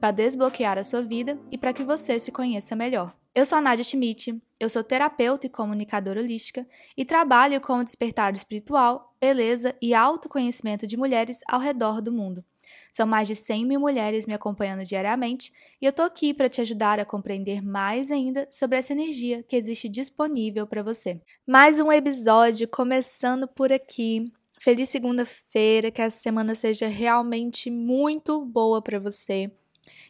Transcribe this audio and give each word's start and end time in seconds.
para 0.00 0.10
desbloquear 0.10 0.78
a 0.78 0.84
sua 0.84 1.02
vida 1.02 1.38
e 1.50 1.58
para 1.58 1.72
que 1.72 1.84
você 1.84 2.18
se 2.18 2.30
conheça 2.30 2.76
melhor. 2.76 3.14
Eu 3.34 3.44
sou 3.44 3.58
a 3.58 3.60
Nadia 3.60 3.84
Schmidt, 3.84 4.40
eu 4.58 4.68
sou 4.68 4.82
terapeuta 4.82 5.46
e 5.46 5.50
comunicadora 5.50 6.20
holística 6.20 6.66
e 6.96 7.04
trabalho 7.04 7.60
com 7.60 7.74
o 7.74 7.84
despertar 7.84 8.34
espiritual, 8.34 9.14
beleza 9.20 9.74
e 9.80 9.92
autoconhecimento 9.92 10.86
de 10.86 10.96
mulheres 10.96 11.40
ao 11.46 11.60
redor 11.60 12.00
do 12.00 12.10
mundo. 12.10 12.42
São 12.90 13.06
mais 13.06 13.28
de 13.28 13.34
100 13.34 13.66
mil 13.66 13.78
mulheres 13.78 14.24
me 14.24 14.32
acompanhando 14.32 14.82
diariamente 14.82 15.52
e 15.82 15.84
eu 15.84 15.92
tô 15.92 16.00
aqui 16.00 16.32
para 16.32 16.48
te 16.48 16.62
ajudar 16.62 16.98
a 16.98 17.04
compreender 17.04 17.62
mais 17.62 18.10
ainda 18.10 18.48
sobre 18.50 18.78
essa 18.78 18.94
energia 18.94 19.42
que 19.42 19.54
existe 19.54 19.86
disponível 19.86 20.66
para 20.66 20.82
você. 20.82 21.20
Mais 21.46 21.78
um 21.78 21.92
episódio 21.92 22.66
começando 22.66 23.46
por 23.46 23.70
aqui. 23.70 24.24
Feliz 24.58 24.88
segunda-feira, 24.88 25.90
que 25.90 26.00
essa 26.00 26.18
semana 26.18 26.54
seja 26.54 26.88
realmente 26.88 27.70
muito 27.70 28.42
boa 28.46 28.80
para 28.80 28.98
você. 28.98 29.52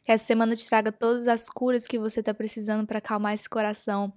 Que 0.06 0.12
essa 0.12 0.24
semana 0.24 0.54
te 0.54 0.68
traga 0.68 0.92
todas 0.92 1.26
as 1.26 1.48
curas 1.48 1.88
que 1.88 1.98
você 1.98 2.20
está 2.20 2.32
precisando 2.32 2.86
para 2.86 2.98
acalmar 2.98 3.34
esse 3.34 3.48
coração. 3.48 4.12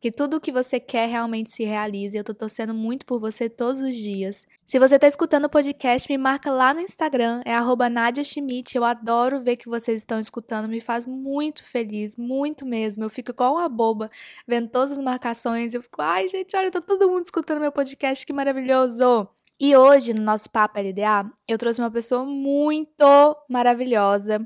Que 0.00 0.10
tudo 0.10 0.38
o 0.38 0.40
que 0.40 0.50
você 0.50 0.80
quer 0.80 1.08
realmente 1.08 1.52
se 1.52 1.62
realize. 1.62 2.16
Eu 2.16 2.24
tô 2.24 2.34
torcendo 2.34 2.74
muito 2.74 3.06
por 3.06 3.20
você 3.20 3.48
todos 3.48 3.80
os 3.80 3.94
dias. 3.94 4.44
Se 4.66 4.76
você 4.80 4.96
está 4.96 5.06
escutando 5.06 5.44
o 5.44 5.48
podcast, 5.48 6.10
me 6.10 6.18
marca 6.18 6.50
lá 6.50 6.74
no 6.74 6.80
Instagram, 6.80 7.42
é 7.44 7.52
Nadia 7.88 8.24
Schmidt. 8.24 8.76
Eu 8.76 8.82
adoro 8.82 9.38
ver 9.38 9.56
que 9.56 9.68
vocês 9.68 10.00
estão 10.00 10.18
escutando, 10.18 10.68
me 10.68 10.80
faz 10.80 11.06
muito 11.06 11.62
feliz, 11.62 12.16
muito 12.16 12.66
mesmo. 12.66 13.04
Eu 13.04 13.10
fico 13.10 13.30
igual 13.30 13.54
uma 13.54 13.68
boba 13.68 14.10
vendo 14.48 14.68
todas 14.68 14.90
as 14.90 14.98
marcações. 14.98 15.74
Eu 15.74 15.82
fico, 15.82 16.02
ai, 16.02 16.26
gente, 16.26 16.56
olha, 16.56 16.72
tá 16.72 16.80
todo 16.80 17.08
mundo 17.08 17.24
escutando 17.24 17.60
meu 17.60 17.70
podcast, 17.70 18.26
que 18.26 18.32
maravilhoso! 18.32 19.28
E 19.60 19.76
hoje, 19.76 20.12
no 20.12 20.22
nosso 20.22 20.50
Papo 20.50 20.80
LDA, 20.80 21.30
eu 21.46 21.56
trouxe 21.56 21.80
uma 21.80 21.90
pessoa 21.90 22.24
muito 22.24 23.36
maravilhosa 23.48 24.44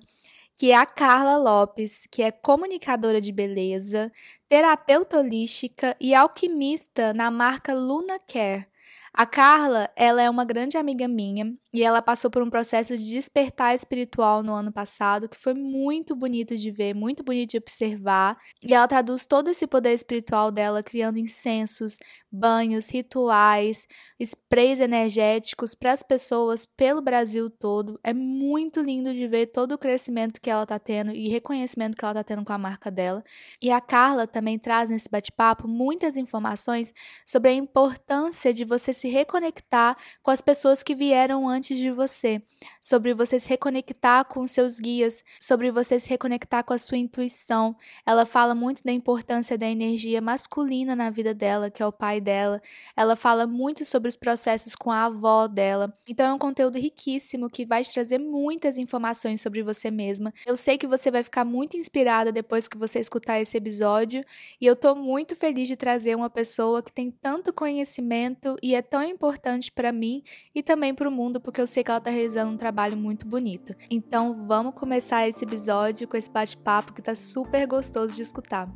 que 0.56 0.70
é 0.70 0.76
a 0.76 0.86
Carla 0.86 1.36
Lopes, 1.36 2.06
que 2.10 2.22
é 2.22 2.30
comunicadora 2.30 3.20
de 3.20 3.32
beleza, 3.32 4.12
terapeuta 4.48 5.18
holística 5.18 5.96
e 6.00 6.14
alquimista 6.14 7.12
na 7.12 7.30
marca 7.30 7.74
Luna 7.74 8.18
Care. 8.26 8.66
A 9.12 9.26
Carla, 9.26 9.90
ela 9.96 10.22
é 10.22 10.30
uma 10.30 10.44
grande 10.44 10.76
amiga 10.76 11.06
minha 11.08 11.54
e 11.74 11.82
ela 11.82 12.00
passou 12.00 12.30
por 12.30 12.40
um 12.40 12.48
processo 12.48 12.96
de 12.96 13.10
despertar 13.10 13.74
espiritual 13.74 14.44
no 14.44 14.54
ano 14.54 14.72
passado, 14.72 15.28
que 15.28 15.36
foi 15.36 15.54
muito 15.54 16.14
bonito 16.14 16.56
de 16.56 16.70
ver, 16.70 16.94
muito 16.94 17.24
bonito 17.24 17.50
de 17.50 17.58
observar. 17.58 18.38
E 18.62 18.72
ela 18.72 18.86
traduz 18.86 19.26
todo 19.26 19.50
esse 19.50 19.66
poder 19.66 19.92
espiritual 19.92 20.52
dela 20.52 20.84
criando 20.84 21.18
incensos, 21.18 21.98
banhos, 22.30 22.88
rituais, 22.88 23.88
sprays 24.20 24.78
energéticos 24.78 25.74
para 25.74 25.92
as 25.92 26.02
pessoas 26.02 26.64
pelo 26.64 27.02
Brasil 27.02 27.50
todo. 27.50 27.98
É 28.04 28.14
muito 28.14 28.80
lindo 28.80 29.12
de 29.12 29.26
ver 29.26 29.46
todo 29.46 29.72
o 29.72 29.78
crescimento 29.78 30.40
que 30.40 30.50
ela 30.50 30.62
está 30.62 30.78
tendo 30.78 31.10
e 31.10 31.28
reconhecimento 31.28 31.96
que 31.96 32.04
ela 32.04 32.12
está 32.12 32.22
tendo 32.22 32.44
com 32.44 32.52
a 32.52 32.58
marca 32.58 32.88
dela. 32.88 33.24
E 33.60 33.72
a 33.72 33.80
Carla 33.80 34.28
também 34.28 34.60
traz 34.60 34.90
nesse 34.90 35.08
bate-papo 35.10 35.66
muitas 35.66 36.16
informações 36.16 36.94
sobre 37.26 37.50
a 37.50 37.54
importância 37.54 38.52
de 38.52 38.64
você 38.64 38.92
se 38.92 39.08
reconectar 39.08 39.96
com 40.22 40.30
as 40.30 40.40
pessoas 40.40 40.80
que 40.80 40.94
vieram 40.94 41.48
antes 41.48 41.63
de 41.72 41.92
você, 41.92 42.42
sobre 42.80 43.14
você 43.14 43.38
se 43.38 43.48
reconectar 43.48 44.24
com 44.24 44.44
seus 44.48 44.80
guias, 44.80 45.22
sobre 45.38 45.70
você 45.70 46.00
se 46.00 46.10
reconectar 46.10 46.64
com 46.64 46.72
a 46.72 46.78
sua 46.78 46.98
intuição. 46.98 47.76
Ela 48.04 48.26
fala 48.26 48.56
muito 48.56 48.82
da 48.82 48.90
importância 48.90 49.56
da 49.56 49.66
energia 49.68 50.20
masculina 50.20 50.96
na 50.96 51.10
vida 51.10 51.32
dela, 51.32 51.70
que 51.70 51.80
é 51.80 51.86
o 51.86 51.92
pai 51.92 52.20
dela. 52.20 52.60
Ela 52.96 53.14
fala 53.14 53.46
muito 53.46 53.84
sobre 53.84 54.08
os 54.08 54.16
processos 54.16 54.74
com 54.74 54.90
a 54.90 55.04
avó 55.04 55.46
dela. 55.46 55.96
Então 56.08 56.26
é 56.26 56.32
um 56.32 56.38
conteúdo 56.38 56.76
riquíssimo 56.76 57.48
que 57.48 57.64
vai 57.64 57.84
te 57.84 57.92
trazer 57.92 58.18
muitas 58.18 58.78
informações 58.78 59.40
sobre 59.40 59.62
você 59.62 59.90
mesma. 59.92 60.34
Eu 60.44 60.56
sei 60.56 60.76
que 60.76 60.86
você 60.86 61.10
vai 61.10 61.22
ficar 61.22 61.44
muito 61.44 61.76
inspirada 61.76 62.32
depois 62.32 62.66
que 62.66 62.76
você 62.76 62.98
escutar 62.98 63.40
esse 63.40 63.56
episódio 63.56 64.24
e 64.60 64.66
eu 64.66 64.74
tô 64.74 64.94
muito 64.96 65.36
feliz 65.36 65.68
de 65.68 65.76
trazer 65.76 66.16
uma 66.16 66.30
pessoa 66.30 66.82
que 66.82 66.92
tem 66.92 67.10
tanto 67.10 67.52
conhecimento 67.52 68.56
e 68.62 68.74
é 68.74 68.82
tão 68.82 69.02
importante 69.02 69.70
para 69.70 69.92
mim 69.92 70.22
e 70.54 70.62
também 70.62 70.94
para 70.94 71.08
o 71.08 71.12
mundo, 71.12 71.40
porque 71.40 71.53
eu 71.60 71.66
sei 71.66 71.84
que 71.84 71.90
ela 71.90 72.00
tá 72.00 72.10
realizando 72.10 72.52
um 72.52 72.56
trabalho 72.56 72.96
muito 72.96 73.26
bonito. 73.26 73.74
Então, 73.90 74.46
vamos 74.46 74.74
começar 74.74 75.28
esse 75.28 75.44
episódio 75.44 76.08
com 76.08 76.16
esse 76.16 76.30
bate-papo 76.30 76.92
que 76.92 77.02
tá 77.02 77.14
super 77.14 77.66
gostoso 77.66 78.14
de 78.14 78.22
escutar. 78.22 78.68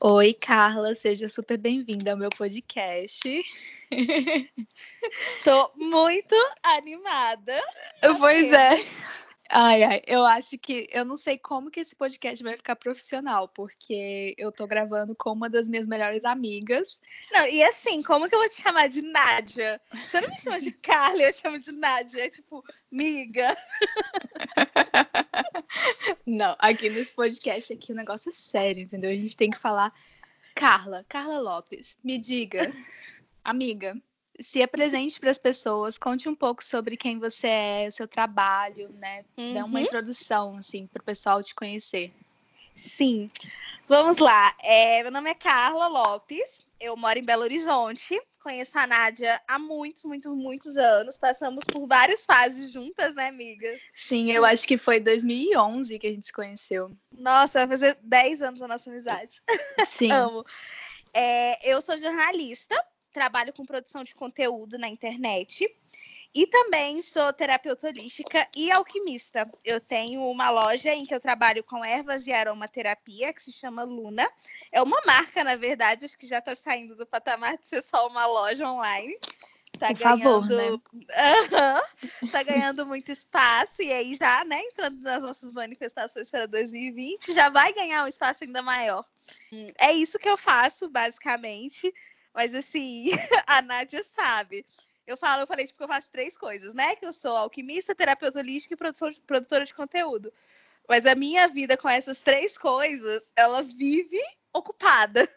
Oi, 0.00 0.32
Carla, 0.32 0.94
seja 0.94 1.26
super 1.26 1.58
bem-vinda 1.58 2.12
ao 2.12 2.16
meu 2.16 2.30
podcast. 2.30 3.20
Tô 5.42 5.72
muito 5.76 6.36
animada. 6.62 7.60
Pois 8.18 8.52
é. 8.52 8.84
Ai, 9.50 9.82
ai, 9.82 10.02
eu 10.06 10.26
acho 10.26 10.58
que 10.58 10.86
eu 10.92 11.06
não 11.06 11.16
sei 11.16 11.38
como 11.38 11.70
que 11.70 11.80
esse 11.80 11.96
podcast 11.96 12.42
vai 12.44 12.54
ficar 12.54 12.76
profissional, 12.76 13.48
porque 13.48 14.34
eu 14.36 14.52
tô 14.52 14.66
gravando 14.66 15.16
com 15.16 15.32
uma 15.32 15.48
das 15.48 15.66
minhas 15.66 15.86
melhores 15.86 16.22
amigas. 16.22 17.00
Não, 17.32 17.48
e 17.48 17.62
assim, 17.62 18.02
como 18.02 18.28
que 18.28 18.34
eu 18.34 18.38
vou 18.38 18.48
te 18.48 18.60
chamar 18.60 18.88
de 18.88 19.00
Nádia? 19.00 19.80
Você 20.04 20.20
não 20.20 20.28
me 20.28 20.38
chama 20.38 20.60
de 20.60 20.70
Carla, 20.70 21.22
eu 21.22 21.32
chamo 21.32 21.58
de 21.58 21.72
Nádia, 21.72 22.26
é 22.26 22.28
tipo, 22.30 22.62
miga. 22.90 23.56
Não, 26.26 26.54
aqui 26.58 26.90
nesse 26.90 27.12
podcast 27.12 27.72
aqui 27.72 27.92
o 27.92 27.96
negócio 27.96 28.28
é 28.28 28.32
sério, 28.32 28.82
entendeu? 28.82 29.10
A 29.10 29.14
gente 29.14 29.36
tem 29.36 29.50
que 29.50 29.58
falar. 29.58 29.94
Carla, 30.54 31.06
Carla 31.08 31.38
Lopes, 31.38 31.96
me 32.04 32.18
diga, 32.18 32.60
amiga, 33.42 33.96
se 34.38 34.62
apresente 34.62 35.18
para 35.18 35.30
as 35.30 35.38
pessoas, 35.38 35.98
conte 35.98 36.28
um 36.28 36.34
pouco 36.34 36.62
sobre 36.64 36.96
quem 36.96 37.18
você 37.18 37.46
é, 37.46 37.86
o 37.88 37.92
seu 37.92 38.06
trabalho, 38.06 38.90
né? 38.98 39.24
Uhum. 39.36 39.54
Dá 39.54 39.64
uma 39.64 39.78
uhum. 39.78 39.84
introdução, 39.84 40.56
assim, 40.56 40.86
para 40.86 41.00
o 41.00 41.04
pessoal 41.04 41.42
te 41.42 41.54
conhecer. 41.54 42.12
Sim. 42.74 43.30
Vamos 43.88 44.18
lá. 44.18 44.54
É, 44.62 45.02
meu 45.02 45.10
nome 45.10 45.30
é 45.30 45.34
Carla 45.34 45.88
Lopes, 45.88 46.66
eu 46.78 46.96
moro 46.96 47.18
em 47.18 47.24
Belo 47.24 47.42
Horizonte. 47.42 48.20
Conheço 48.40 48.78
a 48.78 48.86
Nádia 48.86 49.40
há 49.48 49.58
muitos, 49.58 50.04
muitos, 50.04 50.32
muitos 50.32 50.76
anos. 50.76 51.18
Passamos 51.18 51.64
por 51.64 51.86
várias 51.86 52.24
fases 52.24 52.70
juntas, 52.70 53.14
né, 53.14 53.28
amiga? 53.28 53.68
Sim, 53.92 54.30
eu 54.30 54.44
acho 54.44 54.68
que 54.68 54.78
foi 54.78 55.00
2011 55.00 55.98
que 55.98 56.06
a 56.06 56.10
gente 56.10 56.26
se 56.26 56.32
conheceu. 56.32 56.92
Nossa, 57.10 57.66
vai 57.66 57.78
fazer 57.78 57.98
10 58.02 58.42
anos 58.42 58.60
da 58.60 58.68
nossa 58.68 58.88
amizade. 58.88 59.40
Sim. 59.86 60.12
Amo. 60.12 60.44
É, 61.12 61.72
eu 61.72 61.80
sou 61.80 61.96
jornalista, 61.96 62.76
trabalho 63.12 63.52
com 63.52 63.64
produção 63.64 64.04
de 64.04 64.14
conteúdo 64.14 64.78
na 64.78 64.88
internet. 64.88 65.68
E 66.34 66.46
também 66.46 67.00
sou 67.00 67.32
terapeuta 67.32 67.88
holística 67.88 68.46
e 68.54 68.70
alquimista. 68.70 69.50
Eu 69.64 69.80
tenho 69.80 70.22
uma 70.22 70.50
loja 70.50 70.90
em 70.90 71.04
que 71.04 71.14
eu 71.14 71.20
trabalho 71.20 71.64
com 71.64 71.84
ervas 71.84 72.26
e 72.26 72.32
aromaterapia, 72.32 73.32
que 73.32 73.42
se 73.42 73.52
chama 73.52 73.82
Luna. 73.82 74.28
É 74.70 74.82
uma 74.82 75.00
marca, 75.06 75.42
na 75.42 75.56
verdade, 75.56 76.04
acho 76.04 76.18
que 76.18 76.26
já 76.26 76.38
está 76.38 76.54
saindo 76.54 76.94
do 76.94 77.06
patamar 77.06 77.56
de 77.56 77.66
ser 77.66 77.82
só 77.82 78.06
uma 78.06 78.26
loja 78.26 78.68
online. 78.68 79.18
Tá 79.78 79.88
Por 79.88 79.98
ganhando, 79.98 80.22
favor, 80.22 80.48
né? 80.48 80.70
Uhum, 82.22 82.28
tá 82.30 82.42
ganhando 82.42 82.86
muito 82.86 83.10
espaço 83.10 83.82
e 83.82 83.92
aí 83.92 84.14
já, 84.14 84.44
né, 84.44 84.60
entrando 84.60 85.00
nas 85.00 85.22
nossas 85.22 85.52
manifestações 85.52 86.30
para 86.30 86.46
2020, 86.46 87.34
já 87.34 87.48
vai 87.48 87.72
ganhar 87.72 88.04
um 88.04 88.08
espaço 88.08 88.44
ainda 88.44 88.60
maior. 88.62 89.04
É 89.78 89.92
isso 89.92 90.18
que 90.18 90.28
eu 90.28 90.36
faço, 90.36 90.88
basicamente. 90.88 91.92
Mas 92.38 92.54
assim, 92.54 93.10
a 93.48 93.60
Nádia 93.60 94.00
sabe. 94.04 94.64
Eu 95.04 95.16
falo, 95.16 95.42
eu 95.42 95.46
falei, 95.48 95.66
tipo, 95.66 95.78
que 95.78 95.82
eu 95.82 95.88
faço 95.88 96.12
três 96.12 96.38
coisas, 96.38 96.72
né? 96.72 96.94
Que 96.94 97.04
eu 97.04 97.12
sou 97.12 97.36
alquimista, 97.36 97.96
terapeuta 97.96 98.38
holística 98.38 98.74
e 98.74 98.76
produção, 98.76 99.12
produtora 99.26 99.64
de 99.64 99.74
conteúdo. 99.74 100.32
Mas 100.88 101.04
a 101.04 101.16
minha 101.16 101.48
vida 101.48 101.76
com 101.76 101.88
essas 101.88 102.22
três 102.22 102.56
coisas, 102.56 103.24
ela 103.34 103.60
vive 103.60 104.22
ocupada. 104.54 105.28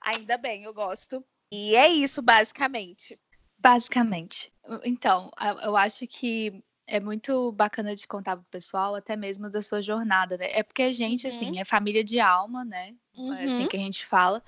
Ainda 0.00 0.38
bem, 0.38 0.62
eu 0.62 0.72
gosto. 0.72 1.24
E 1.50 1.74
é 1.74 1.88
isso, 1.88 2.22
basicamente. 2.22 3.18
Basicamente. 3.58 4.52
Então, 4.84 5.32
eu 5.64 5.76
acho 5.76 6.06
que 6.06 6.62
é 6.86 7.00
muito 7.00 7.50
bacana 7.50 7.96
de 7.96 8.06
contar 8.06 8.36
pro 8.36 8.46
pessoal, 8.52 8.94
até 8.94 9.16
mesmo 9.16 9.50
da 9.50 9.62
sua 9.62 9.82
jornada, 9.82 10.36
né? 10.36 10.48
É 10.52 10.62
porque 10.62 10.82
a 10.82 10.92
gente, 10.92 11.26
assim, 11.26 11.46
uhum. 11.46 11.50
assim, 11.50 11.60
é 11.60 11.64
família 11.64 12.04
de 12.04 12.20
alma, 12.20 12.64
né? 12.64 12.94
Uhum. 13.16 13.34
É 13.34 13.46
assim 13.46 13.62
uhum. 13.62 13.68
que 13.68 13.76
a 13.76 13.80
gente 13.80 14.06
fala. 14.06 14.40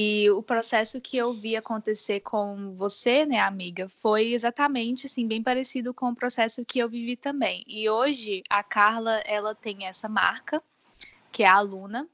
E 0.00 0.30
o 0.30 0.40
processo 0.40 1.00
que 1.00 1.16
eu 1.16 1.34
vi 1.34 1.56
acontecer 1.56 2.20
com 2.20 2.72
você, 2.72 3.26
né, 3.26 3.40
amiga, 3.40 3.88
foi 3.88 4.32
exatamente 4.32 5.06
assim 5.06 5.26
bem 5.26 5.42
parecido 5.42 5.92
com 5.92 6.10
o 6.10 6.14
processo 6.14 6.64
que 6.64 6.78
eu 6.78 6.88
vivi 6.88 7.16
também. 7.16 7.64
E 7.66 7.90
hoje 7.90 8.44
a 8.48 8.62
Carla, 8.62 9.20
ela 9.26 9.56
tem 9.56 9.86
essa 9.86 10.08
marca, 10.08 10.62
que 11.32 11.42
é 11.42 11.48
a 11.48 11.56
Aluna, 11.56 12.08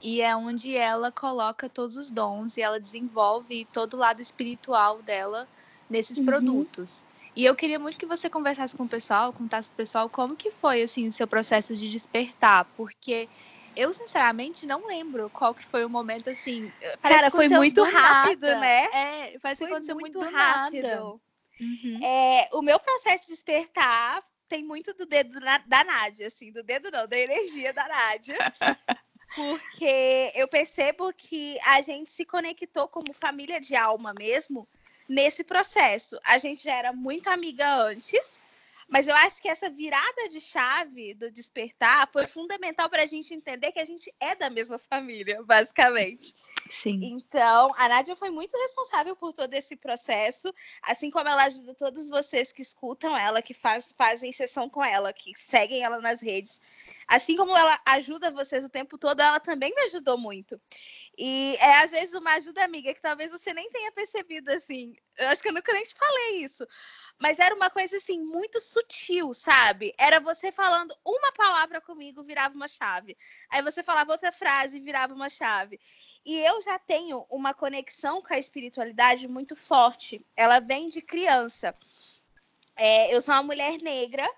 e 0.00 0.22
é 0.22 0.34
onde 0.34 0.74
ela 0.74 1.12
coloca 1.12 1.68
todos 1.68 1.98
os 1.98 2.10
dons 2.10 2.56
e 2.56 2.62
ela 2.62 2.80
desenvolve 2.80 3.66
todo 3.70 3.92
o 3.92 3.98
lado 3.98 4.22
espiritual 4.22 5.02
dela 5.02 5.46
nesses 5.90 6.16
uhum. 6.16 6.24
produtos. 6.24 7.04
E 7.36 7.44
eu 7.44 7.54
queria 7.54 7.78
muito 7.78 7.98
que 7.98 8.06
você 8.06 8.30
conversasse 8.30 8.74
com 8.74 8.84
o 8.84 8.88
pessoal, 8.88 9.30
contasse 9.30 9.68
pro 9.68 9.76
pessoal 9.76 10.08
como 10.08 10.34
que 10.36 10.50
foi 10.50 10.80
assim 10.80 11.06
o 11.06 11.12
seu 11.12 11.26
processo 11.26 11.76
de 11.76 11.90
despertar, 11.90 12.64
porque 12.78 13.28
eu 13.76 13.92
sinceramente 13.92 14.66
não 14.66 14.86
lembro 14.86 15.30
qual 15.30 15.54
que 15.54 15.64
foi 15.64 15.84
o 15.84 15.90
momento 15.90 16.30
assim. 16.30 16.72
Cara, 17.02 17.30
foi 17.30 17.48
muito 17.48 17.82
rápido, 17.82 18.46
nada. 18.46 18.60
né? 18.60 18.84
É, 18.92 19.38
parece 19.38 19.64
que 19.64 19.70
aconteceu 19.70 19.94
muito, 19.94 20.18
muito 20.18 20.34
rápido. 20.34 21.20
Uhum. 21.60 22.00
É, 22.02 22.48
o 22.52 22.62
meu 22.62 22.78
processo 22.78 23.26
de 23.26 23.32
despertar 23.32 24.22
tem 24.48 24.64
muito 24.64 24.94
do 24.94 25.06
dedo 25.06 25.38
da 25.40 25.84
Nádia, 25.84 26.26
assim, 26.26 26.52
do 26.52 26.62
dedo 26.62 26.90
não, 26.90 27.06
da 27.06 27.18
energia 27.18 27.72
da 27.72 27.86
Nádia. 27.86 28.38
porque 29.36 30.32
eu 30.34 30.48
percebo 30.48 31.12
que 31.12 31.58
a 31.60 31.82
gente 31.82 32.10
se 32.10 32.24
conectou 32.24 32.88
como 32.88 33.12
família 33.12 33.60
de 33.60 33.76
alma 33.76 34.14
mesmo 34.18 34.66
nesse 35.06 35.44
processo. 35.44 36.18
A 36.24 36.38
gente 36.38 36.64
já 36.64 36.74
era 36.74 36.92
muito 36.92 37.28
amiga 37.28 37.66
antes, 37.82 38.40
mas 38.88 39.08
eu 39.08 39.14
acho 39.16 39.42
que 39.42 39.48
essa 39.48 39.68
virada 39.68 40.28
de 40.28 40.40
chave 40.40 41.14
do 41.14 41.30
despertar 41.30 42.08
foi 42.12 42.26
fundamental 42.26 42.88
para 42.88 43.02
a 43.02 43.06
gente 43.06 43.34
entender 43.34 43.72
que 43.72 43.80
a 43.80 43.84
gente 43.84 44.12
é 44.20 44.34
da 44.34 44.48
mesma 44.48 44.78
família, 44.78 45.42
basicamente. 45.42 46.34
Sim. 46.70 47.00
Então, 47.02 47.72
a 47.76 47.88
Nádia 47.88 48.14
foi 48.14 48.30
muito 48.30 48.56
responsável 48.56 49.16
por 49.16 49.32
todo 49.32 49.52
esse 49.54 49.76
processo, 49.76 50.52
assim 50.82 51.10
como 51.10 51.28
ela 51.28 51.44
ajuda 51.44 51.74
todos 51.74 52.08
vocês 52.08 52.52
que 52.52 52.62
escutam 52.62 53.16
ela, 53.16 53.42
que 53.42 53.54
faz, 53.54 53.92
fazem 53.96 54.30
sessão 54.30 54.68
com 54.68 54.84
ela, 54.84 55.12
que 55.12 55.32
seguem 55.36 55.82
ela 55.82 56.00
nas 56.00 56.20
redes. 56.20 56.60
Assim 57.08 57.36
como 57.36 57.56
ela 57.56 57.80
ajuda 57.86 58.32
vocês 58.32 58.64
o 58.64 58.68
tempo 58.68 58.98
todo, 58.98 59.20
ela 59.20 59.38
também 59.38 59.72
me 59.74 59.82
ajudou 59.82 60.18
muito. 60.18 60.60
E 61.16 61.56
é 61.60 61.84
às 61.84 61.92
vezes 61.92 62.14
uma 62.14 62.34
ajuda 62.34 62.64
amiga 62.64 62.92
que 62.92 63.00
talvez 63.00 63.30
você 63.30 63.54
nem 63.54 63.70
tenha 63.70 63.92
percebido 63.92 64.50
assim. 64.50 64.94
Eu 65.16 65.28
acho 65.28 65.40
que 65.40 65.48
eu 65.48 65.52
nunca 65.52 65.72
nem 65.72 65.84
te 65.84 65.94
falei 65.94 66.42
isso. 66.42 66.66
Mas 67.18 67.38
era 67.38 67.54
uma 67.54 67.70
coisa 67.70 67.96
assim 67.96 68.20
muito 68.20 68.60
sutil, 68.60 69.32
sabe? 69.32 69.94
Era 69.98 70.20
você 70.20 70.52
falando 70.52 70.94
uma 71.04 71.32
palavra 71.32 71.80
comigo, 71.80 72.22
virava 72.22 72.54
uma 72.54 72.68
chave. 72.68 73.16
Aí 73.48 73.62
você 73.62 73.82
falava 73.82 74.12
outra 74.12 74.30
frase, 74.30 74.80
virava 74.80 75.14
uma 75.14 75.30
chave. 75.30 75.80
E 76.24 76.38
eu 76.40 76.60
já 76.60 76.78
tenho 76.78 77.24
uma 77.30 77.54
conexão 77.54 78.20
com 78.20 78.34
a 78.34 78.38
espiritualidade 78.38 79.28
muito 79.28 79.56
forte. 79.56 80.20
Ela 80.36 80.60
vem 80.60 80.88
de 80.88 81.00
criança. 81.00 81.74
É, 82.74 83.14
eu 83.14 83.22
sou 83.22 83.34
uma 83.34 83.42
mulher 83.44 83.80
negra 83.80 84.28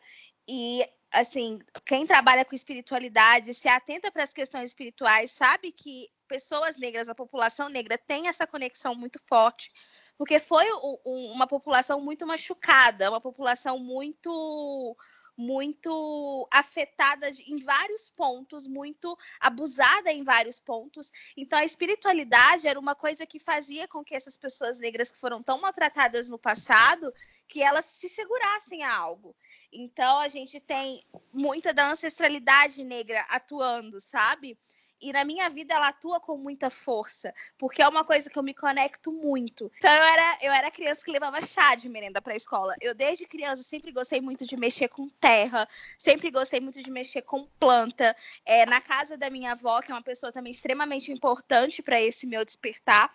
e 0.46 0.84
assim, 1.10 1.58
quem 1.84 2.06
trabalha 2.06 2.44
com 2.44 2.54
espiritualidade, 2.54 3.54
se 3.54 3.68
atenta 3.68 4.10
para 4.10 4.22
as 4.22 4.32
questões 4.32 4.70
espirituais, 4.70 5.30
sabe 5.30 5.72
que 5.72 6.10
pessoas 6.28 6.76
negras, 6.76 7.08
a 7.08 7.14
população 7.14 7.68
negra 7.68 7.96
tem 7.96 8.28
essa 8.28 8.46
conexão 8.46 8.94
muito 8.94 9.20
forte, 9.26 9.72
porque 10.18 10.40
foi 10.40 10.66
uma 11.04 11.46
população 11.46 12.00
muito 12.00 12.26
machucada, 12.26 13.08
uma 13.08 13.20
população 13.20 13.78
muito 13.78 14.96
muito 15.40 16.48
afetada 16.50 17.30
em 17.30 17.58
vários 17.58 18.10
pontos, 18.10 18.66
muito 18.66 19.16
abusada 19.38 20.10
em 20.10 20.24
vários 20.24 20.58
pontos. 20.58 21.12
Então 21.36 21.56
a 21.56 21.64
espiritualidade 21.64 22.66
era 22.66 22.80
uma 22.80 22.96
coisa 22.96 23.24
que 23.24 23.38
fazia 23.38 23.86
com 23.86 24.02
que 24.02 24.16
essas 24.16 24.36
pessoas 24.36 24.80
negras 24.80 25.12
que 25.12 25.20
foram 25.20 25.40
tão 25.40 25.60
maltratadas 25.60 26.28
no 26.28 26.40
passado, 26.40 27.14
que 27.46 27.62
elas 27.62 27.84
se 27.84 28.08
segurassem 28.08 28.82
a 28.82 28.92
algo. 28.92 29.36
Então 29.72 30.18
a 30.18 30.26
gente 30.26 30.58
tem 30.58 31.04
muita 31.32 31.72
da 31.72 31.88
ancestralidade 31.88 32.82
negra 32.82 33.20
atuando, 33.28 34.00
sabe? 34.00 34.58
E 35.00 35.12
na 35.12 35.24
minha 35.24 35.48
vida 35.48 35.74
ela 35.74 35.88
atua 35.88 36.20
com 36.20 36.36
muita 36.36 36.70
força, 36.70 37.32
porque 37.56 37.80
é 37.80 37.88
uma 37.88 38.04
coisa 38.04 38.28
que 38.28 38.38
eu 38.38 38.42
me 38.42 38.54
conecto 38.54 39.12
muito. 39.12 39.70
Então 39.78 39.92
eu 39.92 40.02
era, 40.02 40.38
eu 40.42 40.52
era 40.52 40.70
criança 40.70 41.04
que 41.04 41.12
levava 41.12 41.40
chá 41.40 41.74
de 41.74 41.88
merenda 41.88 42.20
para 42.20 42.32
a 42.32 42.36
escola. 42.36 42.74
Eu 42.80 42.94
desde 42.94 43.26
criança 43.26 43.62
sempre 43.62 43.92
gostei 43.92 44.20
muito 44.20 44.44
de 44.44 44.56
mexer 44.56 44.88
com 44.88 45.08
terra, 45.20 45.68
sempre 45.96 46.30
gostei 46.30 46.60
muito 46.60 46.82
de 46.82 46.90
mexer 46.90 47.22
com 47.22 47.46
planta. 47.58 48.16
É, 48.44 48.66
na 48.66 48.80
casa 48.80 49.16
da 49.16 49.30
minha 49.30 49.52
avó, 49.52 49.80
que 49.80 49.92
é 49.92 49.94
uma 49.94 50.02
pessoa 50.02 50.32
também 50.32 50.50
extremamente 50.50 51.12
importante 51.12 51.82
para 51.82 52.00
esse 52.00 52.26
meu 52.26 52.44
despertar, 52.44 53.12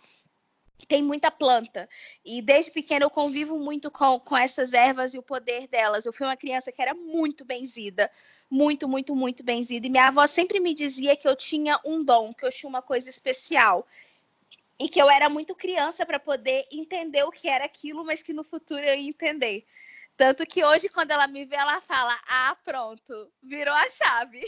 tem 0.88 1.02
muita 1.02 1.32
planta. 1.32 1.90
E 2.24 2.42
desde 2.42 2.72
pequena 2.72 3.06
eu 3.06 3.10
convivo 3.10 3.58
muito 3.60 3.90
com, 3.90 4.20
com 4.20 4.38
essas 4.38 4.74
ervas 4.74 5.14
e 5.14 5.18
o 5.18 5.24
poder 5.24 5.68
delas. 5.68 6.06
Eu 6.06 6.14
fui 6.14 6.26
uma 6.26 6.38
criança 6.38 6.72
que 6.72 6.82
era 6.82 6.94
muito 6.94 7.46
benzida. 7.46 8.10
Muito, 8.54 8.88
muito, 8.88 9.16
muito 9.16 9.44
benzida. 9.44 9.88
E 9.88 9.90
minha 9.90 10.10
avó 10.10 10.28
sempre 10.28 10.60
me 10.60 10.76
dizia 10.76 11.16
que 11.16 11.28
eu 11.28 11.36
tinha 11.36 11.80
um 11.84 12.04
dom, 12.04 12.32
que 12.32 12.46
eu 12.46 12.52
tinha 12.52 12.70
uma 12.70 12.84
coisa 12.84 13.10
especial. 13.10 13.88
E 14.80 14.88
que 14.88 15.02
eu 15.02 15.10
era 15.10 15.28
muito 15.28 15.56
criança 15.56 16.06
para 16.06 16.20
poder 16.20 16.64
entender 16.72 17.24
o 17.24 17.32
que 17.32 17.50
era 17.50 17.66
aquilo, 17.66 18.06
mas 18.06 18.22
que 18.22 18.32
no 18.32 18.44
futuro 18.44 18.82
eu 18.82 18.96
ia 18.96 19.10
entender. 19.10 19.66
Tanto 20.16 20.46
que 20.46 20.64
hoje, 20.64 20.88
quando 20.88 21.10
ela 21.10 21.26
me 21.26 21.46
vê, 21.46 21.56
ela 21.56 21.82
fala: 21.82 22.16
Ah, 22.28 22.56
pronto, 22.64 23.28
virou 23.42 23.74
a 23.74 23.90
chave. 23.90 24.48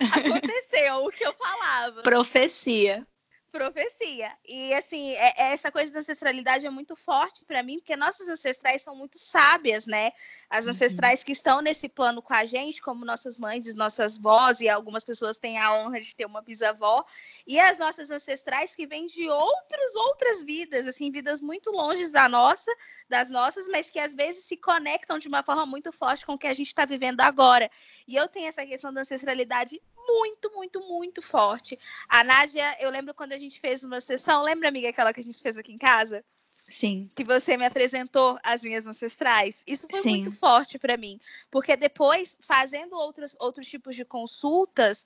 Aconteceu 0.12 1.06
o 1.06 1.10
que 1.10 1.24
eu 1.24 1.32
falava. 1.32 2.02
Profecia 2.02 3.06
profecia. 3.54 4.32
E 4.44 4.74
assim, 4.74 5.12
é, 5.12 5.32
é, 5.36 5.52
essa 5.52 5.70
coisa 5.70 5.92
da 5.92 6.00
ancestralidade 6.00 6.66
é 6.66 6.70
muito 6.70 6.96
forte 6.96 7.44
para 7.44 7.62
mim, 7.62 7.78
porque 7.78 7.94
nossas 7.94 8.28
ancestrais 8.28 8.82
são 8.82 8.96
muito 8.96 9.16
sábias, 9.16 9.86
né? 9.86 10.10
As 10.50 10.64
uhum. 10.64 10.72
ancestrais 10.72 11.20
uhum. 11.20 11.26
que 11.26 11.32
estão 11.32 11.62
nesse 11.62 11.88
plano 11.88 12.20
com 12.20 12.34
a 12.34 12.44
gente, 12.44 12.82
como 12.82 13.04
nossas 13.04 13.38
mães 13.38 13.68
e 13.68 13.76
nossas 13.76 14.18
vós, 14.18 14.60
e 14.60 14.68
algumas 14.68 15.04
pessoas 15.04 15.38
têm 15.38 15.56
a 15.56 15.72
honra 15.72 16.00
de 16.00 16.16
ter 16.16 16.26
uma 16.26 16.42
bisavó, 16.42 17.04
e 17.46 17.60
as 17.60 17.78
nossas 17.78 18.10
ancestrais 18.10 18.74
que 18.74 18.88
vêm 18.88 19.06
de 19.06 19.28
outros 19.28 19.94
outras 19.94 20.42
vidas, 20.42 20.88
assim, 20.88 21.12
vidas 21.12 21.40
muito 21.40 21.70
longe 21.70 22.08
da 22.08 22.28
nossa, 22.28 22.72
das 23.08 23.30
nossas, 23.30 23.68
mas 23.68 23.88
que 23.88 24.00
às 24.00 24.16
vezes 24.16 24.46
se 24.46 24.56
conectam 24.56 25.16
de 25.16 25.28
uma 25.28 25.44
forma 25.44 25.64
muito 25.64 25.92
forte 25.92 26.26
com 26.26 26.32
o 26.32 26.38
que 26.38 26.48
a 26.48 26.54
gente 26.54 26.66
está 26.66 26.84
vivendo 26.84 27.20
agora. 27.20 27.70
E 28.08 28.16
eu 28.16 28.26
tenho 28.26 28.48
essa 28.48 28.66
questão 28.66 28.92
da 28.92 29.02
ancestralidade 29.02 29.80
muito, 30.06 30.50
muito, 30.52 30.80
muito 30.80 31.22
forte. 31.22 31.78
A 32.08 32.24
Nádia, 32.24 32.76
eu 32.80 32.90
lembro 32.90 33.14
quando 33.14 33.32
a 33.32 33.38
gente 33.38 33.60
fez 33.60 33.84
uma 33.84 34.00
sessão, 34.00 34.42
lembra, 34.42 34.68
amiga, 34.68 34.88
aquela 34.88 35.12
que 35.12 35.20
a 35.20 35.24
gente 35.24 35.40
fez 35.40 35.56
aqui 35.56 35.72
em 35.72 35.78
casa? 35.78 36.24
Sim. 36.68 37.10
Que 37.14 37.24
você 37.24 37.56
me 37.56 37.66
apresentou 37.66 38.38
as 38.42 38.62
minhas 38.62 38.86
ancestrais. 38.86 39.62
Isso 39.66 39.86
foi 39.90 40.00
Sim. 40.00 40.10
muito 40.10 40.32
forte 40.32 40.78
para 40.78 40.96
mim, 40.96 41.20
porque 41.50 41.76
depois, 41.76 42.38
fazendo 42.40 42.94
outros, 42.94 43.36
outros 43.38 43.68
tipos 43.68 43.94
de 43.94 44.04
consultas, 44.04 45.04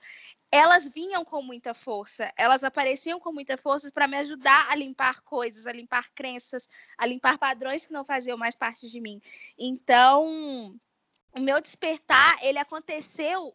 elas 0.50 0.88
vinham 0.88 1.24
com 1.24 1.42
muita 1.42 1.74
força, 1.74 2.32
elas 2.36 2.64
apareciam 2.64 3.20
com 3.20 3.32
muita 3.32 3.56
força 3.56 3.90
para 3.92 4.08
me 4.08 4.16
ajudar 4.16 4.70
a 4.70 4.74
limpar 4.74 5.20
coisas, 5.22 5.66
a 5.66 5.72
limpar 5.72 6.10
crenças, 6.14 6.68
a 6.96 7.04
limpar 7.06 7.38
padrões 7.38 7.84
que 7.84 7.92
não 7.92 8.04
faziam 8.04 8.38
mais 8.38 8.56
parte 8.56 8.88
de 8.88 9.00
mim. 9.00 9.20
Então, 9.58 10.78
o 11.32 11.40
meu 11.40 11.60
despertar, 11.60 12.38
ele 12.42 12.58
aconteceu 12.58 13.54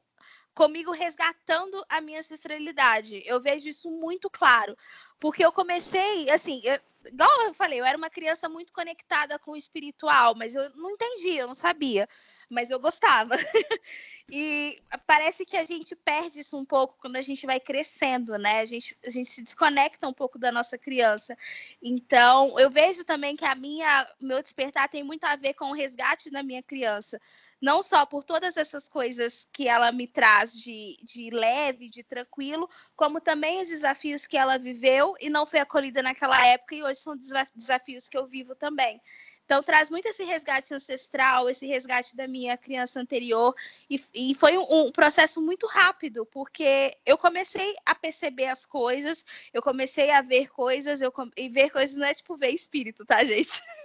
comigo 0.54 0.92
resgatando 0.92 1.84
a 1.90 2.00
minha 2.02 2.20
ancestralidade. 2.20 3.24
Eu 3.26 3.42
vejo 3.42 3.68
isso 3.68 3.90
muito 3.90 4.30
claro, 4.30 4.78
porque 5.20 5.44
eu 5.44 5.52
comecei, 5.52 6.30
assim, 6.30 6.62
eu, 6.64 6.78
igual 7.06 7.30
eu 7.44 7.54
falei, 7.54 7.80
eu 7.80 7.86
era 7.86 7.98
uma 7.98 8.10
criança 8.10 8.48
muito 8.48 8.72
conectada 8.72 9.40
com 9.40 9.52
o 9.52 9.58
espiritual, 9.58 10.36
mas 10.36 10.56
eu 10.56 10.70
não 10.76 10.92
entendia, 10.92 11.42
eu 11.42 11.48
não 11.48 11.54
sabia, 11.54 12.08
mas 12.50 12.70
eu 12.70 12.80
gostava. 12.80 13.36
E 14.32 14.82
parece 15.06 15.46
que 15.46 15.58
a 15.58 15.66
gente 15.66 15.96
perde 15.96 16.40
isso 16.40 16.58
um 16.58 16.66
pouco 16.66 16.98
quando 17.00 17.18
a 17.18 17.22
gente 17.22 17.46
vai 17.46 17.60
crescendo, 17.60 18.38
né? 18.38 18.62
A 18.62 18.66
gente, 18.66 18.98
a 19.06 19.10
gente 19.10 19.30
se 19.30 19.44
desconecta 19.44 20.08
um 20.08 20.14
pouco 20.14 20.40
da 20.40 20.52
nossa 20.52 20.78
criança. 20.78 21.38
Então, 21.82 22.58
eu 22.58 22.70
vejo 22.70 23.04
também 23.04 23.36
que 23.36 23.46
a 23.46 23.54
minha, 23.54 24.08
meu 24.22 24.42
despertar 24.42 24.88
tem 24.88 25.04
muito 25.04 25.26
a 25.26 25.36
ver 25.36 25.54
com 25.56 25.72
o 25.72 25.74
resgate 25.74 26.30
da 26.30 26.42
minha 26.42 26.64
criança. 26.64 27.20
Não 27.64 27.82
só 27.82 28.06
por 28.06 28.26
todas 28.26 28.58
essas 28.58 28.90
coisas 28.90 29.48
que 29.54 29.70
ela 29.70 29.90
me 29.90 30.06
traz 30.06 30.52
de, 30.52 30.98
de 31.02 31.30
leve, 31.30 31.88
de 31.88 32.04
tranquilo, 32.04 32.70
como 32.94 33.22
também 33.22 33.62
os 33.62 33.70
desafios 33.70 34.28
que 34.28 34.36
ela 34.36 34.60
viveu 34.60 35.16
e 35.22 35.30
não 35.30 35.46
foi 35.46 35.62
acolhida 35.62 36.04
naquela 36.04 36.46
época, 36.46 36.76
e 36.76 36.84
hoje 36.84 37.00
são 37.00 37.16
desafios 37.56 38.10
que 38.10 38.18
eu 38.18 38.28
vivo 38.28 38.54
também. 38.54 39.02
Então 39.46 39.62
traz 39.62 39.90
muito 39.90 40.08
esse 40.08 40.24
resgate 40.24 40.74
ancestral, 40.74 41.50
esse 41.50 41.68
resgate 41.68 42.16
da 42.16 42.28
minha 42.28 42.58
criança 42.58 43.00
anterior. 43.00 43.54
E, 43.90 44.02
e 44.14 44.36
foi 44.36 44.58
um, 44.58 44.66
um, 44.70 44.92
processo 44.92 45.42
muito 45.42 45.68
rápido, 45.68 46.26
porque 46.26 46.98
eu 47.06 47.18
comecei 47.18 47.76
a 47.86 47.94
perceber 47.94 48.48
as 48.48 48.66
coisas, 48.66 49.26
eu 49.54 49.62
comecei 49.62 50.12
a 50.12 50.22
ver 50.22 50.50
coisas, 50.50 51.02
eu, 51.02 51.14
e 51.38 51.50
ver 51.50 51.70
coisas 51.70 51.98
não 51.98 52.08
é 52.08 52.14
tipo 52.14 52.38
ver 52.38 52.50
espírito, 52.50 53.06
tá, 53.06 53.24
gente? 53.24 53.62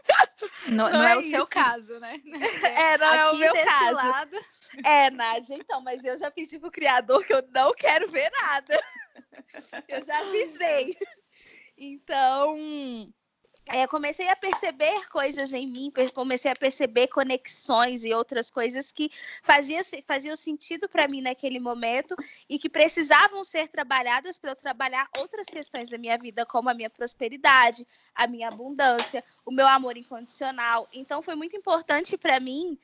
Não, 0.69 0.91
não, 0.91 1.00
não 1.00 1.07
é, 1.07 1.12
é, 1.12 1.17
o 1.19 1.23
seu 1.23 1.47
caso, 1.47 1.99
né? 2.00 2.19
É, 2.65 2.97
não 2.97 3.09
Aqui 3.09 3.19
é 3.19 3.31
o 3.31 3.37
meu 3.37 3.55
caso. 3.67 3.95
Lado... 3.95 4.38
É, 4.85 5.11
Nádia, 5.11 5.55
então, 5.55 5.83
mas 5.83 6.03
eu 6.03 6.17
já 6.17 6.31
pedi 6.31 6.59
pro 6.59 6.71
criador 6.71 7.25
que 7.27 7.35
eu 7.35 7.47
não 7.55 7.75
quero 7.75 8.11
ver 8.11 8.31
nada. 8.31 8.83
Eu 9.88 10.03
já 10.03 10.21
avisei. 10.21 10.97
Então, 11.77 12.57
comecei 13.89 14.29
a 14.29 14.37
perceber 14.37 15.09
coisas 15.09 15.53
em 15.53 15.67
mim, 15.67 15.93
comecei 16.15 16.51
a 16.51 16.57
perceber 16.57 17.09
conexões 17.09 18.05
e 18.05 18.15
outras 18.15 18.51
coisas 18.51 18.91
que 18.91 19.11
faziam, 19.43 19.83
faziam 20.07 20.37
sentido 20.37 20.89
para 20.89 21.07
mim 21.09 21.21
naquele 21.21 21.61
momento 21.61 22.15
e 22.49 22.59
que 22.59 22.69
precisavam 22.69 23.45
ser 23.45 23.69
trabalhadas 23.69 24.39
para 24.39 24.53
eu 24.53 24.57
trabalhar 24.57 25.09
outras 25.19 25.47
questões 25.47 25.89
da 25.89 25.99
minha 25.99 26.17
vida, 26.17 26.47
como 26.47 26.69
a 26.69 26.75
minha 26.75 26.91
prosperidade, 26.91 27.87
a 28.15 28.27
minha 28.27 28.49
abundância, 28.49 29.25
o 29.45 29.51
meu 29.51 29.67
amor 29.67 29.97
incondicional. 29.97 30.89
Então, 30.93 31.21
foi 31.21 31.35
muito 31.35 31.57
importante 31.57 32.17
para 32.17 32.41
mim 32.41 32.79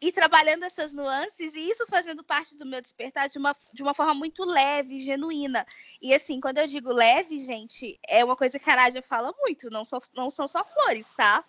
e 0.00 0.12
trabalhando 0.12 0.64
essas 0.64 0.92
nuances 0.92 1.54
e 1.54 1.70
isso 1.70 1.86
fazendo 1.86 2.22
parte 2.22 2.54
do 2.56 2.66
meu 2.66 2.80
despertar 2.80 3.28
de 3.28 3.38
uma, 3.38 3.56
de 3.72 3.82
uma 3.82 3.94
forma 3.94 4.14
muito 4.14 4.44
leve, 4.44 5.00
genuína. 5.00 5.66
E 6.02 6.14
assim, 6.14 6.40
quando 6.40 6.58
eu 6.58 6.66
digo 6.66 6.92
leve, 6.92 7.38
gente, 7.38 7.98
é 8.06 8.24
uma 8.24 8.36
coisa 8.36 8.58
que 8.58 8.68
a 8.68 8.76
Nádia 8.76 9.02
fala 9.02 9.32
muito, 9.38 9.70
não, 9.70 9.84
só, 9.84 10.00
não 10.14 10.30
são 10.30 10.46
só 10.46 10.64
flores, 10.64 11.14
tá? 11.14 11.44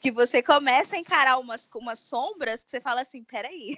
Que 0.00 0.12
você 0.12 0.42
começa 0.42 0.94
a 0.96 0.98
encarar 0.98 1.38
umas, 1.38 1.68
umas 1.74 1.98
sombras 1.98 2.62
que 2.62 2.70
você 2.70 2.80
fala 2.80 3.00
assim, 3.00 3.24
peraí. 3.24 3.76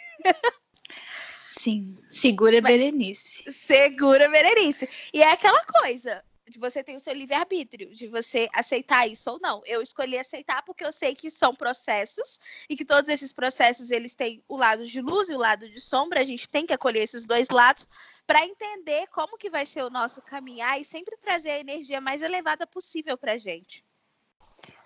Sim, 1.34 1.96
segura 2.10 2.60
Berenice. 2.60 3.42
Segura 3.50 4.28
Berenice. 4.28 4.88
E 5.12 5.22
é 5.22 5.32
aquela 5.32 5.64
coisa, 5.64 6.22
você 6.58 6.82
ter 6.82 6.96
o 6.96 7.00
seu 7.00 7.12
livre-arbítrio, 7.12 7.94
de 7.94 8.08
você 8.08 8.48
aceitar 8.54 9.06
isso 9.06 9.30
ou 9.30 9.38
não. 9.40 9.62
Eu 9.66 9.80
escolhi 9.80 10.18
aceitar 10.18 10.62
porque 10.62 10.84
eu 10.84 10.92
sei 10.92 11.14
que 11.14 11.30
são 11.30 11.54
processos 11.54 12.40
e 12.68 12.76
que 12.76 12.84
todos 12.84 13.08
esses 13.08 13.32
processos 13.32 13.90
eles 13.90 14.14
têm 14.14 14.42
o 14.48 14.56
lado 14.56 14.86
de 14.86 15.00
luz 15.00 15.28
e 15.28 15.34
o 15.34 15.38
lado 15.38 15.68
de 15.68 15.80
sombra. 15.80 16.20
A 16.20 16.24
gente 16.24 16.48
tem 16.48 16.66
que 16.66 16.72
acolher 16.72 17.02
esses 17.02 17.26
dois 17.26 17.48
lados 17.50 17.86
para 18.26 18.44
entender 18.44 19.06
como 19.08 19.38
que 19.38 19.50
vai 19.50 19.66
ser 19.66 19.82
o 19.82 19.90
nosso 19.90 20.22
caminhar 20.22 20.80
e 20.80 20.84
sempre 20.84 21.16
trazer 21.18 21.50
a 21.50 21.60
energia 21.60 22.00
mais 22.00 22.22
elevada 22.22 22.66
possível 22.66 23.16
para 23.16 23.36
gente. 23.36 23.84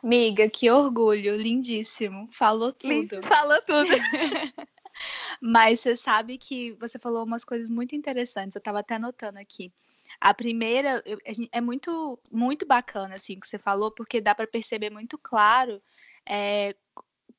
Miga, 0.03 0.49
que 0.49 0.71
orgulho, 0.71 1.37
lindíssimo. 1.37 2.29
Falou 2.31 2.73
tudo. 2.73 3.23
Falou 3.25 3.61
tudo. 3.63 3.89
Mas 5.41 5.81
você 5.81 5.97
sabe 5.97 6.39
que 6.39 6.73
você 6.75 6.99
falou 6.99 7.25
umas 7.25 7.45
coisas 7.45 7.69
muito 7.69 7.95
interessantes. 7.97 8.55
Eu 8.55 8.61
estava 8.61 8.81
até 8.81 8.95
anotando 8.95 9.39
aqui. 9.39 9.73
A 10.25 10.33
primeira 10.33 11.03
eu, 11.05 11.19
é 11.53 11.61
muito, 11.61 12.19
muito 12.33 12.65
bacana, 12.65 13.15
assim, 13.15 13.39
que 13.39 13.47
você 13.47 13.59
falou, 13.59 13.93
porque 13.93 14.23
dá 14.23 14.35
para 14.35 14.47
perceber 14.47 14.89
muito 14.89 15.19
claro 15.19 15.83
é, 16.27 16.75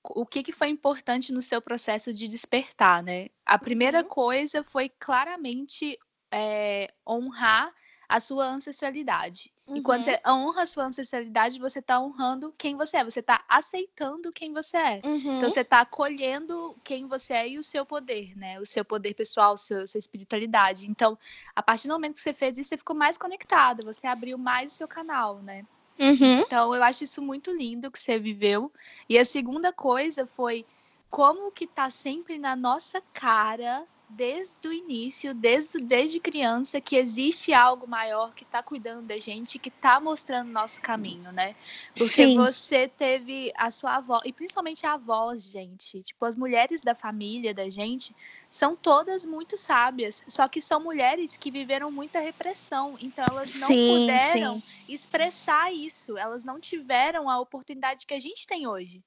o 0.04 0.24
que, 0.24 0.44
que 0.44 0.52
foi 0.52 0.70
importante 0.70 1.32
no 1.32 1.42
seu 1.42 1.60
processo 1.60 2.14
de 2.14 2.28
despertar, 2.28 3.02
né? 3.02 3.30
A 3.44 3.58
primeira 3.58 4.04
uhum. 4.04 4.08
coisa 4.08 4.64
foi 4.64 4.88
claramente 5.00 5.98
é, 6.32 6.94
honrar 7.10 7.74
a 8.08 8.20
sua 8.20 8.46
ancestralidade. 8.46 9.52
Uhum. 9.68 9.78
E 9.78 9.82
quando 9.82 10.04
você 10.04 10.20
honra 10.28 10.62
a 10.62 10.66
sua 10.66 10.86
ancestralidade, 10.86 11.60
você 11.60 11.80
está 11.80 12.00
honrando 12.00 12.54
quem 12.58 12.76
você 12.76 12.98
é, 12.98 13.04
você 13.04 13.20
está 13.20 13.44
aceitando 13.50 14.32
quem 14.32 14.54
você 14.54 14.78
é. 14.78 15.02
Uhum. 15.04 15.38
Então 15.38 15.50
você 15.50 15.62
está 15.62 15.82
acolhendo 15.82 16.76
quem 16.84 17.08
você 17.08 17.34
é 17.34 17.50
e 17.50 17.58
o 17.58 17.64
seu 17.64 17.86
poder, 17.86 18.38
né? 18.38 18.60
O 18.60 18.66
seu 18.66 18.86
poder 18.86 19.16
pessoal, 19.16 19.58
seu, 19.58 19.88
sua 19.88 19.98
espiritualidade. 19.98 20.88
Então, 20.88 21.18
a 21.56 21.64
partir 21.64 21.88
do 21.88 21.94
momento 21.94 22.16
que 22.16 22.22
você 22.22 22.34
fez 22.34 22.58
isso, 22.58 22.70
você 22.70 22.78
ficou 22.78 22.96
mais 22.96 23.18
conectado, 23.18 23.84
você 23.84 24.06
abriu 24.06 24.38
mais 24.38 24.72
o 24.72 24.76
seu 24.76 24.88
canal, 24.88 25.42
né? 25.42 25.66
Uhum. 26.00 26.42
Então, 26.42 26.76
eu 26.76 26.84
acho 26.84 27.04
isso 27.04 27.22
muito 27.22 27.52
lindo 27.52 27.90
que 27.90 28.00
você 28.00 28.20
viveu. 28.20 28.72
E 29.10 29.18
a 29.18 29.26
segunda 29.26 29.74
coisa 29.74 30.28
foi 30.28 30.66
como 31.10 31.52
que 31.52 31.66
tá 31.66 31.90
sempre 31.90 32.38
na 32.38 32.56
nossa 32.56 33.02
cara 33.14 33.86
desde 34.08 34.68
o 34.68 34.72
início, 34.72 35.34
desde, 35.34 35.80
desde 35.80 36.20
criança, 36.20 36.80
que 36.80 36.96
existe 36.96 37.54
algo 37.54 37.88
maior 37.88 38.34
que 38.34 38.44
está 38.44 38.62
cuidando 38.62 39.08
da 39.08 39.20
gente, 39.20 39.60
que 39.60 39.70
está 39.70 40.00
mostrando 40.00 40.50
o 40.50 40.54
nosso 40.54 40.80
caminho, 40.82 41.32
né? 41.32 41.56
Porque 41.96 42.08
Sim. 42.08 42.38
você 42.38 42.88
teve 42.88 43.52
a 43.56 43.72
sua 43.72 43.96
avó, 43.96 44.22
e 44.24 44.32
principalmente 44.32 44.86
a 44.86 44.94
avó, 44.94 45.36
gente. 45.36 46.02
Tipo, 46.02 46.26
as 46.26 46.36
mulheres 46.36 46.82
da 46.82 46.94
família 46.94 47.54
da 47.54 47.70
gente 47.70 48.16
são 48.50 48.76
todas 48.76 49.26
muito 49.26 49.58
sábias, 49.58 50.24
só 50.28 50.48
que 50.48 50.62
são 50.62 50.80
mulheres 50.80 51.36
que 51.36 51.52
viveram 51.52 51.92
muita 51.92 52.20
repressão, 52.20 52.98
então 53.02 53.26
elas 53.26 53.60
não 53.60 53.68
sim, 53.68 53.88
puderam 53.88 54.56
sim. 54.56 54.64
expressar 54.88 55.74
isso, 55.74 56.18
elas 56.18 56.46
não 56.46 56.60
tiveram 56.60 57.30
a 57.30 57.40
oportunidade 57.40 58.06
que 58.06 58.14
a 58.14 58.20
gente 58.20 58.48
tem 58.48 58.68
hoje 58.68 59.04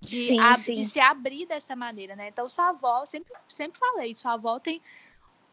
de, 0.00 0.26
sim, 0.28 0.40
ab 0.40 0.58
sim. 0.58 0.72
de 0.72 0.84
se 0.84 0.98
abrir 0.98 1.46
dessa 1.46 1.76
maneira, 1.76 2.16
né? 2.16 2.28
Então, 2.28 2.48
sua 2.48 2.70
avó, 2.70 3.04
sempre, 3.04 3.32
sempre 3.48 3.78
falei, 3.78 4.14
sua 4.14 4.32
avó 4.32 4.58
tem. 4.58 4.80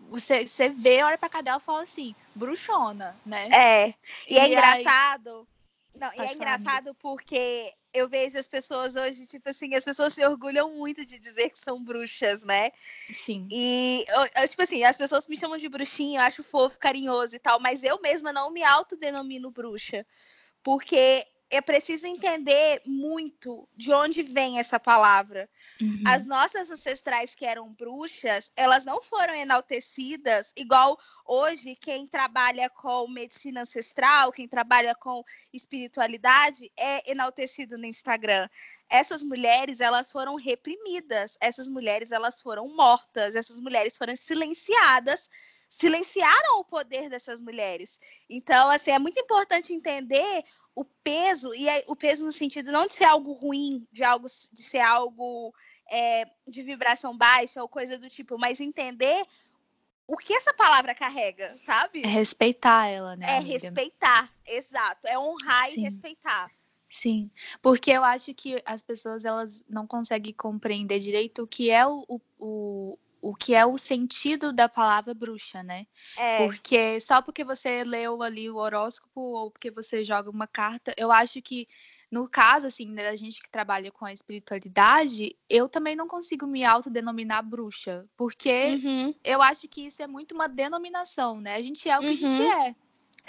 Você, 0.10 0.46
você 0.46 0.70
vê, 0.70 1.02
olha 1.04 1.18
pra 1.18 1.28
cadela 1.28 1.58
e 1.58 1.62
fala 1.62 1.82
assim, 1.82 2.16
bruxona, 2.34 3.18
né? 3.26 3.50
É. 3.52 3.90
E, 4.28 4.36
e 4.36 4.38
é 4.38 4.48
engraçado. 4.48 5.40
Aí... 5.40 5.58
Não, 6.00 6.14
e 6.14 6.28
é 6.28 6.34
engraçado 6.34 6.94
porque 6.96 7.74
eu 7.92 8.08
vejo 8.08 8.38
as 8.38 8.48
pessoas 8.48 8.96
hoje, 8.96 9.26
tipo 9.26 9.50
assim, 9.50 9.74
as 9.74 9.84
pessoas 9.84 10.14
se 10.14 10.24
orgulham 10.24 10.72
muito 10.76 11.04
de 11.04 11.20
dizer 11.20 11.50
que 11.50 11.58
são 11.58 11.84
bruxas, 11.84 12.44
né? 12.44 12.72
Sim. 13.12 13.48
E, 13.52 14.06
eu, 14.08 14.48
tipo 14.48 14.62
assim, 14.62 14.84
as 14.84 14.96
pessoas 14.96 15.28
me 15.28 15.36
chamam 15.36 15.58
de 15.58 15.68
bruxinha, 15.68 16.20
eu 16.20 16.24
acho 16.24 16.44
fofo, 16.44 16.80
carinhoso 16.80 17.36
e 17.36 17.40
tal, 17.40 17.60
mas 17.60 17.84
eu 17.84 18.00
mesma 18.00 18.32
não 18.32 18.52
me 18.52 18.64
autodenomino 18.64 19.50
bruxa. 19.50 20.06
Porque 20.62 21.26
é 21.50 21.62
preciso 21.62 22.06
entender 22.08 22.82
muito 22.86 23.68
de 23.76 23.94
onde 23.94 24.22
vem 24.22 24.60
essa 24.60 24.80
palavra. 24.80 25.50
Uhum. 25.82 26.04
As 26.06 26.26
nossas 26.26 26.70
ancestrais 26.70 27.34
que 27.34 27.46
eram 27.46 27.74
bruxas, 27.74 28.52
elas 28.56 28.84
não 28.86 29.02
foram 29.02 29.34
enaltecidas 29.34 30.52
igual 30.58 31.00
hoje 31.26 31.76
quem 31.76 32.06
trabalha 32.06 32.70
com 32.70 33.08
medicina 33.08 33.62
ancestral, 33.62 34.32
quem 34.32 34.48
trabalha 34.48 34.94
com 34.96 35.24
espiritualidade 35.54 36.70
é 36.78 37.10
enaltecido 37.12 37.78
no 37.78 37.86
Instagram. 37.86 38.50
Essas 38.90 39.24
mulheres, 39.24 39.80
elas 39.80 40.12
foram 40.12 40.36
reprimidas, 40.36 41.38
essas 41.40 41.68
mulheres, 41.68 42.12
elas 42.12 42.42
foram 42.42 42.68
mortas, 42.70 43.36
essas 43.36 43.60
mulheres 43.60 43.98
foram 43.98 44.16
silenciadas 44.16 45.30
silenciaram 45.70 46.60
o 46.60 46.64
poder 46.64 47.10
dessas 47.10 47.42
mulheres. 47.42 48.00
Então, 48.30 48.70
assim, 48.70 48.92
é 48.92 49.00
muito 49.00 49.20
importante 49.20 49.74
entender 49.74 50.44
o 50.78 50.86
peso, 50.86 51.56
e 51.56 51.66
o 51.88 51.96
peso 51.96 52.24
no 52.24 52.32
sentido 52.32 52.72
não 52.72 52.86
de 52.86 52.94
ser 52.94 53.06
algo 53.06 53.34
ruim, 53.34 53.88
de 53.92 54.04
algo 54.04 54.28
de 54.28 54.62
ser 54.62 54.78
algo 54.78 55.52
é, 55.92 56.30
de 56.48 56.62
vibração 56.62 57.18
baixa 57.18 57.60
ou 57.64 57.68
coisa 57.68 57.98
do 57.98 58.08
tipo, 58.08 58.38
mas 58.38 58.62
entender 58.62 59.26
o 60.06 60.16
que 60.16 60.36
essa 60.36 60.54
palavra 60.54 60.94
carrega, 60.94 61.56
sabe? 61.64 62.04
É 62.04 62.08
respeitar 62.08 62.86
ela, 62.86 63.16
né? 63.16 63.26
É 63.26 63.38
amiga? 63.38 63.54
respeitar, 63.54 64.32
exato. 64.46 65.08
É 65.08 65.18
honrar 65.18 65.68
Sim. 65.72 65.80
e 65.80 65.84
respeitar. 65.84 66.52
Sim, 66.88 67.32
porque 67.60 67.90
eu 67.92 68.04
acho 68.04 68.32
que 68.36 68.62
as 68.64 68.84
pessoas 68.84 69.26
elas 69.26 69.66
não 69.68 69.88
conseguem 69.88 70.32
compreender 70.32 71.00
direito 71.00 71.42
o 71.42 71.48
que 71.48 71.72
é 71.72 71.88
o, 71.88 72.22
o, 72.38 73.00
o 73.30 73.36
que 73.36 73.54
é 73.54 73.66
o 73.66 73.78
sentido 73.78 74.54
da 74.54 74.70
palavra 74.70 75.14
bruxa, 75.14 75.62
né? 75.62 75.86
É. 76.18 76.46
Porque 76.46 76.98
só 77.02 77.22
porque 77.22 77.44
você 77.44 77.84
leu 77.84 78.24
ali 78.24 78.50
o 78.50 78.56
horóscopo 78.56 79.20
ou 79.20 79.52
porque 79.52 79.70
você 79.70 80.06
joga 80.06 80.30
uma 80.30 80.48
carta, 80.48 80.94
eu 80.96 81.12
acho 81.12 81.42
que 81.42 81.68
no 82.10 82.26
caso, 82.26 82.68
assim, 82.68 82.96
da 82.96 83.14
gente 83.18 83.44
que 83.44 83.50
trabalha 83.50 83.92
com 83.92 84.06
a 84.06 84.14
espiritualidade, 84.14 85.36
eu 85.50 85.68
também 85.68 85.94
não 85.94 86.08
consigo 86.08 86.48
me 86.48 86.64
autodenominar 86.64 87.44
bruxa, 87.44 88.06
porque 88.16 88.80
uhum. 88.82 89.14
eu 89.26 89.42
acho 89.42 89.68
que 89.68 89.88
isso 89.88 90.02
é 90.02 90.08
muito 90.08 90.34
uma 90.34 90.48
denominação, 90.48 91.42
né? 91.42 91.56
A 91.56 91.62
gente 91.62 91.90
é 91.90 91.98
o 91.98 92.00
que 92.00 92.08
uhum. 92.08 92.14
a 92.14 92.16
gente 92.16 92.42
uhum. 92.42 92.52
é. 92.54 92.76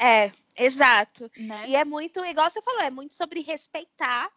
É, 0.00 0.32
exato. 0.56 1.28
Né? 1.36 1.70
E 1.70 1.74
é 1.74 1.84
muito, 1.84 2.24
igual 2.24 2.48
você 2.48 2.62
falou, 2.62 2.82
é 2.82 2.90
muito 2.90 3.14
sobre 3.14 3.40
respeitar 3.40 4.30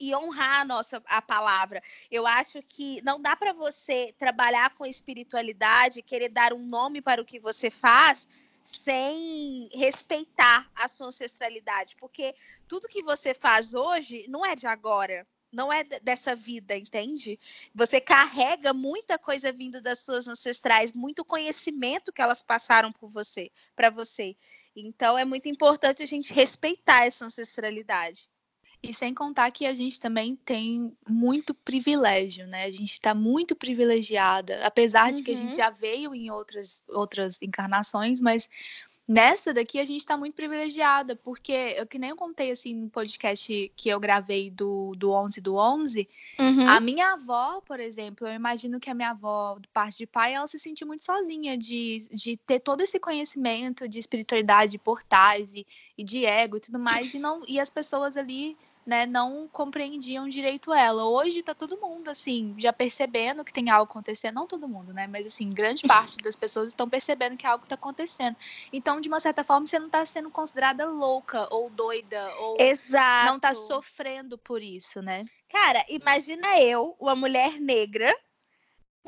e 0.00 0.14
honrar 0.14 0.60
a 0.60 0.64
nossa 0.64 1.02
a 1.06 1.20
palavra. 1.20 1.82
Eu 2.10 2.26
acho 2.26 2.62
que 2.62 3.00
não 3.02 3.18
dá 3.18 3.36
para 3.36 3.52
você 3.52 4.14
trabalhar 4.18 4.70
com 4.70 4.86
espiritualidade, 4.86 6.02
querer 6.02 6.28
dar 6.28 6.52
um 6.52 6.64
nome 6.64 7.00
para 7.00 7.20
o 7.20 7.24
que 7.24 7.40
você 7.40 7.70
faz 7.70 8.28
sem 8.62 9.68
respeitar 9.72 10.68
a 10.74 10.88
sua 10.88 11.06
ancestralidade, 11.06 11.94
porque 11.96 12.34
tudo 12.66 12.88
que 12.88 13.02
você 13.02 13.32
faz 13.32 13.74
hoje 13.74 14.26
não 14.28 14.44
é 14.44 14.56
de 14.56 14.66
agora, 14.66 15.24
não 15.52 15.72
é 15.72 15.84
dessa 15.84 16.34
vida, 16.34 16.76
entende? 16.76 17.38
Você 17.74 18.00
carrega 18.00 18.74
muita 18.74 19.18
coisa 19.18 19.52
vindo 19.52 19.80
das 19.80 20.00
suas 20.00 20.26
ancestrais, 20.26 20.92
muito 20.92 21.24
conhecimento 21.24 22.12
que 22.12 22.20
elas 22.20 22.42
passaram 22.42 22.92
por 22.92 23.08
você, 23.08 23.50
para 23.74 23.88
você. 23.88 24.36
Então 24.74 25.16
é 25.16 25.24
muito 25.24 25.48
importante 25.48 26.02
a 26.02 26.06
gente 26.06 26.34
respeitar 26.34 27.06
essa 27.06 27.24
ancestralidade. 27.24 28.28
E 28.82 28.94
sem 28.94 29.12
contar 29.14 29.50
que 29.50 29.66
a 29.66 29.74
gente 29.74 29.98
também 29.98 30.36
tem 30.36 30.96
muito 31.08 31.52
privilégio, 31.54 32.46
né? 32.46 32.64
A 32.64 32.70
gente 32.70 32.92
está 32.92 33.14
muito 33.14 33.56
privilegiada, 33.56 34.64
apesar 34.64 35.12
de 35.12 35.22
que 35.22 35.32
a 35.32 35.36
gente 35.36 35.50
Uhum. 35.50 35.56
já 35.56 35.70
veio 35.70 36.14
em 36.14 36.30
outras, 36.30 36.84
outras 36.88 37.42
encarnações, 37.42 38.20
mas 38.20 38.48
nessa 39.06 39.54
daqui 39.54 39.78
a 39.78 39.84
gente 39.84 40.00
está 40.00 40.16
muito 40.16 40.34
privilegiada, 40.34 41.14
porque 41.16 41.52
eu 41.76 41.86
que 41.86 41.98
nem 41.98 42.10
eu 42.10 42.16
contei 42.16 42.50
assim 42.50 42.74
no 42.74 42.88
podcast 42.88 43.72
que 43.76 43.88
eu 43.88 44.00
gravei 44.00 44.50
do, 44.50 44.94
do 44.96 45.10
11 45.12 45.40
do 45.40 45.56
11, 45.56 46.08
Uhum. 46.38 46.68
a 46.68 46.78
minha 46.80 47.14
avó, 47.14 47.62
por 47.62 47.80
exemplo, 47.80 48.26
eu 48.26 48.34
imagino 48.34 48.78
que 48.78 48.90
a 48.90 48.94
minha 48.94 49.10
avó, 49.10 49.58
de 49.58 49.68
parte 49.68 49.98
de 49.98 50.06
pai, 50.06 50.34
ela 50.34 50.46
se 50.46 50.58
sentiu 50.58 50.86
muito 50.86 51.02
sozinha 51.02 51.56
de, 51.56 52.06
de 52.10 52.36
ter 52.36 52.60
todo 52.60 52.82
esse 52.82 53.00
conhecimento 53.00 53.88
de 53.88 53.98
espiritualidade, 53.98 54.72
de 54.72 54.78
portais 54.78 55.54
e, 55.54 55.66
e 55.96 56.04
de 56.04 56.26
ego 56.26 56.58
e 56.58 56.60
tudo 56.60 56.78
mais, 56.78 57.14
e, 57.14 57.18
não, 57.18 57.42
e 57.48 57.58
as 57.58 57.70
pessoas 57.70 58.18
ali, 58.18 58.54
né, 58.86 59.04
não 59.04 59.48
compreendiam 59.48 60.28
direito 60.28 60.72
ela. 60.72 61.04
Hoje 61.04 61.42
tá 61.42 61.54
todo 61.54 61.76
mundo, 61.76 62.08
assim, 62.08 62.54
já 62.56 62.72
percebendo 62.72 63.44
que 63.44 63.52
tem 63.52 63.68
algo 63.68 63.90
acontecendo, 63.90 64.36
não 64.36 64.46
todo 64.46 64.68
mundo, 64.68 64.92
né, 64.94 65.06
mas 65.08 65.26
assim, 65.26 65.50
grande 65.50 65.82
parte 65.86 66.16
das 66.18 66.36
pessoas 66.36 66.68
estão 66.68 66.88
percebendo 66.88 67.36
que 67.36 67.46
algo 67.46 67.66
tá 67.66 67.74
acontecendo. 67.74 68.36
Então, 68.72 69.00
de 69.00 69.08
uma 69.08 69.18
certa 69.18 69.42
forma, 69.42 69.66
você 69.66 69.78
não 69.78 69.90
tá 69.90 70.06
sendo 70.06 70.30
considerada 70.30 70.86
louca 70.86 71.48
ou 71.52 71.68
doida 71.68 72.32
ou 72.36 72.56
Exato. 72.60 73.26
não 73.26 73.40
tá 73.40 73.52
sofrendo 73.52 74.38
por 74.38 74.62
isso, 74.62 75.02
né? 75.02 75.24
Cara, 75.48 75.84
imagina 75.88 76.60
eu, 76.60 76.96
uma 77.00 77.16
mulher 77.16 77.60
negra, 77.60 78.16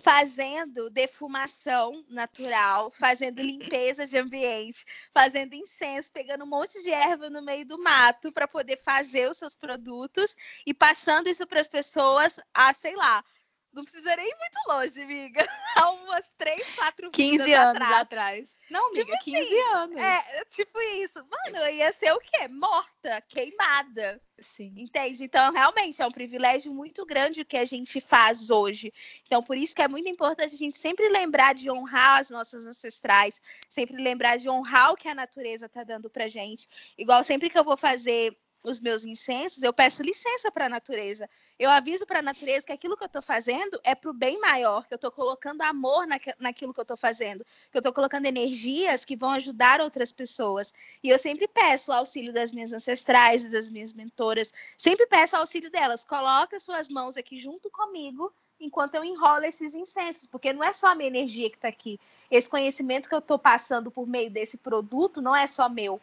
fazendo 0.01 0.91
defumação 0.91 2.05
natural, 2.09 2.91
fazendo 2.91 3.43
limpeza 3.43 4.07
de 4.07 4.17
ambiente, 4.17 4.85
fazendo 5.13 5.55
incenso, 5.55 6.13
pegando 6.13 6.45
um 6.45 6.49
monte 6.49 6.83
de 6.83 6.91
erva 6.91 7.29
no 7.29 7.43
meio 7.43 7.67
do 7.67 7.79
mato 7.79 8.33
para 8.33 8.47
poder 8.47 8.77
fazer 8.83 9.31
os 9.31 9.39
seus 9.39 9.57
produtos 9.57 10.37
e 10.67 10.73
passando 10.73 11.29
isso 11.29 11.47
para 11.47 11.61
as 11.61 11.69
pessoas 11.69 12.39
a, 12.55 12.73
sei 12.73 12.95
lá, 12.97 13.25
não 13.73 13.85
precisa 13.85 14.17
nem 14.17 14.27
ir 14.29 14.37
muito 14.37 14.69
longe, 14.69 15.03
amiga. 15.03 15.41
Há 15.77 15.91
umas 15.91 16.33
três, 16.37 16.67
quatro 16.75 17.11
15 17.11 17.45
vidas 17.45 17.61
anos 17.61 17.83
atrás. 17.83 18.03
atrás. 18.03 18.57
Não, 18.71 18.91
Tipo 18.91 19.13
amiga, 19.13 19.19
15 19.25 19.61
anos. 19.61 20.01
É, 20.01 20.45
tipo 20.47 20.81
isso. 20.81 21.19
Mano, 21.19 21.59
eu 21.59 21.75
ia 21.75 21.93
ser 21.93 22.13
o 22.13 22.19
quê? 22.19 22.49
Morta, 22.49 23.21
queimada. 23.29 24.21
Sim. 24.41 24.73
Entende? 24.77 25.25
Então, 25.25 25.53
realmente, 25.53 26.01
é 26.01 26.07
um 26.07 26.13
privilégio 26.13 26.73
muito 26.73 27.05
grande 27.05 27.41
o 27.41 27.45
que 27.45 27.57
a 27.57 27.65
gente 27.65 28.01
faz 28.01 28.51
hoje. 28.51 28.93
Então, 29.27 29.43
por 29.43 29.57
isso 29.57 29.75
que 29.75 29.83
é 29.83 29.89
muito 29.89 30.09
importante 30.09 30.55
a 30.55 30.59
gente 30.59 30.77
sempre 30.77 31.09
lembrar 31.09 31.55
de 31.55 31.71
honrar 31.71 32.21
as 32.21 32.31
nossas 32.31 32.67
ancestrais, 32.67 33.41
sempre 33.69 34.03
lembrar 34.03 34.39
de 34.39 34.49
honrar 34.49 34.93
o 34.93 34.97
que 34.97 35.09
a 35.09 35.15
natureza 35.15 35.67
está 35.67 35.85
dando 35.85 36.09
pra 36.09 36.29
gente. 36.29 36.69
Igual 36.97 37.23
sempre 37.23 37.51
que 37.51 37.59
eu 37.59 37.65
vou 37.65 37.77
fazer 37.77 38.37
os 38.63 38.81
meus 38.81 39.05
incensos, 39.05 39.63
eu 39.63 39.73
peço 39.73 40.03
licença 40.03 40.51
para 40.51 40.67
a 40.67 40.69
natureza. 40.69 41.29
Eu 41.59 41.71
aviso 41.71 42.07
para 42.07 42.21
a 42.21 42.23
natureza 42.23 42.67
que 42.67 42.73
aquilo 42.73 42.97
que 42.97 43.03
eu 43.03 43.09
estou 43.09 43.21
fazendo 43.21 43.81
é 43.83 43.93
para 43.93 44.11
o 44.11 44.15
bem 44.15 44.39
maior, 44.39 44.87
que 44.87 44.95
eu 44.95 44.97
estou 44.97 45.11
colocando 45.11 45.63
amor 45.63 46.07
naquilo 46.39 46.73
que 46.73 46.79
eu 46.79 46.83
estou 46.83 46.97
fazendo, 46.97 47.45
que 47.71 47.77
eu 47.77 47.81
estou 47.81 47.93
colocando 47.93 48.27
energias 48.27 49.05
que 49.05 49.17
vão 49.17 49.31
ajudar 49.33 49.81
outras 49.81 50.13
pessoas. 50.13 50.73
E 51.03 51.09
eu 51.09 51.19
sempre 51.19 51.49
peço 51.49 51.91
o 51.91 51.95
auxílio 51.95 52.33
das 52.33 52.53
minhas 52.53 52.73
ancestrais 52.73 53.45
e 53.45 53.49
das 53.49 53.69
minhas 53.69 53.93
mentoras, 53.93 54.53
sempre 54.77 55.05
peço 55.09 55.35
o 55.35 55.41
auxílio 55.41 55.69
delas. 55.69 56.05
Coloca 56.05 56.61
suas 56.61 56.89
mãos 56.89 57.17
aqui 57.17 57.39
junto 57.39 57.69
comigo 57.71 58.33
enquanto 58.61 58.95
eu 58.95 59.05
enrolo 59.05 59.45
esses 59.45 59.75
incensos, 59.75 60.29
porque 60.29 60.53
não 60.53 60.63
é 60.63 60.73
só 60.73 60.89
a 60.89 60.95
minha 60.95 61.09
energia 61.09 61.51
que 61.51 61.57
está 61.57 61.69
aqui. 61.69 61.99
Esse 62.31 62.49
conhecimento 62.49 63.09
que 63.09 63.15
eu 63.15 63.21
estou 63.21 63.39
passando 63.39 63.91
por 63.91 64.07
meio 64.07 64.31
desse 64.31 64.57
produto 64.57 65.21
não 65.21 65.35
é 65.35 65.47
só 65.47 65.69
meu. 65.69 66.01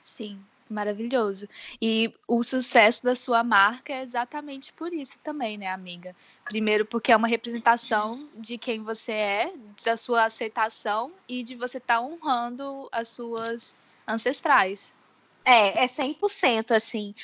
Sim, 0.00 0.38
maravilhoso. 0.74 1.48
E 1.80 2.12
o 2.26 2.42
sucesso 2.42 3.04
da 3.04 3.14
sua 3.14 3.42
marca 3.42 3.92
é 3.92 4.02
exatamente 4.02 4.72
por 4.72 4.92
isso 4.92 5.18
também, 5.22 5.56
né, 5.56 5.68
amiga? 5.68 6.14
Primeiro, 6.44 6.84
porque 6.84 7.12
é 7.12 7.16
uma 7.16 7.28
representação 7.28 8.28
de 8.34 8.58
quem 8.58 8.82
você 8.82 9.12
é, 9.12 9.52
da 9.84 9.96
sua 9.96 10.24
aceitação 10.24 11.12
e 11.28 11.42
de 11.42 11.54
você 11.54 11.78
estar 11.78 12.00
honrando 12.00 12.88
as 12.92 13.08
suas 13.08 13.76
ancestrais. 14.06 14.92
É, 15.44 15.84
é 15.84 15.86
100% 15.86 16.72
assim. 16.72 17.14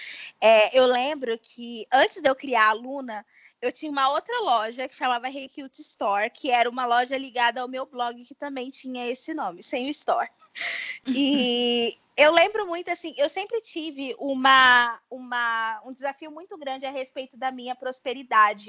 É, 0.41 0.79
eu 0.79 0.87
lembro 0.87 1.37
que 1.39 1.87
antes 1.93 2.21
de 2.21 2.29
eu 2.29 2.35
criar 2.35 2.69
a 2.69 2.75
Luna, 2.75 3.25
eu 3.63 3.73
tinha 3.73 3.91
uma 3.91 4.11
outra 4.11 4.39
loja 4.41 4.89
que 4.89 4.95
chamava 4.95 5.29
Hey 5.29 5.49
Cute 5.49 5.81
Store, 5.83 6.31
que 6.31 6.51
era 6.51 6.69
uma 6.69 6.87
loja 6.87 7.17
ligada 7.17 7.61
ao 7.61 7.69
meu 7.69 7.85
blog, 7.85 8.23
que 8.25 8.35
também 8.35 8.71
tinha 8.71 9.07
esse 9.07 9.35
nome, 9.35 9.63
sem 9.63 9.87
o 9.87 9.91
Store. 9.91 10.29
E 11.07 11.97
eu 12.17 12.33
lembro 12.33 12.67
muito 12.67 12.91
assim, 12.91 13.15
eu 13.17 13.29
sempre 13.29 13.61
tive 13.63 14.15
uma, 14.19 15.01
uma, 15.11 15.81
um 15.87 15.93
desafio 15.93 16.31
muito 16.31 16.57
grande 16.59 16.85
a 16.85 16.91
respeito 16.91 17.39
da 17.39 17.51
minha 17.51 17.75
prosperidade. 17.75 18.69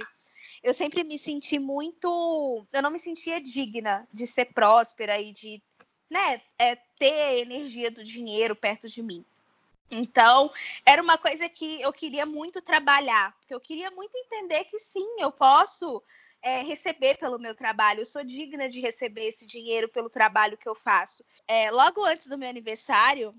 Eu 0.64 0.74
sempre 0.74 1.04
me 1.04 1.18
senti 1.20 1.60
muito. 1.60 2.66
Eu 2.72 2.82
não 2.82 2.92
me 2.92 3.00
sentia 3.00 3.42
digna 3.42 4.08
de 4.14 4.26
ser 4.26 4.46
próspera 4.46 5.20
e 5.20 5.34
de 5.34 5.62
né, 6.10 6.42
é, 6.58 6.76
ter 6.98 7.12
a 7.12 7.38
energia 7.40 7.92
do 7.92 8.04
dinheiro 8.04 8.56
perto 8.56 8.88
de 8.88 9.02
mim. 9.02 9.26
Então, 9.90 10.50
era 10.86 11.02
uma 11.02 11.18
coisa 11.18 11.50
que 11.50 11.82
eu 11.82 11.92
queria 11.92 12.26
muito 12.26 12.62
trabalhar, 12.62 13.34
porque 13.38 13.54
eu 13.54 13.60
queria 13.60 13.92
muito 13.92 14.16
entender 14.16 14.64
que 14.66 14.80
sim, 14.80 15.06
eu 15.20 15.32
posso 15.32 16.02
é, 16.42 16.64
receber 16.64 17.18
pelo 17.18 17.40
meu 17.40 17.56
trabalho, 17.56 18.02
eu 18.02 18.06
sou 18.06 18.24
digna 18.24 18.70
de 18.70 18.80
receber 18.80 19.26
esse 19.28 19.46
dinheiro 19.46 19.88
pelo 19.88 20.10
trabalho 20.10 20.58
que 20.58 20.68
eu 20.68 20.76
faço. 20.76 21.24
É, 21.48 21.70
logo 21.72 22.04
antes 22.04 22.28
do 22.28 22.38
meu 22.38 22.50
aniversário, 22.50 23.36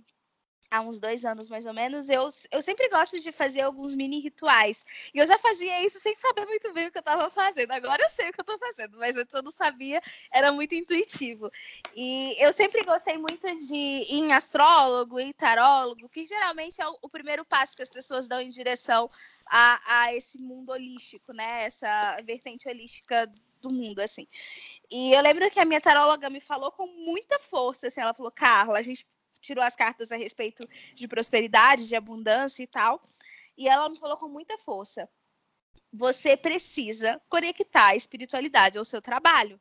há 0.73 0.81
uns 0.81 0.99
dois 0.99 1.23
anos 1.27 1.51
mais 1.51 1.67
ou 1.67 1.75
menos, 1.75 2.09
eu, 2.09 2.27
eu 2.51 2.63
sempre 2.63 2.89
gosto 2.89 3.21
de 3.21 3.31
fazer 3.31 3.61
alguns 3.61 3.95
mini 3.95 4.21
rituais. 4.21 4.87
E 5.13 5.19
eu 5.19 5.27
já 5.27 5.39
fazia 5.39 5.85
isso 5.85 6.01
sem 6.01 6.15
saber 6.15 6.47
muito 6.47 6.73
bem 6.73 6.87
o 6.87 6.91
que 6.91 6.97
eu 6.97 7.01
estava 7.01 7.29
fazendo. 7.29 7.73
Agora 7.73 8.03
eu 8.03 8.09
sei 8.09 8.31
o 8.31 8.33
que 8.33 8.41
eu 8.41 8.43
estou 8.43 8.59
fazendo, 8.59 8.99
mas 8.99 9.15
eu 9.15 9.27
não 9.45 9.51
sabia, 9.51 10.03
era 10.33 10.51
muito 10.51 10.75
intuitivo. 10.75 11.53
E 11.95 12.35
eu 12.43 12.55
sempre 12.55 12.83
gostei 12.85 13.19
muito 13.19 13.47
de 13.59 13.75
ir 13.75 14.15
em 14.15 14.33
astrólogo, 14.33 15.21
em 15.21 15.31
tarólogo, 15.33 16.09
que 16.09 16.25
geralmente 16.25 16.81
é 16.81 16.89
o, 16.89 16.99
o 17.03 17.09
primeiro 17.09 17.45
passo 17.45 17.77
que 17.77 17.83
as 17.83 17.91
pessoas 17.91 18.27
dão 18.27 18.41
em 18.41 18.49
direção 18.49 19.11
a, 19.45 20.05
a 20.05 20.15
esse 20.15 20.39
mundo 20.39 20.73
holístico, 20.73 21.35
né? 21.35 21.65
Essa 21.65 22.17
vertente 22.25 22.67
holística 22.67 23.31
do 23.61 23.71
mundo, 23.71 24.01
assim. 24.01 24.27
E 24.91 25.13
eu 25.13 25.21
lembro 25.21 25.51
que 25.51 25.61
a 25.61 25.67
minha 25.67 25.81
taróloga 25.83 26.31
me 26.31 26.41
falou 26.41 26.73
com 26.73 26.87
muita 26.87 27.39
força, 27.39 27.89
assim, 27.89 28.01
ela 28.01 28.15
falou, 28.15 28.33
Carla, 28.33 28.79
a 28.79 28.83
gente 28.83 29.07
tirou 29.43 29.63
as 29.63 29.77
cartas 29.77 30.13
a 30.13 30.17
respeito 30.17 30.67
de 30.95 31.07
prosperidade, 31.07 31.87
de 31.87 31.95
abundância 31.95 32.63
e 32.63 32.67
tal. 32.67 33.03
E 33.59 33.69
ela 33.69 33.89
me 33.89 33.99
falou 33.99 34.17
com 34.17 34.29
muita 34.29 34.57
força: 34.57 35.09
você 35.93 36.37
precisa 36.37 37.21
conectar 37.29 37.89
a 37.89 37.97
espiritualidade 37.97 38.79
ao 38.79 38.85
seu 38.85 39.03
trabalho. 39.03 39.61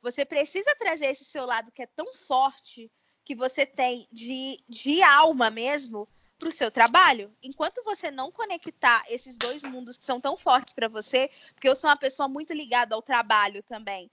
Você 0.00 0.24
precisa 0.24 0.74
trazer 0.76 1.06
esse 1.06 1.24
seu 1.24 1.46
lado 1.46 1.72
que 1.72 1.82
é 1.82 1.86
tão 1.86 2.12
forte, 2.14 2.90
que 3.24 3.34
você 3.34 3.64
tem 3.64 4.06
de, 4.10 4.62
de 4.68 5.02
alma 5.02 5.50
mesmo, 5.50 6.08
para 6.38 6.48
o 6.48 6.52
seu 6.52 6.72
trabalho. 6.72 7.32
Enquanto 7.40 7.84
você 7.84 8.10
não 8.10 8.32
conectar 8.32 9.04
esses 9.08 9.38
dois 9.38 9.62
mundos 9.62 9.96
que 9.96 10.04
são 10.04 10.20
tão 10.20 10.36
fortes 10.36 10.74
para 10.74 10.88
você, 10.88 11.30
porque 11.54 11.68
eu 11.68 11.76
sou 11.76 11.88
uma 11.88 11.96
pessoa 11.96 12.26
muito 12.28 12.52
ligada 12.52 12.96
ao 12.96 13.02
trabalho 13.02 13.62
também 13.62 14.10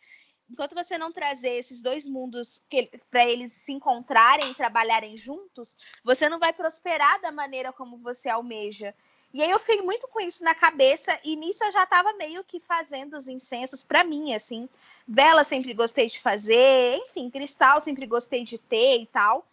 enquanto 0.50 0.74
você 0.74 0.98
não 0.98 1.12
trazer 1.12 1.50
esses 1.50 1.82
dois 1.82 2.08
mundos 2.08 2.62
para 3.10 3.26
eles 3.26 3.54
se 3.54 3.72
encontrarem 3.72 4.52
e 4.52 4.56
trabalharem 4.56 5.16
juntos, 5.16 5.78
você 6.04 6.28
não 6.28 6.40
vai 6.40 6.52
prosperar 6.52 7.22
da 7.22 7.32
maneira 7.32 7.72
como 7.72 7.98
você 7.98 8.30
almeja. 8.30 8.94
E 9.32 9.44
aí 9.44 9.52
eu 9.52 9.60
fiquei 9.60 9.82
muito 9.82 10.08
com 10.08 10.20
isso 10.20 10.44
na 10.44 10.56
cabeça 10.56 11.18
e 11.24 11.36
nisso 11.36 11.64
eu 11.64 11.72
já 11.72 11.84
estava 11.84 12.14
meio 12.14 12.44
que 12.44 12.60
fazendo 12.60 13.16
os 13.16 13.28
incensos 13.28 13.84
para 13.84 14.04
mim, 14.04 14.34
assim. 14.34 14.68
Vela 15.08 15.44
sempre 15.44 15.74
gostei 15.74 16.08
de 16.08 16.20
fazer, 16.20 16.98
enfim, 16.98 17.30
cristal 17.30 17.80
sempre 17.80 18.08
gostei 18.08 18.44
de 18.44 18.58
ter 18.58 19.02
e 19.02 19.06
tal. 19.06 19.48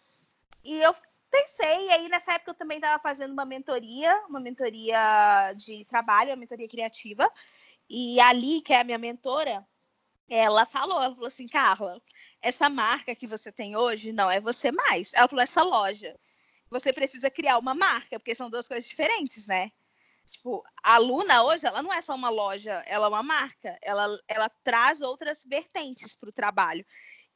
E 0.63 0.81
eu 0.81 0.95
pensei, 1.29 1.87
e 1.87 1.91
aí 1.91 2.09
nessa 2.09 2.33
época 2.33 2.51
eu 2.51 2.55
também 2.55 2.77
estava 2.77 3.01
fazendo 3.01 3.33
uma 3.33 3.45
mentoria, 3.45 4.19
uma 4.27 4.39
mentoria 4.39 5.53
de 5.55 5.85
trabalho, 5.85 6.31
uma 6.31 6.37
mentoria 6.37 6.67
criativa. 6.67 7.31
E 7.89 8.19
ali, 8.19 8.61
que 8.61 8.73
é 8.73 8.81
a 8.81 8.83
minha 8.83 8.97
mentora, 8.97 9.65
ela 10.29 10.65
falou, 10.65 11.01
ela 11.01 11.13
falou 11.13 11.27
assim, 11.27 11.47
Carla, 11.47 12.01
essa 12.41 12.69
marca 12.69 13.15
que 13.15 13.27
você 13.27 13.51
tem 13.51 13.75
hoje 13.75 14.11
não 14.11 14.29
é 14.29 14.39
você 14.39 14.71
mais. 14.71 15.13
Ela 15.13 15.27
falou, 15.27 15.43
essa 15.43 15.63
loja. 15.63 16.17
Você 16.69 16.91
precisa 16.91 17.29
criar 17.29 17.57
uma 17.57 17.73
marca, 17.73 18.19
porque 18.19 18.35
são 18.35 18.49
duas 18.49 18.67
coisas 18.67 18.87
diferentes, 18.87 19.47
né? 19.47 19.71
Tipo, 20.25 20.61
a 20.83 20.97
Luna 20.97 21.43
hoje, 21.43 21.65
ela 21.65 21.81
não 21.81 21.93
é 21.93 22.01
só 22.01 22.13
uma 22.13 22.29
loja, 22.29 22.83
ela 22.85 23.05
é 23.05 23.09
uma 23.09 23.23
marca. 23.23 23.77
Ela, 23.81 24.19
ela 24.27 24.49
traz 24.63 25.01
outras 25.01 25.45
vertentes 25.45 26.13
para 26.15 26.29
o 26.29 26.33
trabalho. 26.33 26.85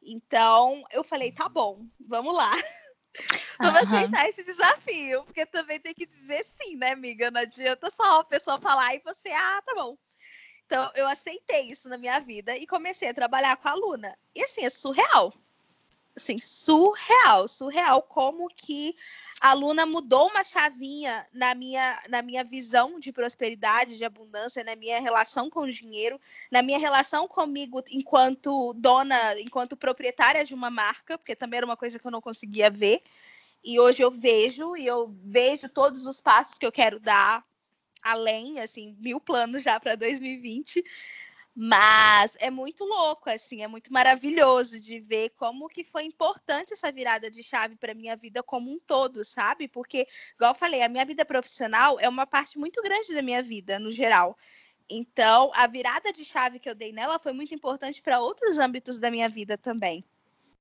Então, 0.03 0.83
eu 0.91 1.03
falei, 1.03 1.31
tá 1.31 1.47
bom, 1.47 1.85
vamos 1.99 2.35
lá. 2.35 2.51
Vamos 3.59 3.81
Aham. 3.81 3.95
aceitar 3.95 4.27
esse 4.27 4.43
desafio, 4.43 5.23
porque 5.25 5.45
também 5.45 5.79
tem 5.79 5.93
que 5.93 6.05
dizer 6.07 6.43
sim, 6.43 6.77
né, 6.77 6.91
amiga? 6.91 7.29
Não 7.29 7.41
adianta 7.41 7.91
só 7.91 8.21
a 8.21 8.23
pessoa 8.23 8.59
falar 8.59 8.95
e 8.95 9.01
você, 9.05 9.29
ah, 9.29 9.61
tá 9.63 9.75
bom. 9.75 9.97
Então, 10.71 10.89
eu 10.95 11.05
aceitei 11.05 11.63
isso 11.63 11.89
na 11.89 11.97
minha 11.97 12.17
vida 12.21 12.55
e 12.55 12.65
comecei 12.65 13.09
a 13.09 13.13
trabalhar 13.13 13.57
com 13.57 13.67
a 13.67 13.73
Luna. 13.73 14.17
E 14.33 14.41
assim, 14.41 14.63
é 14.63 14.69
surreal. 14.69 15.33
assim, 16.15 16.39
surreal, 16.39 17.45
surreal 17.45 18.01
como 18.01 18.47
que 18.47 18.95
a 19.41 19.51
Luna 19.51 19.85
mudou 19.85 20.29
uma 20.29 20.45
chavinha 20.45 21.27
na 21.33 21.53
minha, 21.53 22.01
na 22.07 22.21
minha 22.21 22.41
visão 22.45 23.01
de 23.01 23.11
prosperidade, 23.11 23.97
de 23.97 24.05
abundância, 24.05 24.63
na 24.63 24.77
minha 24.77 25.01
relação 25.01 25.49
com 25.49 25.63
o 25.63 25.71
dinheiro, 25.71 26.17
na 26.49 26.61
minha 26.61 26.79
relação 26.79 27.27
comigo 27.27 27.83
enquanto 27.91 28.73
dona, 28.75 29.37
enquanto 29.41 29.75
proprietária 29.75 30.45
de 30.45 30.53
uma 30.53 30.71
marca, 30.71 31.17
porque 31.17 31.35
também 31.35 31.57
era 31.57 31.65
uma 31.65 31.75
coisa 31.75 31.99
que 31.99 32.07
eu 32.07 32.11
não 32.11 32.21
conseguia 32.21 32.69
ver. 32.69 33.01
E 33.61 33.77
hoje 33.77 34.01
eu 34.01 34.09
vejo 34.09 34.77
e 34.77 34.87
eu 34.87 35.13
vejo 35.21 35.67
todos 35.67 36.05
os 36.05 36.21
passos 36.21 36.57
que 36.57 36.65
eu 36.65 36.71
quero 36.71 36.97
dar 36.97 37.45
além, 38.01 38.59
assim, 38.59 38.95
mil 38.99 39.19
planos 39.19 39.63
já 39.63 39.79
para 39.79 39.95
2020. 39.95 40.83
Mas 41.53 42.37
é 42.39 42.49
muito 42.49 42.85
louco, 42.85 43.29
assim, 43.29 43.61
é 43.61 43.67
muito 43.67 43.91
maravilhoso 43.91 44.79
de 44.79 44.99
ver 44.99 45.31
como 45.31 45.67
que 45.67 45.83
foi 45.83 46.05
importante 46.05 46.73
essa 46.73 46.89
virada 46.91 47.29
de 47.29 47.43
chave 47.43 47.75
para 47.75 47.93
minha 47.93 48.15
vida 48.15 48.41
como 48.41 48.71
um 48.71 48.79
todo, 48.79 49.21
sabe? 49.23 49.67
Porque, 49.67 50.07
igual 50.35 50.51
eu 50.51 50.55
falei, 50.55 50.81
a 50.81 50.87
minha 50.87 51.03
vida 51.05 51.25
profissional 51.25 51.99
é 51.99 52.07
uma 52.07 52.25
parte 52.25 52.57
muito 52.57 52.81
grande 52.81 53.13
da 53.13 53.21
minha 53.21 53.43
vida, 53.43 53.77
no 53.79 53.91
geral. 53.91 54.37
Então, 54.89 55.51
a 55.53 55.67
virada 55.67 56.13
de 56.13 56.23
chave 56.23 56.57
que 56.59 56.69
eu 56.69 56.75
dei 56.75 56.93
nela 56.93 57.19
foi 57.19 57.33
muito 57.33 57.53
importante 57.53 58.01
para 58.01 58.21
outros 58.21 58.57
âmbitos 58.57 58.97
da 58.97 59.11
minha 59.11 59.27
vida 59.27 59.57
também. 59.57 60.05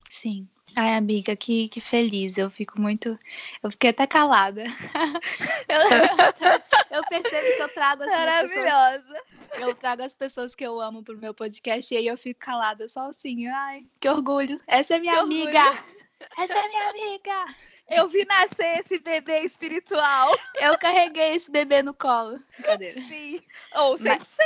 Sim. 0.09 0.49
Ai, 0.77 0.95
amiga, 0.95 1.35
que, 1.35 1.69
que 1.69 1.81
feliz. 1.81 2.39
Eu 2.39 2.51
fico 2.51 2.81
muito. 2.81 3.19
Eu 3.63 3.71
fiquei 3.71 3.91
até 3.91 4.07
calada. 4.07 4.63
eu, 5.69 6.99
eu, 6.99 7.05
percebo 7.09 7.57
que 7.57 7.63
eu 7.63 7.75
trago 7.75 8.05
as 8.05 8.11
Maravilhosa. 8.11 9.03
Pessoas, 9.03 9.61
eu 9.61 9.75
trago 9.75 10.03
as 10.03 10.15
pessoas 10.15 10.55
que 10.55 10.65
eu 10.65 10.81
amo 10.81 11.03
pro 11.03 11.19
meu 11.19 11.35
podcast 11.35 11.93
e 11.93 11.97
aí 11.97 12.07
eu 12.07 12.17
fico 12.17 12.41
calada 12.41 12.89
só 12.89 13.09
assim. 13.09 13.49
Ai, 13.49 13.85
que 13.99 14.09
orgulho. 14.09 14.61
Essa 14.67 14.97
é 14.97 14.99
minha 15.01 15.15
que 15.15 15.21
amiga. 15.21 15.71
Orgulho. 15.71 16.01
Essa 16.39 16.59
é 16.59 16.69
minha 16.69 16.91
amiga. 16.91 17.55
Eu 17.89 18.09
vi 18.09 18.25
nascer 18.25 18.79
esse 18.79 18.99
bebê 18.99 19.41
espiritual. 19.41 20.39
Eu 20.61 20.79
carreguei 20.79 21.35
esse 21.35 21.51
bebê 21.51 21.83
no 21.83 21.93
colo. 21.93 22.39
Cadê? 22.63 22.91
Sim. 22.91 23.41
Ou 23.75 23.97
100%. 23.97 24.19
Mas, 24.19 24.39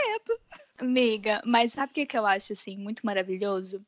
amiga, 0.79 1.43
mas 1.45 1.73
sabe 1.73 1.90
o 1.90 1.95
que, 1.95 2.07
que 2.07 2.17
eu 2.17 2.27
acho 2.27 2.55
assim 2.55 2.79
muito 2.79 3.05
maravilhoso? 3.05 3.85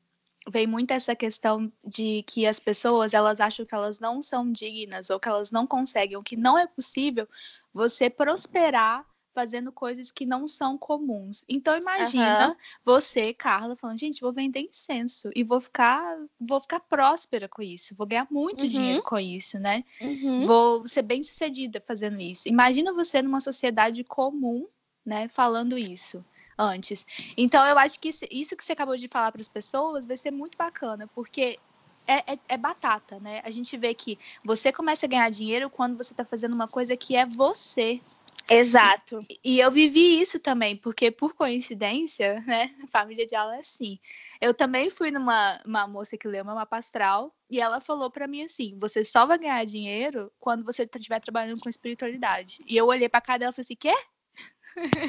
Vem 0.48 0.66
muito 0.66 0.92
essa 0.92 1.14
questão 1.14 1.70
de 1.84 2.22
que 2.26 2.46
as 2.46 2.60
pessoas 2.60 3.14
elas 3.14 3.40
acham 3.40 3.66
que 3.66 3.74
elas 3.74 3.98
não 3.98 4.22
são 4.22 4.50
dignas 4.50 5.10
ou 5.10 5.18
que 5.18 5.28
elas 5.28 5.50
não 5.50 5.66
conseguem, 5.66 6.16
ou 6.16 6.22
que 6.22 6.36
não 6.36 6.56
é 6.56 6.66
possível 6.66 7.28
você 7.72 8.08
prosperar 8.08 9.04
fazendo 9.34 9.70
coisas 9.70 10.10
que 10.10 10.24
não 10.24 10.48
são 10.48 10.78
comuns. 10.78 11.44
Então 11.46 11.76
imagina 11.76 12.48
uhum. 12.48 12.56
você, 12.82 13.34
Carla, 13.34 13.76
falando, 13.76 14.00
gente, 14.00 14.22
vou 14.22 14.32
vender 14.32 14.60
incenso 14.60 15.30
e 15.36 15.44
vou 15.44 15.60
ficar, 15.60 16.16
vou 16.40 16.58
ficar 16.58 16.80
próspera 16.80 17.46
com 17.46 17.60
isso, 17.60 17.94
vou 17.94 18.06
ganhar 18.06 18.26
muito 18.30 18.62
uhum. 18.62 18.68
dinheiro 18.68 19.02
com 19.02 19.18
isso, 19.18 19.58
né? 19.58 19.84
Uhum. 20.00 20.46
Vou 20.46 20.88
ser 20.88 21.02
bem 21.02 21.22
sucedida 21.22 21.82
fazendo 21.86 22.18
isso. 22.18 22.48
Imagina 22.48 22.94
você 22.94 23.20
numa 23.20 23.40
sociedade 23.40 24.02
comum, 24.04 24.66
né, 25.04 25.28
falando 25.28 25.76
isso 25.76 26.24
antes. 26.58 27.06
Então, 27.36 27.64
eu 27.66 27.78
acho 27.78 27.98
que 28.00 28.08
isso 28.08 28.56
que 28.56 28.64
você 28.64 28.72
acabou 28.72 28.96
de 28.96 29.08
falar 29.08 29.32
para 29.32 29.40
as 29.40 29.48
pessoas 29.48 30.06
vai 30.06 30.16
ser 30.16 30.30
muito 30.30 30.56
bacana, 30.56 31.08
porque 31.14 31.58
é, 32.06 32.34
é, 32.34 32.38
é, 32.48 32.56
batata, 32.56 33.18
né? 33.18 33.42
A 33.44 33.50
gente 33.50 33.76
vê 33.76 33.92
que 33.92 34.18
você 34.44 34.72
começa 34.72 35.06
a 35.06 35.08
ganhar 35.08 35.28
dinheiro 35.30 35.68
quando 35.68 35.96
você 35.96 36.12
está 36.12 36.24
fazendo 36.24 36.54
uma 36.54 36.68
coisa 36.68 36.96
que 36.96 37.16
é 37.16 37.26
você. 37.26 38.00
Exato. 38.48 39.20
E, 39.28 39.56
e 39.56 39.60
eu 39.60 39.70
vivi 39.70 40.20
isso 40.20 40.38
também, 40.38 40.76
porque 40.76 41.10
por 41.10 41.34
coincidência, 41.34 42.40
né? 42.46 42.74
A 42.82 42.86
família 42.86 43.26
de 43.26 43.34
aula 43.34 43.56
é 43.56 43.60
assim. 43.60 43.98
Eu 44.40 44.54
também 44.54 44.90
fui 44.90 45.10
numa 45.10 45.60
uma 45.64 45.86
moça 45.86 46.16
que 46.16 46.28
leu 46.28 46.44
uma 46.44 46.54
mapa 46.54 46.76
astral 46.76 47.34
e 47.50 47.60
ela 47.60 47.80
falou 47.80 48.10
para 48.10 48.28
mim 48.28 48.44
assim: 48.44 48.76
você 48.78 49.04
só 49.04 49.26
vai 49.26 49.38
ganhar 49.38 49.64
dinheiro 49.64 50.30
quando 50.38 50.64
você 50.64 50.88
estiver 50.94 51.20
trabalhando 51.20 51.60
com 51.60 51.68
espiritualidade. 51.68 52.62
E 52.66 52.76
eu 52.76 52.86
olhei 52.86 53.08
para 53.08 53.20
cara 53.20 53.38
dela 53.38 53.50
e 53.50 53.54
falei 53.54 53.64
assim: 53.64 53.76
quê? 53.76 53.94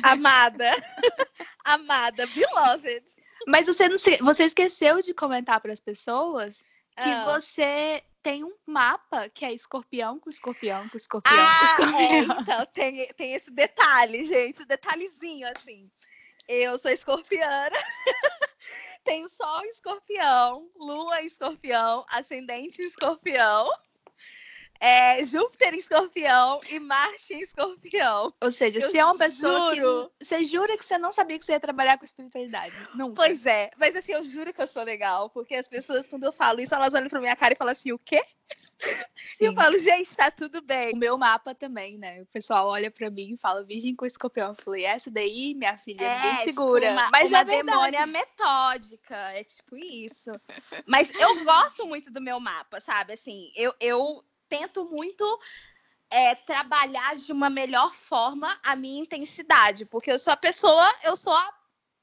Amada. 0.03 0.71
Amada, 1.63 2.25
beloved. 2.27 3.03
Mas 3.47 3.67
você 3.67 3.87
não 3.87 3.97
se... 3.97 4.17
você 4.17 4.45
esqueceu 4.45 5.01
de 5.01 5.13
comentar 5.13 5.59
para 5.59 5.71
as 5.71 5.79
pessoas 5.79 6.63
que 6.95 7.09
ah. 7.09 7.25
você 7.25 8.03
tem 8.23 8.43
um 8.43 8.53
mapa 8.65 9.29
que 9.29 9.45
é 9.45 9.53
escorpião 9.53 10.19
com 10.19 10.29
escorpião 10.29 10.89
com 10.89 10.97
escorpião 10.97 11.33
ah, 11.37 11.59
com 11.59 11.65
escorpião. 11.65 11.99
É, 12.01 12.41
então 12.41 12.65
tem, 12.73 13.07
tem 13.13 13.33
esse 13.33 13.51
detalhe, 13.51 14.23
gente, 14.23 14.57
esse 14.57 14.65
detalhezinho 14.65 15.47
assim. 15.55 15.89
Eu 16.47 16.77
sou 16.79 16.91
escorpiana. 16.91 17.75
tenho 19.03 19.29
sol 19.29 19.63
em 19.63 19.69
escorpião, 19.69 20.69
lua 20.75 21.21
em 21.21 21.27
escorpião, 21.27 22.05
ascendente 22.09 22.81
em 22.81 22.85
escorpião 22.85 23.69
é 24.79 25.23
Júpiter 25.23 25.73
em 25.73 25.79
escorpião 25.79 26.59
e 26.69 26.79
Marte 26.79 27.33
em 27.33 27.41
escorpião. 27.41 28.33
Ou 28.41 28.51
seja, 28.51 28.79
eu 28.79 28.89
se 28.89 28.97
é 28.97 29.05
uma 29.05 29.17
pessoa 29.17 29.75
juro. 29.75 30.11
que. 30.19 30.25
Você 30.25 30.45
jura 30.45 30.77
que 30.77 30.85
você 30.85 30.97
não 30.97 31.11
sabia 31.11 31.37
que 31.37 31.45
você 31.45 31.53
ia 31.53 31.59
trabalhar 31.59 31.97
com 31.97 32.05
espiritualidade? 32.05 32.75
Nunca. 32.95 33.15
Pois 33.15 33.45
é, 33.45 33.71
mas 33.77 33.95
assim, 33.95 34.13
eu 34.13 34.23
juro 34.23 34.53
que 34.53 34.61
eu 34.61 34.67
sou 34.67 34.83
legal, 34.83 35.29
porque 35.29 35.55
as 35.55 35.67
pessoas, 35.67 36.07
quando 36.07 36.25
eu 36.25 36.31
falo 36.31 36.59
isso, 36.59 36.75
elas 36.75 36.93
olham 36.93 37.09
pra 37.09 37.19
minha 37.19 37.35
cara 37.35 37.53
e 37.53 37.57
falam 37.57 37.71
assim: 37.71 37.91
o 37.91 37.99
quê? 37.99 38.23
Sim. 38.79 39.35
E 39.41 39.45
eu 39.45 39.53
falo, 39.53 39.77
gente, 39.77 40.15
tá 40.15 40.29
tudo 40.29 40.61
bem. 40.61 40.93
O 40.93 40.97
meu 40.97 41.17
mapa 41.17 41.53
também, 41.53 41.97
né? 41.97 42.21
O 42.21 42.25
pessoal 42.27 42.67
olha 42.67 42.91
pra 42.91 43.09
mim 43.09 43.33
e 43.33 43.37
fala, 43.37 43.63
Virgem 43.63 43.95
com 43.95 44.05
escorpião. 44.05 44.49
Eu 44.49 44.55
falei, 44.55 44.85
essa 44.85 45.09
daí, 45.09 45.53
minha 45.55 45.77
filha, 45.77 46.05
é, 46.05 46.21
bem 46.21 46.31
tipo 46.31 46.43
segura. 46.43 46.87
Tipo 46.87 46.93
uma, 46.93 47.09
Mas 47.09 47.31
uma 47.31 47.39
é 47.39 47.45
demônia 47.45 48.05
metódica, 48.05 49.15
é 49.33 49.43
tipo 49.43 49.75
isso. 49.75 50.31
Mas 50.85 51.11
eu 51.13 51.43
gosto 51.43 51.85
muito 51.87 52.11
do 52.11 52.21
meu 52.21 52.39
mapa, 52.39 52.79
sabe? 52.79 53.13
Assim, 53.13 53.51
eu, 53.55 53.73
eu 53.79 54.23
tento 54.49 54.85
muito 54.85 55.39
é, 56.09 56.35
trabalhar 56.35 57.15
de 57.15 57.31
uma 57.31 57.49
melhor 57.49 57.93
forma 57.93 58.57
a 58.63 58.75
minha 58.75 59.01
intensidade, 59.01 59.85
porque 59.85 60.11
eu 60.11 60.19
sou 60.19 60.33
a 60.33 60.37
pessoa, 60.37 60.89
eu 61.03 61.17
sou 61.17 61.33
a, 61.33 61.53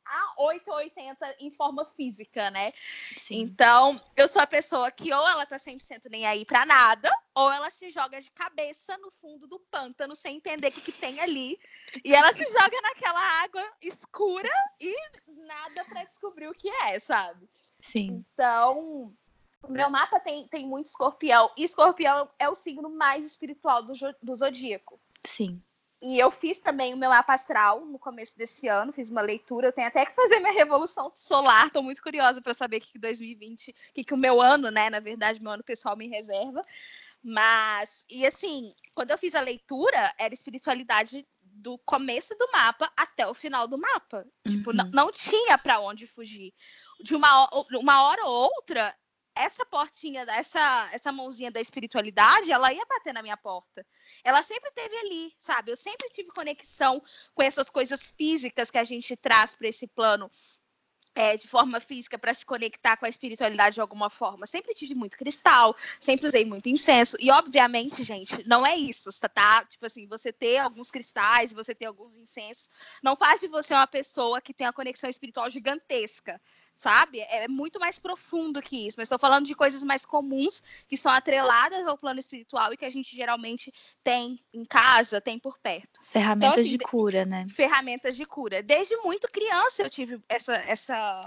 a 0.06 0.42
8 0.42 0.70
ou 0.70 0.76
80 0.76 1.36
em 1.40 1.50
forma 1.50 1.84
física, 1.86 2.50
né? 2.50 2.72
Sim. 3.16 3.40
Então, 3.40 4.00
eu 4.16 4.28
sou 4.28 4.42
a 4.42 4.46
pessoa 4.46 4.90
que 4.90 5.12
ou 5.12 5.26
ela 5.26 5.46
tá 5.46 5.56
100% 5.56 6.10
nem 6.10 6.26
aí 6.26 6.44
para 6.44 6.66
nada, 6.66 7.10
ou 7.34 7.50
ela 7.50 7.70
se 7.70 7.90
joga 7.90 8.20
de 8.20 8.30
cabeça 8.30 8.96
no 8.98 9.10
fundo 9.10 9.46
do 9.46 9.58
pântano 9.58 10.14
sem 10.14 10.36
entender 10.36 10.68
o 10.68 10.72
que, 10.72 10.82
que 10.82 10.92
tem 10.92 11.20
ali. 11.20 11.58
E 12.04 12.14
ela 12.14 12.32
se 12.32 12.44
joga 12.44 12.80
naquela 12.82 13.42
água 13.42 13.64
escura 13.80 14.50
e 14.78 14.94
nada 15.26 15.84
para 15.86 16.04
descobrir 16.04 16.48
o 16.48 16.54
que 16.54 16.68
é, 16.68 16.98
sabe? 16.98 17.48
Sim. 17.80 18.24
Então, 18.32 19.14
o 19.68 19.72
meu 19.72 19.90
mapa 19.90 20.20
tem, 20.20 20.46
tem 20.48 20.66
muito 20.66 20.86
escorpião. 20.86 21.50
E 21.56 21.64
escorpião 21.64 22.28
é 22.38 22.48
o 22.48 22.54
signo 22.54 22.88
mais 22.88 23.24
espiritual 23.24 23.82
do, 23.82 23.92
do 24.22 24.36
zodíaco. 24.36 25.00
Sim. 25.24 25.62
E 26.02 26.18
eu 26.18 26.30
fiz 26.30 26.60
também 26.60 26.92
o 26.92 26.98
meu 26.98 27.08
mapa 27.08 27.32
astral 27.32 27.86
no 27.86 27.98
começo 27.98 28.36
desse 28.36 28.68
ano, 28.68 28.92
fiz 28.92 29.08
uma 29.08 29.22
leitura. 29.22 29.68
Eu 29.68 29.72
tenho 29.72 29.88
até 29.88 30.04
que 30.04 30.12
fazer 30.12 30.38
minha 30.38 30.52
revolução 30.52 31.10
solar. 31.16 31.66
Estou 31.66 31.82
muito 31.82 32.02
curiosa 32.02 32.42
para 32.42 32.52
saber 32.52 32.76
o 32.76 32.80
que 32.80 32.98
2020, 32.98 33.70
o 33.70 33.74
que, 33.94 34.04
que 34.04 34.14
o 34.14 34.18
meu 34.18 34.40
ano, 34.40 34.70
né? 34.70 34.90
Na 34.90 35.00
verdade, 35.00 35.40
meu 35.40 35.52
ano 35.52 35.64
pessoal 35.64 35.96
me 35.96 36.06
reserva. 36.06 36.62
Mas, 37.22 38.04
e 38.10 38.26
assim, 38.26 38.74
quando 38.94 39.12
eu 39.12 39.18
fiz 39.18 39.34
a 39.34 39.40
leitura, 39.40 40.14
era 40.18 40.34
espiritualidade 40.34 41.26
do 41.40 41.78
começo 41.78 42.36
do 42.36 42.46
mapa 42.52 42.92
até 42.94 43.26
o 43.26 43.32
final 43.32 43.66
do 43.66 43.78
mapa. 43.78 44.26
Tipo, 44.46 44.46
uhum. 44.46 44.56
Tipo, 44.56 44.72
não, 44.74 44.90
não 44.90 45.12
tinha 45.12 45.56
para 45.56 45.80
onde 45.80 46.06
fugir. 46.06 46.52
De 47.00 47.14
uma, 47.14 47.48
uma 47.72 48.02
hora 48.02 48.26
ou 48.26 48.50
outra, 48.54 48.94
essa 49.36 49.66
portinha, 49.66 50.22
essa, 50.28 50.88
essa 50.92 51.12
mãozinha 51.12 51.50
da 51.50 51.60
espiritualidade, 51.60 52.52
ela 52.52 52.72
ia 52.72 52.84
bater 52.86 53.12
na 53.12 53.22
minha 53.22 53.36
porta. 53.36 53.84
Ela 54.22 54.42
sempre 54.42 54.70
teve 54.70 54.96
ali, 54.96 55.32
sabe? 55.38 55.72
Eu 55.72 55.76
sempre 55.76 56.08
tive 56.10 56.28
conexão 56.30 57.02
com 57.34 57.42
essas 57.42 57.68
coisas 57.68 58.12
físicas 58.12 58.70
que 58.70 58.78
a 58.78 58.84
gente 58.84 59.16
traz 59.16 59.54
para 59.54 59.68
esse 59.68 59.86
plano 59.86 60.30
é, 61.14 61.36
de 61.36 61.46
forma 61.46 61.78
física 61.78 62.18
para 62.18 62.34
se 62.34 62.44
conectar 62.44 62.96
com 62.96 63.06
a 63.06 63.08
espiritualidade 63.08 63.74
de 63.74 63.80
alguma 63.80 64.10
forma. 64.10 64.46
Sempre 64.46 64.74
tive 64.74 64.94
muito 64.94 65.16
cristal, 65.16 65.76
sempre 66.00 66.26
usei 66.26 66.44
muito 66.44 66.68
incenso. 66.68 67.16
E, 67.20 67.30
obviamente, 67.30 68.02
gente, 68.02 68.46
não 68.48 68.66
é 68.66 68.76
isso, 68.76 69.10
tá? 69.20 69.28
tá? 69.28 69.64
Tipo 69.64 69.86
assim, 69.86 70.06
você 70.06 70.32
ter 70.32 70.58
alguns 70.58 70.90
cristais, 70.90 71.52
você 71.52 71.74
ter 71.74 71.86
alguns 71.86 72.16
incensos, 72.16 72.68
não 73.02 73.16
faz 73.16 73.40
de 73.40 73.48
você 73.48 73.74
uma 73.74 73.86
pessoa 73.86 74.40
que 74.40 74.52
tem 74.52 74.66
uma 74.66 74.72
conexão 74.72 75.08
espiritual 75.08 75.48
gigantesca 75.48 76.40
sabe? 76.76 77.20
É 77.20 77.48
muito 77.48 77.78
mais 77.78 77.98
profundo 77.98 78.60
que 78.60 78.86
isso. 78.86 78.98
Mas 78.98 79.06
estou 79.06 79.18
falando 79.18 79.46
de 79.46 79.54
coisas 79.54 79.84
mais 79.84 80.04
comuns 80.04 80.62
que 80.88 80.96
são 80.96 81.10
atreladas 81.10 81.86
ao 81.86 81.98
plano 81.98 82.20
espiritual 82.20 82.72
e 82.72 82.76
que 82.76 82.84
a 82.84 82.90
gente 82.90 83.14
geralmente 83.14 83.72
tem 84.02 84.38
em 84.52 84.64
casa, 84.64 85.20
tem 85.20 85.38
por 85.38 85.58
perto. 85.58 86.00
Ferramentas 86.02 86.52
então, 86.52 86.64
assim, 86.64 86.76
de 86.76 86.78
cura, 86.78 87.24
né? 87.24 87.46
Ferramentas 87.48 88.16
de 88.16 88.26
cura. 88.26 88.62
Desde 88.62 88.96
muito 88.98 89.30
criança 89.30 89.82
eu 89.82 89.90
tive 89.90 90.20
essa, 90.28 90.54
essa 90.54 91.20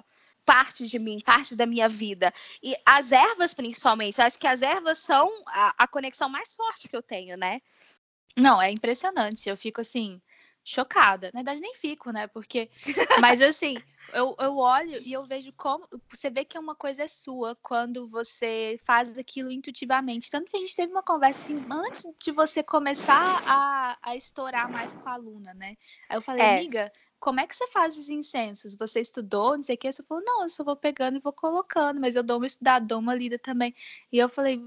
parte 0.45 0.87
de 0.87 0.97
mim, 0.97 1.19
parte 1.19 1.55
da 1.55 1.65
minha 1.65 1.89
vida. 1.89 2.33
E 2.63 2.75
as 2.85 3.11
ervas, 3.11 3.53
principalmente, 3.53 4.21
acho 4.21 4.39
que 4.39 4.47
as 4.47 4.61
ervas 4.61 4.97
são 4.99 5.29
a, 5.47 5.73
a 5.77 5.87
conexão 5.87 6.29
mais 6.29 6.55
forte 6.55 6.87
que 6.87 6.95
eu 6.95 7.03
tenho, 7.03 7.35
né? 7.35 7.61
Não, 8.35 8.61
é 8.61 8.71
impressionante. 8.71 9.49
Eu 9.49 9.57
fico 9.57 9.81
assim 9.81 10.21
chocada. 10.67 11.31
Na 11.33 11.39
verdade, 11.39 11.61
nem 11.61 11.73
fico, 11.73 12.11
né? 12.11 12.27
Porque. 12.27 12.69
Mas 13.21 13.41
assim, 13.41 13.77
eu, 14.13 14.35
eu 14.37 14.57
olho 14.57 15.01
e 15.01 15.13
eu 15.13 15.23
vejo 15.23 15.53
como. 15.53 15.87
Você 16.09 16.29
vê 16.29 16.43
que 16.43 16.59
uma 16.59 16.75
coisa 16.75 17.03
é 17.03 17.07
sua 17.07 17.55
quando 17.63 18.07
você 18.09 18.77
faz 18.83 19.17
aquilo 19.17 19.49
intuitivamente. 19.49 20.29
Tanto 20.29 20.51
que 20.51 20.57
a 20.57 20.59
gente 20.59 20.75
teve 20.75 20.91
uma 20.91 21.01
conversa 21.01 21.39
assim, 21.39 21.65
antes 21.71 22.05
de 22.21 22.31
você 22.31 22.61
começar 22.61 23.41
a, 23.47 23.97
a 24.01 24.15
estourar 24.17 24.69
mais 24.69 24.93
com 24.93 25.07
a 25.07 25.13
aluna, 25.13 25.53
né? 25.53 25.77
Aí 26.09 26.17
eu 26.17 26.21
falei, 26.21 26.45
é. 26.45 26.57
amiga, 26.57 26.91
como 27.17 27.39
é 27.39 27.47
que 27.47 27.55
você 27.55 27.67
faz 27.67 27.97
os 27.97 28.09
incensos? 28.09 28.75
Você 28.75 28.99
estudou, 28.99 29.55
não 29.55 29.63
sei 29.63 29.75
o 29.75 29.77
que? 29.77 29.89
Você 29.89 30.03
falou, 30.03 30.23
não, 30.23 30.43
eu 30.43 30.49
só 30.49 30.65
vou 30.65 30.75
pegando 30.75 31.17
e 31.17 31.21
vou 31.21 31.33
colocando, 31.33 32.01
mas 32.01 32.17
eu 32.17 32.23
dou 32.23 32.37
uma 32.37 32.45
estudada, 32.45 32.85
dou 32.85 32.99
uma 32.99 33.15
lida 33.15 33.39
também. 33.39 33.73
E 34.11 34.17
eu 34.17 34.27
falei, 34.27 34.61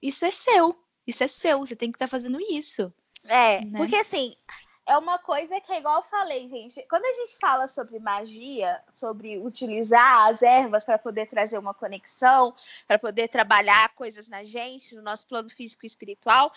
isso 0.00 0.24
é 0.24 0.30
seu, 0.30 0.74
isso 1.06 1.22
é 1.22 1.28
seu, 1.28 1.58
você 1.58 1.76
tem 1.76 1.92
que 1.92 1.96
estar 1.96 2.06
tá 2.06 2.10
fazendo 2.10 2.40
isso. 2.40 2.90
É, 3.26 3.64
né? 3.64 3.78
porque 3.78 3.96
assim, 3.96 4.36
é 4.86 4.98
uma 4.98 5.18
coisa 5.18 5.60
que 5.60 5.72
é 5.72 5.78
igual 5.78 5.96
eu 5.96 6.02
falei, 6.02 6.48
gente. 6.48 6.82
Quando 6.88 7.04
a 7.04 7.12
gente 7.12 7.38
fala 7.38 7.66
sobre 7.66 7.98
magia, 7.98 8.82
sobre 8.92 9.38
utilizar 9.38 10.28
as 10.28 10.42
ervas 10.42 10.84
para 10.84 10.98
poder 10.98 11.26
trazer 11.26 11.58
uma 11.58 11.72
conexão, 11.72 12.54
para 12.86 12.98
poder 12.98 13.28
trabalhar 13.28 13.94
coisas 13.94 14.28
na 14.28 14.44
gente, 14.44 14.94
no 14.94 15.02
nosso 15.02 15.26
plano 15.26 15.48
físico 15.48 15.84
e 15.84 15.86
espiritual, 15.86 16.52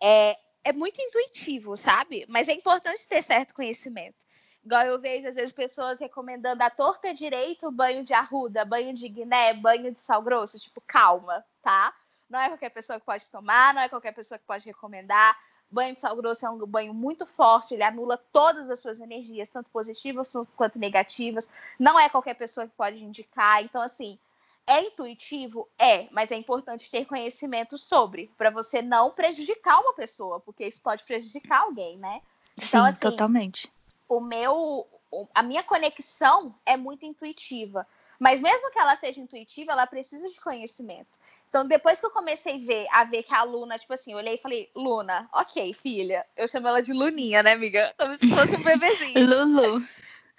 é, 0.00 0.36
é 0.62 0.72
muito 0.72 1.00
intuitivo, 1.00 1.74
sabe? 1.74 2.26
Mas 2.28 2.48
é 2.48 2.52
importante 2.52 3.08
ter 3.08 3.22
certo 3.22 3.54
conhecimento. 3.54 4.26
Igual 4.62 4.82
eu 4.82 5.00
vejo, 5.00 5.26
às 5.26 5.34
vezes, 5.34 5.52
pessoas 5.52 5.98
recomendando 5.98 6.62
a 6.62 6.68
torta 6.68 7.14
direito, 7.14 7.70
banho 7.70 8.04
de 8.04 8.12
arruda, 8.12 8.62
banho 8.62 8.92
de 8.92 9.08
guiné, 9.08 9.54
banho 9.54 9.90
de 9.90 10.00
sal 10.00 10.20
grosso. 10.20 10.58
Tipo, 10.58 10.82
calma, 10.86 11.42
tá? 11.62 11.94
Não 12.28 12.38
é 12.38 12.48
qualquer 12.48 12.68
pessoa 12.68 13.00
que 13.00 13.06
pode 13.06 13.28
tomar, 13.30 13.72
não 13.72 13.80
é 13.80 13.88
qualquer 13.88 14.12
pessoa 14.12 14.38
que 14.38 14.44
pode 14.44 14.66
recomendar 14.66 15.34
banho 15.70 15.94
de 15.94 16.00
sal 16.00 16.16
grosso 16.16 16.44
é 16.44 16.50
um 16.50 16.58
banho 16.66 16.92
muito 16.92 17.24
forte, 17.24 17.74
ele 17.74 17.82
anula 17.82 18.18
todas 18.32 18.70
as 18.70 18.78
suas 18.80 19.00
energias, 19.00 19.48
tanto 19.48 19.70
positivas 19.70 20.32
quanto 20.56 20.78
negativas. 20.78 21.48
Não 21.78 21.98
é 21.98 22.08
qualquer 22.08 22.34
pessoa 22.34 22.66
que 22.66 22.74
pode 22.76 23.02
indicar. 23.02 23.62
Então, 23.62 23.80
assim, 23.80 24.18
é 24.66 24.82
intuitivo? 24.82 25.68
É, 25.78 26.08
mas 26.10 26.30
é 26.30 26.36
importante 26.36 26.90
ter 26.90 27.04
conhecimento 27.04 27.76
sobre, 27.76 28.30
para 28.36 28.50
você 28.50 28.82
não 28.82 29.10
prejudicar 29.10 29.80
uma 29.80 29.94
pessoa, 29.94 30.40
porque 30.40 30.66
isso 30.66 30.80
pode 30.80 31.02
prejudicar 31.04 31.62
alguém, 31.62 31.96
né? 31.98 32.20
Então, 32.56 32.84
Sim, 32.84 32.88
assim, 32.88 33.00
totalmente. 33.00 33.72
O 34.08 34.20
meu, 34.20 34.86
a 35.34 35.42
minha 35.42 35.62
conexão 35.62 36.54
é 36.66 36.76
muito 36.76 37.04
intuitiva. 37.06 37.86
Mas 38.20 38.38
mesmo 38.38 38.70
que 38.70 38.78
ela 38.78 38.94
seja 38.96 39.18
intuitiva, 39.18 39.72
ela 39.72 39.86
precisa 39.86 40.28
de 40.28 40.38
conhecimento. 40.40 41.18
Então, 41.50 41.66
depois 41.66 41.98
que 41.98 42.06
eu 42.06 42.12
comecei 42.12 42.54
a 42.54 42.66
ver, 42.66 42.86
a 42.92 43.04
ver 43.04 43.24
que 43.24 43.34
a 43.34 43.42
Luna, 43.42 43.76
tipo 43.76 43.92
assim, 43.92 44.12
eu 44.12 44.18
olhei 44.18 44.34
e 44.34 44.40
falei, 44.40 44.70
Luna, 44.72 45.28
ok, 45.32 45.74
filha. 45.74 46.24
Eu 46.36 46.46
chamo 46.46 46.68
ela 46.68 46.80
de 46.80 46.92
Luninha, 46.92 47.42
né, 47.42 47.52
amiga? 47.52 47.92
Como 47.98 48.14
se 48.14 48.30
fosse 48.30 48.54
um 48.54 48.62
bebezinho. 48.62 49.18
Lulu. 49.26 49.84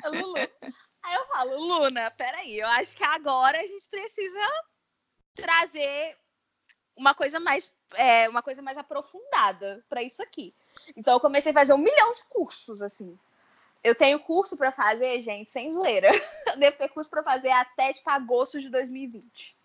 Lulu. 0.05 0.37
Aí 1.03 1.13
eu 1.13 1.27
falo, 1.27 1.59
Luna, 1.59 2.09
peraí, 2.11 2.57
eu 2.57 2.67
acho 2.69 2.95
que 2.95 3.03
agora 3.03 3.59
a 3.59 3.67
gente 3.67 3.89
precisa 3.89 4.39
trazer 5.35 6.17
uma 6.95 7.13
coisa 7.13 7.41
mais, 7.41 7.73
é, 7.95 8.29
uma 8.29 8.41
coisa 8.41 8.61
mais 8.61 8.77
aprofundada 8.77 9.83
para 9.89 10.01
isso 10.01 10.23
aqui. 10.23 10.55
Então 10.95 11.15
eu 11.15 11.19
comecei 11.19 11.51
a 11.51 11.55
fazer 11.55 11.73
um 11.73 11.77
milhão 11.77 12.13
de 12.13 12.23
cursos, 12.29 12.81
assim. 12.81 13.19
Eu 13.83 13.95
tenho 13.95 14.19
curso 14.19 14.55
para 14.55 14.71
fazer, 14.71 15.21
gente, 15.23 15.51
sem 15.51 15.71
zoeira. 15.71 16.07
Eu 16.53 16.57
devo 16.57 16.77
ter 16.77 16.87
curso 16.87 17.09
para 17.09 17.23
fazer 17.23 17.49
até 17.49 17.91
tipo 17.91 18.09
agosto 18.09 18.61
de 18.61 18.69
2020. 18.69 19.57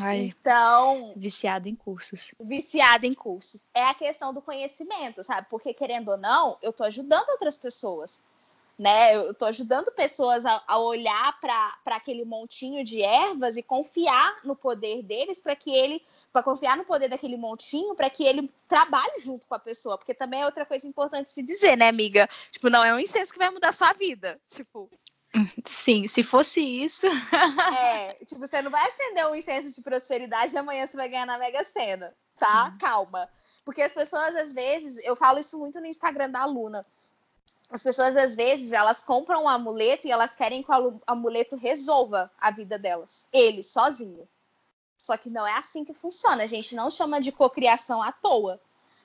Ai, 0.00 0.32
então, 0.38 1.12
viciada 1.16 1.68
em 1.68 1.74
cursos. 1.74 2.34
Viciada 2.40 3.06
em 3.06 3.14
cursos. 3.14 3.66
É 3.74 3.84
a 3.84 3.94
questão 3.94 4.32
do 4.32 4.42
conhecimento, 4.42 5.22
sabe? 5.24 5.46
Porque 5.50 5.74
querendo 5.74 6.10
ou 6.10 6.16
não, 6.16 6.58
eu 6.62 6.72
tô 6.72 6.84
ajudando 6.84 7.28
outras 7.30 7.56
pessoas. 7.56 8.20
Né? 8.78 9.14
Eu 9.14 9.34
tô 9.34 9.44
ajudando 9.44 9.92
pessoas 9.92 10.46
a, 10.46 10.62
a 10.66 10.78
olhar 10.78 11.38
para 11.38 11.96
aquele 11.96 12.24
montinho 12.24 12.82
de 12.82 13.02
ervas 13.02 13.58
e 13.58 13.62
confiar 13.62 14.40
no 14.42 14.56
poder 14.56 15.02
deles 15.02 15.38
para 15.38 15.54
que 15.54 15.70
ele 15.70 16.02
para 16.32 16.42
confiar 16.42 16.76
no 16.76 16.84
poder 16.84 17.08
daquele 17.08 17.36
montinho, 17.36 17.94
para 17.94 18.08
que 18.08 18.24
ele 18.24 18.50
trabalhe 18.68 19.18
junto 19.18 19.44
com 19.46 19.54
a 19.54 19.58
pessoa, 19.58 19.98
porque 19.98 20.14
também 20.14 20.42
é 20.42 20.46
outra 20.46 20.64
coisa 20.64 20.86
importante 20.86 21.28
se 21.28 21.42
dizer, 21.42 21.76
né, 21.76 21.88
amiga? 21.88 22.28
Tipo, 22.52 22.70
não 22.70 22.84
é 22.84 22.94
um 22.94 23.00
incenso 23.00 23.32
que 23.32 23.38
vai 23.38 23.50
mudar 23.50 23.70
a 23.70 23.72
sua 23.72 23.92
vida, 23.92 24.40
tipo. 24.48 24.88
Sim, 25.64 26.08
se 26.08 26.22
fosse 26.22 26.60
isso. 26.60 27.06
é, 27.06 28.14
tipo, 28.26 28.40
você 28.40 28.60
não 28.60 28.70
vai 28.70 28.86
acender 28.86 29.26
um 29.26 29.34
incenso 29.34 29.72
de 29.72 29.80
prosperidade 29.80 30.54
e 30.54 30.58
amanhã 30.58 30.86
você 30.86 30.96
vai 30.96 31.08
ganhar 31.08 31.26
na 31.26 31.38
Mega 31.38 31.62
Sena, 31.62 32.12
tá? 32.38 32.70
Sim. 32.70 32.78
Calma. 32.78 33.28
Porque 33.64 33.82
as 33.82 33.92
pessoas, 33.92 34.34
às 34.34 34.52
vezes, 34.52 35.02
eu 35.04 35.14
falo 35.14 35.38
isso 35.38 35.58
muito 35.58 35.80
no 35.80 35.86
Instagram 35.86 36.30
da 36.30 36.40
aluna. 36.40 36.84
As 37.70 37.82
pessoas, 37.82 38.16
às 38.16 38.34
vezes, 38.34 38.72
elas 38.72 39.02
compram 39.02 39.44
um 39.44 39.48
amuleto 39.48 40.08
e 40.08 40.10
elas 40.10 40.34
querem 40.34 40.62
que 40.62 40.72
o 40.72 41.00
amuleto 41.06 41.54
resolva 41.54 42.30
a 42.40 42.50
vida 42.50 42.76
delas. 42.76 43.28
Ele, 43.32 43.62
sozinho. 43.62 44.26
Só 44.98 45.16
que 45.16 45.30
não 45.30 45.46
é 45.46 45.54
assim 45.54 45.84
que 45.84 45.94
funciona. 45.94 46.42
A 46.42 46.46
gente 46.46 46.74
não 46.74 46.90
chama 46.90 47.20
de 47.20 47.30
cocriação 47.30 48.02
à 48.02 48.10
toa. 48.10 48.60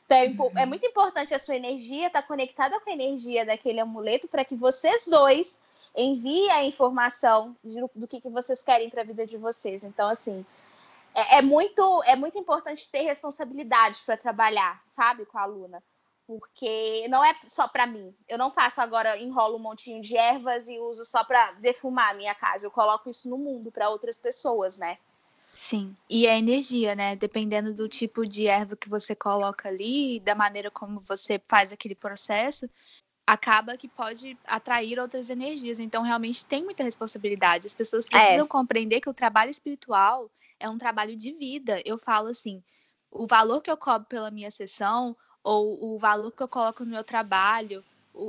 Então, 0.06 0.18
é, 0.18 0.28
uhum. 0.30 0.52
é 0.58 0.66
muito 0.66 0.86
importante 0.86 1.34
a 1.34 1.40
sua 1.40 1.56
energia 1.56 2.08
estar 2.08 2.22
tá 2.22 2.28
conectada 2.28 2.80
com 2.80 2.90
a 2.90 2.94
energia 2.94 3.46
daquele 3.46 3.80
amuleto 3.80 4.28
para 4.28 4.44
que 4.44 4.56
vocês 4.56 5.08
dois 5.08 5.60
enviem 5.96 6.52
a 6.52 6.64
informação 6.64 7.56
de, 7.64 7.80
do 7.96 8.08
que, 8.08 8.22
que 8.22 8.30
vocês 8.30 8.64
querem 8.64 8.90
para 8.90 9.02
a 9.02 9.06
vida 9.06 9.26
de 9.26 9.38
vocês. 9.38 9.84
Então, 9.84 10.10
assim, 10.10 10.46
é, 11.14 11.38
é, 11.38 11.42
muito, 11.42 12.04
é 12.04 12.16
muito 12.16 12.38
importante 12.38 12.90
ter 12.92 13.02
responsabilidade 13.02 14.02
para 14.06 14.18
trabalhar, 14.18 14.84
sabe, 14.90 15.26
com 15.26 15.38
a 15.38 15.44
aluna. 15.44 15.82
Porque 16.28 17.08
não 17.08 17.24
é 17.24 17.36
só 17.48 17.68
para 17.68 17.86
mim. 17.86 18.14
Eu 18.28 18.38
não 18.38 18.50
faço 18.50 18.82
agora, 18.82 19.18
enrolo 19.18 19.58
um 19.58 19.60
montinho 19.60 20.02
de 20.02 20.18
ervas 20.18 20.68
e 20.68 20.80
uso 20.80 21.06
só 21.06 21.24
para 21.24 21.52
defumar 21.54 22.12
a 22.12 22.14
minha 22.16 22.34
casa. 22.34 22.66
Eu 22.66 22.72
coloco 22.72 23.10
isso 23.10 23.30
no 23.30 23.38
mundo 23.38 23.72
para 23.72 23.90
outras 23.90 24.18
pessoas, 24.18 24.78
né? 24.78 24.98
Sim, 25.54 25.96
e 26.10 26.28
a 26.28 26.38
energia, 26.38 26.96
né? 26.96 27.16
Dependendo 27.16 27.74
do 27.74 27.88
tipo 27.88 28.26
de 28.26 28.48
erva 28.48 28.76
que 28.76 28.90
você 28.90 29.16
coloca 29.16 29.70
ali, 29.70 30.20
da 30.20 30.36
maneira 30.36 30.70
como 30.70 31.00
você 31.00 31.40
faz 31.48 31.72
aquele 31.72 31.96
processo, 31.96 32.70
acaba 33.26 33.78
que 33.78 33.88
pode 33.88 34.38
atrair 34.46 35.00
outras 35.00 35.30
energias. 35.30 35.80
Então, 35.80 36.04
realmente 36.04 36.46
tem 36.46 36.64
muita 36.64 36.84
responsabilidade. 36.84 37.68
As 37.68 37.74
pessoas 37.74 38.06
precisam 38.06 38.46
é. 38.46 38.48
compreender 38.48 39.02
que 39.02 39.10
o 39.10 39.14
trabalho 39.14 39.50
espiritual 39.50 40.30
é 40.60 40.70
um 40.70 40.78
trabalho 40.78 41.16
de 41.16 41.32
vida. 41.32 41.82
Eu 41.86 41.98
falo 41.98 42.28
assim: 42.28 42.62
o 43.12 43.26
valor 43.26 43.62
que 43.62 43.72
eu 43.72 43.78
cobro 43.78 44.08
pela 44.08 44.32
minha 44.32 44.52
sessão, 44.52 45.16
ou 45.44 45.96
o 45.96 45.98
valor 45.98 46.32
que 46.32 46.44
eu 46.44 46.48
coloco 46.48 46.84
no 46.84 46.92
meu 46.92 47.04
trabalho, 47.04 47.84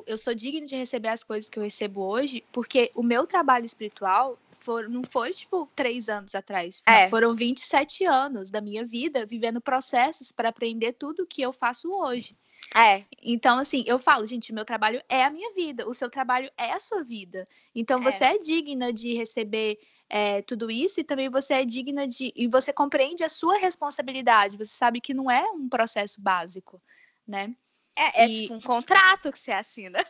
eu 0.06 0.18
sou 0.18 0.34
digna 0.34 0.66
de 0.66 0.76
receber 0.76 1.08
as 1.08 1.22
coisas 1.22 1.48
que 1.48 1.58
eu 1.58 1.62
recebo 1.62 2.02
hoje, 2.02 2.42
porque 2.52 2.90
o 2.94 3.02
meu 3.02 3.26
trabalho 3.26 3.64
espiritual 3.64 4.38
for, 4.58 4.88
não 4.88 5.04
foi, 5.04 5.32
tipo, 5.32 5.68
três 5.76 6.08
anos 6.08 6.34
atrás. 6.34 6.82
É. 6.84 7.08
Foram 7.08 7.34
27 7.34 8.04
anos 8.04 8.50
da 8.50 8.60
minha 8.60 8.84
vida 8.84 9.24
vivendo 9.24 9.60
processos 9.60 10.32
para 10.32 10.48
aprender 10.48 10.92
tudo 10.92 11.22
o 11.22 11.26
que 11.26 11.40
eu 11.42 11.52
faço 11.52 11.88
hoje. 11.90 12.36
É. 12.74 13.04
Então, 13.22 13.58
assim, 13.58 13.84
eu 13.86 13.98
falo, 13.98 14.26
gente, 14.26 14.52
meu 14.52 14.64
trabalho 14.64 15.02
é 15.08 15.24
a 15.24 15.30
minha 15.30 15.52
vida, 15.54 15.88
o 15.88 15.94
seu 15.94 16.10
trabalho 16.10 16.50
é 16.56 16.72
a 16.72 16.80
sua 16.80 17.02
vida. 17.02 17.48
Então, 17.74 18.00
é. 18.00 18.02
você 18.02 18.24
é 18.24 18.38
digna 18.38 18.92
de 18.92 19.14
receber 19.14 19.78
é, 20.08 20.42
tudo 20.42 20.70
isso 20.70 21.00
e 21.00 21.04
também 21.04 21.28
você 21.28 21.54
é 21.54 21.64
digna 21.64 22.06
de. 22.06 22.32
E 22.34 22.46
você 22.48 22.72
compreende 22.72 23.24
a 23.24 23.28
sua 23.28 23.58
responsabilidade. 23.58 24.56
Você 24.56 24.74
sabe 24.74 25.00
que 25.00 25.14
não 25.14 25.30
é 25.30 25.42
um 25.50 25.68
processo 25.68 26.20
básico, 26.20 26.80
né? 27.26 27.54
É, 27.96 28.24
é 28.24 28.28
e... 28.28 28.42
tipo 28.42 28.54
um 28.54 28.60
contrato 28.60 29.32
que 29.32 29.38
você 29.38 29.52
assina. 29.52 30.04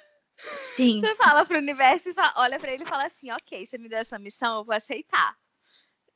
Sim. 0.75 1.01
Você 1.01 1.15
fala 1.15 1.47
para 1.47 1.57
o 1.57 1.61
universo 1.61 2.11
e 2.11 2.15
fala, 2.15 2.33
olha 2.37 2.59
para 2.59 2.73
ele 2.73 2.83
e 2.83 2.87
fala 2.87 3.07
assim: 3.07 3.31
ok, 3.31 3.65
você 3.65 3.79
me 3.79 3.89
deu 3.89 3.99
essa 3.99 4.19
missão, 4.19 4.59
eu 4.59 4.65
vou 4.65 4.75
aceitar. 4.75 5.37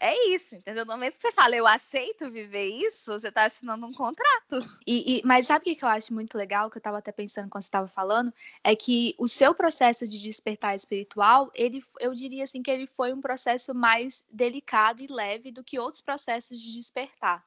É 0.03 0.29
isso, 0.31 0.57
entendeu? 0.57 0.87
No 0.87 0.93
momento 0.93 1.17
que 1.17 1.21
você 1.21 1.31
fala, 1.31 1.55
eu 1.55 1.67
aceito 1.67 2.31
viver 2.31 2.65
isso, 2.69 3.13
você 3.13 3.29
está 3.29 3.45
assinando 3.45 3.87
um 3.87 3.93
contrato. 3.93 4.59
E, 4.87 5.19
e, 5.19 5.23
mas 5.27 5.47
sabe 5.47 5.71
o 5.71 5.77
que 5.77 5.85
eu 5.85 5.89
acho 5.91 6.15
muito 6.15 6.39
legal, 6.39 6.71
que 6.71 6.79
eu 6.79 6.81
estava 6.81 6.97
até 6.97 7.13
pensando 7.13 7.51
quando 7.51 7.63
você 7.63 7.69
estava 7.69 7.87
falando? 7.87 8.33
É 8.65 8.75
que 8.75 9.15
o 9.19 9.29
seu 9.29 9.55
processo 9.55 10.09
de 10.09 10.19
despertar 10.19 10.75
espiritual, 10.75 11.51
ele, 11.55 11.85
eu 12.01 12.15
diria 12.15 12.45
assim 12.45 12.63
que 12.63 12.71
ele 12.71 12.87
foi 12.87 13.13
um 13.13 13.21
processo 13.21 13.75
mais 13.75 14.25
delicado 14.33 15.03
e 15.03 15.07
leve 15.07 15.53
do 15.53 15.63
que 15.63 15.79
outros 15.79 16.01
processos 16.01 16.59
de 16.59 16.73
despertar. 16.73 17.45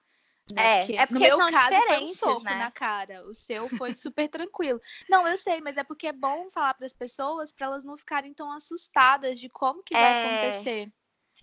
Né? 0.51 0.61
É, 0.61 0.85
porque 0.85 0.93
é 0.93 1.05
porque 1.07 1.29
no 1.29 1.37
meu 1.37 1.37
são 1.37 1.51
caso, 1.51 1.81
foi 1.87 2.03
um 2.03 2.07
soco 2.07 2.43
né? 2.43 2.55
na 2.55 2.69
cara. 2.69 3.23
O 3.27 3.33
seu 3.33 3.67
foi 3.69 3.95
super 3.95 4.27
tranquilo. 4.29 4.79
Não, 5.09 5.27
eu 5.27 5.37
sei, 5.37 5.59
mas 5.59 5.75
é 5.75 5.83
porque 5.83 6.05
é 6.07 6.13
bom 6.13 6.51
falar 6.51 6.75
para 6.75 6.85
as 6.85 6.93
pessoas 6.93 7.51
para 7.51 7.65
elas 7.65 7.83
não 7.83 7.97
ficarem 7.97 8.31
tão 8.31 8.51
assustadas 8.51 9.39
de 9.39 9.49
como 9.49 9.81
que 9.81 9.95
vai 9.95 10.03
é... 10.03 10.25
acontecer. 10.25 10.91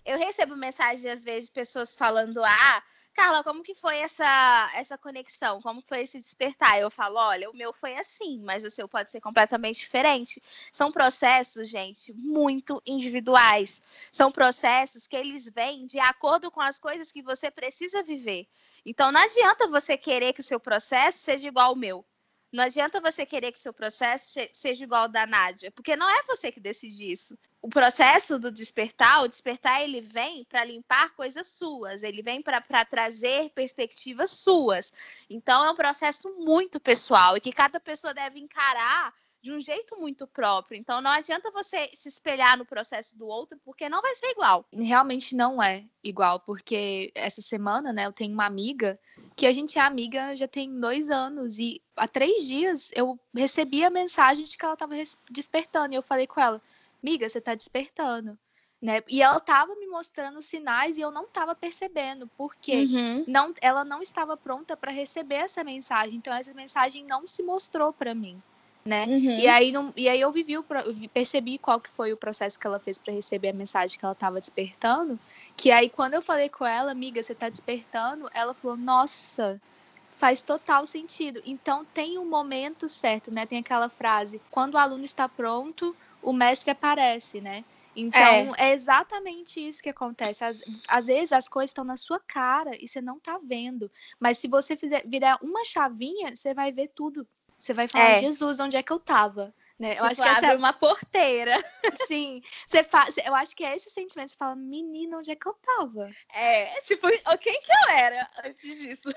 Eu 0.05 0.17
recebo 0.17 0.55
mensagens 0.55 1.05
às 1.05 1.23
vezes 1.23 1.45
de 1.45 1.51
pessoas 1.51 1.91
falando: 1.91 2.43
"Ah, 2.43 2.83
Carla, 3.13 3.43
como 3.43 3.63
que 3.63 3.73
foi 3.75 3.97
essa 3.97 4.71
essa 4.75 4.97
conexão? 4.97 5.61
Como 5.61 5.81
foi 5.81 6.01
esse 6.01 6.19
despertar?" 6.19 6.79
Eu 6.79 6.89
falo: 6.91 7.17
"Olha, 7.17 7.49
o 7.49 7.55
meu 7.55 7.73
foi 7.73 7.95
assim, 7.97 8.39
mas 8.43 8.63
o 8.63 8.69
seu 8.69 8.87
pode 8.87 9.11
ser 9.11 9.21
completamente 9.21 9.79
diferente." 9.79 10.41
São 10.71 10.91
processos, 10.91 11.69
gente, 11.69 12.13
muito 12.13 12.81
individuais. 12.85 13.81
São 14.11 14.31
processos 14.31 15.07
que 15.07 15.15
eles 15.15 15.49
vêm 15.49 15.85
de 15.85 15.99
acordo 15.99 16.51
com 16.51 16.61
as 16.61 16.79
coisas 16.79 17.11
que 17.11 17.21
você 17.23 17.49
precisa 17.51 18.03
viver. 18.03 18.47
Então 18.85 19.11
não 19.11 19.21
adianta 19.21 19.67
você 19.67 19.97
querer 19.97 20.33
que 20.33 20.41
o 20.41 20.43
seu 20.43 20.59
processo 20.59 21.19
seja 21.19 21.47
igual 21.47 21.69
ao 21.69 21.75
meu. 21.75 22.05
Não 22.51 22.65
adianta 22.65 22.99
você 22.99 23.25
querer 23.25 23.51
que 23.51 23.59
seu 23.59 23.73
processo 23.73 24.39
seja 24.51 24.83
igual 24.83 25.03
ao 25.03 25.09
da 25.09 25.25
Nádia, 25.25 25.71
porque 25.71 25.95
não 25.95 26.09
é 26.09 26.21
você 26.23 26.51
que 26.51 26.59
decide 26.59 27.09
isso. 27.09 27.37
O 27.61 27.69
processo 27.69 28.37
do 28.37 28.51
despertar, 28.51 29.23
o 29.23 29.27
despertar 29.27 29.81
ele 29.81 30.01
vem 30.01 30.43
para 30.43 30.65
limpar 30.65 31.11
coisas 31.11 31.47
suas, 31.47 32.03
ele 32.03 32.21
vem 32.21 32.41
para 32.41 32.61
trazer 32.83 33.51
perspectivas 33.51 34.31
suas. 34.31 34.91
Então 35.29 35.63
é 35.63 35.71
um 35.71 35.75
processo 35.75 36.29
muito 36.39 36.79
pessoal 36.79 37.37
e 37.37 37.41
que 37.41 37.53
cada 37.53 37.79
pessoa 37.79 38.13
deve 38.13 38.39
encarar 38.39 39.13
de 39.41 39.51
um 39.51 39.59
jeito 39.59 39.99
muito 39.99 40.27
próprio. 40.27 40.77
Então 40.77 41.01
não 41.01 41.11
adianta 41.11 41.49
você 41.51 41.89
se 41.93 42.07
espelhar 42.07 42.57
no 42.57 42.65
processo 42.65 43.17
do 43.17 43.27
outro, 43.27 43.59
porque 43.65 43.89
não 43.89 44.01
vai 44.01 44.15
ser 44.15 44.27
igual. 44.27 44.65
Realmente 44.71 45.35
não 45.35 45.61
é 45.61 45.83
igual, 46.03 46.39
porque 46.39 47.11
essa 47.15 47.41
semana, 47.41 47.91
né, 47.91 48.05
eu 48.05 48.13
tenho 48.13 48.33
uma 48.33 48.45
amiga 48.45 48.99
que 49.35 49.47
a 49.47 49.53
gente 49.53 49.79
é 49.79 49.81
amiga 49.81 50.35
já 50.35 50.47
tem 50.47 50.79
dois 50.79 51.09
anos 51.09 51.57
e 51.57 51.81
há 51.95 52.07
três 52.07 52.45
dias 52.45 52.91
eu 52.93 53.19
recebi 53.33 53.83
a 53.83 53.89
mensagem 53.89 54.45
de 54.45 54.57
que 54.57 54.63
ela 54.63 54.75
estava 54.75 54.93
despertando 55.29 55.93
e 55.93 55.95
eu 55.95 56.01
falei 56.01 56.27
com 56.27 56.39
ela, 56.39 56.61
amiga, 57.01 57.27
você 57.27 57.39
está 57.39 57.55
despertando. 57.55 58.37
Né? 58.79 59.03
E 59.07 59.21
ela 59.21 59.37
estava 59.37 59.75
me 59.75 59.85
mostrando 59.85 60.41
sinais 60.41 60.97
e 60.97 61.01
eu 61.01 61.11
não 61.11 61.25
estava 61.25 61.53
percebendo, 61.53 62.27
porque 62.35 62.85
uhum. 62.85 63.23
não, 63.27 63.53
ela 63.61 63.85
não 63.85 64.01
estava 64.01 64.35
pronta 64.35 64.75
para 64.75 64.91
receber 64.91 65.35
essa 65.35 65.63
mensagem. 65.63 66.17
Então 66.17 66.33
essa 66.33 66.51
mensagem 66.53 67.05
não 67.05 67.27
se 67.27 67.43
mostrou 67.43 67.93
para 67.93 68.15
mim 68.15 68.41
né? 68.85 69.07
Uhum. 69.07 69.37
E 69.37 69.47
aí 69.47 69.71
não, 69.71 69.93
e 69.95 70.09
aí 70.09 70.19
eu 70.21 70.31
vivi 70.31 70.57
o, 70.57 70.65
percebi 71.13 71.59
qual 71.59 71.79
que 71.79 71.89
foi 71.89 72.11
o 72.13 72.17
processo 72.17 72.57
que 72.59 72.65
ela 72.67 72.79
fez 72.79 72.97
para 72.97 73.13
receber 73.13 73.49
a 73.49 73.53
mensagem 73.53 73.97
que 73.97 74.03
ela 74.05 74.13
estava 74.13 74.39
despertando, 74.39 75.19
que 75.55 75.71
aí 75.71 75.89
quando 75.89 76.15
eu 76.15 76.21
falei 76.21 76.49
com 76.49 76.65
ela, 76.65 76.91
amiga, 76.91 77.21
você 77.21 77.33
está 77.33 77.49
despertando, 77.49 78.27
ela 78.33 78.53
falou: 78.55 78.77
"Nossa, 78.77 79.61
faz 80.09 80.43
total 80.43 80.85
sentido". 80.85 81.41
Então 81.45 81.85
tem 81.93 82.17
um 82.19 82.27
momento 82.29 82.89
certo, 82.89 83.31
né? 83.31 83.45
Tem 83.45 83.59
aquela 83.59 83.89
frase: 83.89 84.43
"Quando 84.49 84.75
o 84.75 84.77
aluno 84.77 85.03
está 85.03 85.27
pronto, 85.29 85.95
o 86.21 86.33
mestre 86.33 86.71
aparece", 86.71 87.39
né? 87.41 87.65
Então, 87.95 88.53
é. 88.57 88.69
é. 88.69 88.71
exatamente 88.73 89.59
isso 89.59 89.81
que 89.83 89.89
acontece. 89.89 90.43
Às, 90.45 90.61
às, 90.87 91.07
vezes 91.07 91.33
as 91.33 91.47
coisas 91.49 91.71
estão 91.71 91.83
na 91.83 91.97
sua 91.97 92.19
cara 92.27 92.71
e 92.81 92.87
você 92.87 93.01
não 93.01 93.19
tá 93.19 93.37
vendo. 93.43 93.91
Mas 94.19 94.37
se 94.37 94.47
você 94.47 94.75
fizer, 94.77 95.03
virar 95.07 95.37
uma 95.41 95.63
chavinha, 95.65 96.33
você 96.35 96.53
vai 96.53 96.71
ver 96.71 96.89
tudo 96.95 97.27
você 97.61 97.73
vai 97.73 97.87
falar, 97.87 98.09
é. 98.09 98.21
Jesus, 98.21 98.59
onde 98.59 98.75
é 98.75 98.81
que 98.81 98.91
eu 98.91 98.99
tava? 98.99 99.53
Né? 99.77 99.91
Tipo, 99.91 100.03
eu 100.03 100.09
acho 100.09 100.21
que 100.21 100.27
essa 100.27 100.47
é 100.47 100.55
uma 100.55 100.73
porteira. 100.73 101.53
Sim. 102.07 102.41
Você 102.65 102.83
faz, 102.83 103.17
eu 103.17 103.35
acho 103.35 103.55
que 103.55 103.63
é 103.63 103.75
esse 103.75 103.89
sentimento. 103.89 104.29
Você 104.29 104.35
fala, 104.35 104.55
menina, 104.55 105.17
onde 105.17 105.31
é 105.31 105.35
que 105.35 105.47
eu 105.47 105.53
tava? 105.53 106.09
É, 106.33 106.79
tipo, 106.81 107.07
quem 107.39 107.61
que 107.61 107.71
eu 107.71 107.95
era 107.95 108.27
antes 108.43 108.79
disso? 108.79 109.09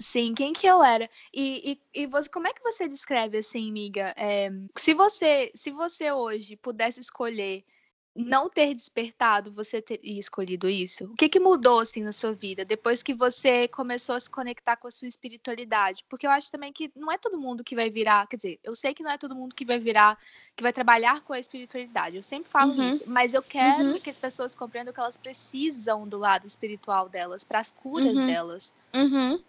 Sim, 0.00 0.32
quem 0.32 0.52
que 0.52 0.66
eu 0.66 0.82
era? 0.82 1.10
E, 1.32 1.78
e, 1.94 2.02
e 2.02 2.06
você, 2.06 2.28
como 2.28 2.46
é 2.46 2.52
que 2.52 2.62
você 2.62 2.88
descreve 2.88 3.38
assim, 3.38 3.68
amiga? 3.68 4.14
É, 4.16 4.48
se 4.76 4.94
você 4.94 5.50
se 5.54 5.70
você 5.70 6.10
hoje 6.10 6.56
pudesse 6.56 7.00
escolher 7.00 7.64
não 8.14 8.50
ter 8.50 8.74
despertado, 8.74 9.52
você 9.52 9.80
ter 9.80 10.00
escolhido 10.02 10.68
isso? 10.68 11.04
O 11.04 11.14
que, 11.14 11.28
que 11.28 11.38
mudou 11.38 11.80
assim 11.80 12.02
na 12.02 12.12
sua 12.12 12.32
vida 12.32 12.64
depois 12.64 13.02
que 13.02 13.14
você 13.14 13.68
começou 13.68 14.14
a 14.14 14.20
se 14.20 14.28
conectar 14.28 14.76
com 14.76 14.88
a 14.88 14.90
sua 14.90 15.06
espiritualidade? 15.06 16.04
Porque 16.08 16.26
eu 16.26 16.30
acho 16.30 16.50
também 16.50 16.72
que 16.72 16.90
não 16.96 17.10
é 17.10 17.16
todo 17.16 17.38
mundo 17.38 17.62
que 17.62 17.76
vai 17.76 17.88
virar, 17.88 18.26
quer 18.26 18.36
dizer, 18.36 18.58
eu 18.64 18.74
sei 18.74 18.92
que 18.94 19.02
não 19.02 19.10
é 19.10 19.18
todo 19.18 19.34
mundo 19.34 19.54
que 19.54 19.64
vai 19.64 19.78
virar, 19.78 20.18
que 20.56 20.62
vai 20.62 20.72
trabalhar 20.72 21.22
com 21.22 21.32
a 21.32 21.38
espiritualidade. 21.38 22.16
Eu 22.16 22.22
sempre 22.22 22.50
falo 22.50 22.72
uhum. 22.72 22.88
isso, 22.88 23.04
mas 23.06 23.32
eu 23.32 23.42
quero 23.42 23.92
uhum. 23.92 24.00
que 24.00 24.10
as 24.10 24.18
pessoas 24.18 24.54
compreendam 24.54 24.92
que 24.92 25.00
elas 25.00 25.16
precisam 25.16 26.06
do 26.06 26.18
lado 26.18 26.46
espiritual 26.46 27.08
delas 27.08 27.44
para 27.44 27.60
as 27.60 27.70
curas 27.70 28.18
uhum. 28.18 28.26
delas. 28.26 28.74
Uhum. 28.94 29.42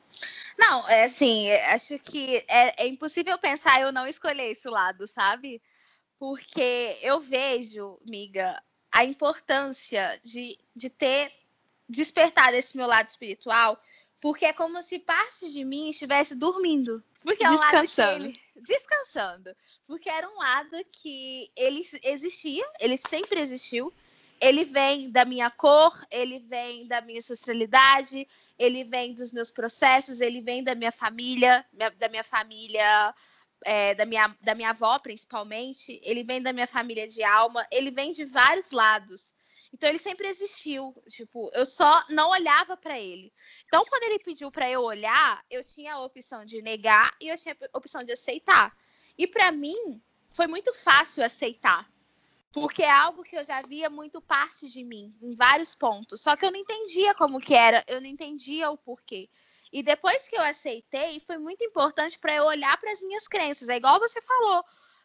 Não, 0.58 0.88
é 0.88 1.06
assim, 1.06 1.52
acho 1.52 1.98
que 2.00 2.44
é, 2.48 2.84
é 2.84 2.88
impossível 2.88 3.38
pensar 3.40 3.82
eu 3.82 3.92
não 3.92 4.06
escolher 4.06 4.52
esse 4.52 4.70
lado, 4.70 5.08
sabe? 5.08 5.60
Porque 6.22 7.00
eu 7.02 7.20
vejo, 7.20 8.00
miga, 8.06 8.62
a 8.92 9.04
importância 9.04 10.22
de, 10.24 10.56
de 10.76 10.88
ter 10.88 11.32
despertado 11.90 12.56
esse 12.56 12.78
meu 12.78 12.86
lado 12.86 13.10
espiritual, 13.10 13.82
porque 14.22 14.46
é 14.46 14.54
como 14.54 14.80
se 14.84 15.00
parte 15.00 15.52
de 15.52 15.66
mim 15.66 15.90
estivesse 15.90 16.36
dormindo. 16.36 17.04
Porque 17.26 17.44
é 17.44 17.50
um 17.50 17.56
descansando. 17.56 18.26
Ele, 18.26 18.40
descansando. 18.56 19.56
Porque 19.88 20.12
era 20.12 20.30
um 20.30 20.38
lado 20.38 20.86
que 20.92 21.50
ele 21.56 21.82
existia, 22.04 22.70
ele 22.80 22.98
sempre 22.98 23.40
existiu. 23.40 23.92
Ele 24.40 24.64
vem 24.64 25.10
da 25.10 25.26
minha 25.26 25.50
cor, 25.50 26.06
ele 26.12 26.38
vem 26.38 26.86
da 26.86 27.02
minha 27.02 27.18
ancestralidade, 27.18 28.28
ele 28.60 28.84
vem 28.84 29.16
dos 29.16 29.32
meus 29.32 29.50
processos, 29.50 30.22
ele 30.22 30.40
vem 30.40 30.64
da 30.64 30.76
minha 30.76 30.92
família, 30.92 31.66
da 31.98 32.08
minha 32.10 32.24
família 32.24 33.12
é, 33.64 33.94
da, 33.96 34.06
minha, 34.06 34.36
da 34.42 34.56
minha 34.56 34.70
avó, 34.72 34.98
principalmente, 35.00 36.00
ele 36.04 36.24
vem 36.24 36.42
da 36.42 36.54
minha 36.54 36.68
família 36.68 37.08
de 37.08 37.24
alma, 37.24 37.66
ele 37.72 37.92
vem 37.92 38.12
de 38.12 38.26
vários 38.26 38.72
lados. 38.72 39.34
Então 39.74 39.88
ele 39.88 40.00
sempre 40.00 40.28
existiu, 40.28 40.94
tipo, 41.08 41.50
eu 41.54 41.66
só 41.66 42.04
não 42.10 42.30
olhava 42.30 42.76
para 42.76 43.00
ele. 43.00 43.32
Então 43.66 43.86
quando 43.86 44.04
ele 44.04 44.20
pediu 44.20 44.52
para 44.52 44.70
eu 44.70 44.82
olhar, 44.82 45.44
eu 45.50 45.64
tinha 45.64 45.94
a 45.94 46.04
opção 46.04 46.46
de 46.46 46.62
negar 46.62 47.16
e 47.22 47.30
eu 47.30 47.38
tinha 47.38 47.56
a 47.74 47.78
opção 47.78 48.04
de 48.04 48.12
aceitar. 48.12 48.76
E 49.18 49.26
para 49.26 49.52
mim 49.52 50.02
foi 50.34 50.48
muito 50.48 50.74
fácil 50.74 51.24
aceitar, 51.24 51.90
porque 52.52 52.84
é 52.84 52.92
algo 52.92 53.24
que 53.24 53.38
eu 53.38 53.44
já 53.44 53.62
via 53.62 53.90
muito 53.90 54.22
parte 54.22 54.70
de 54.70 54.84
mim 54.84 55.16
em 55.22 55.34
vários 55.36 55.74
pontos. 55.74 56.22
Só 56.22 56.36
que 56.36 56.46
eu 56.46 56.52
não 56.52 56.60
entendia 56.60 57.14
como 57.16 57.40
que 57.40 57.54
era, 57.54 57.84
eu 57.88 58.02
não 58.02 58.08
entendia 58.08 58.70
o 58.70 58.78
porquê. 58.78 59.30
E 59.72 59.82
depois 59.82 60.28
que 60.28 60.36
eu 60.36 60.42
aceitei, 60.42 61.20
foi 61.22 61.38
muito 61.38 61.64
importante 61.64 62.20
para 62.20 62.36
eu 62.36 62.46
olhar 62.46 62.78
para 62.78 62.92
as 62.92 63.02
minhas 63.02 63.28
crenças. 63.28 63.70
É 63.70 63.78
igual 63.78 64.00
você 64.00 64.22
falou. 64.22 64.64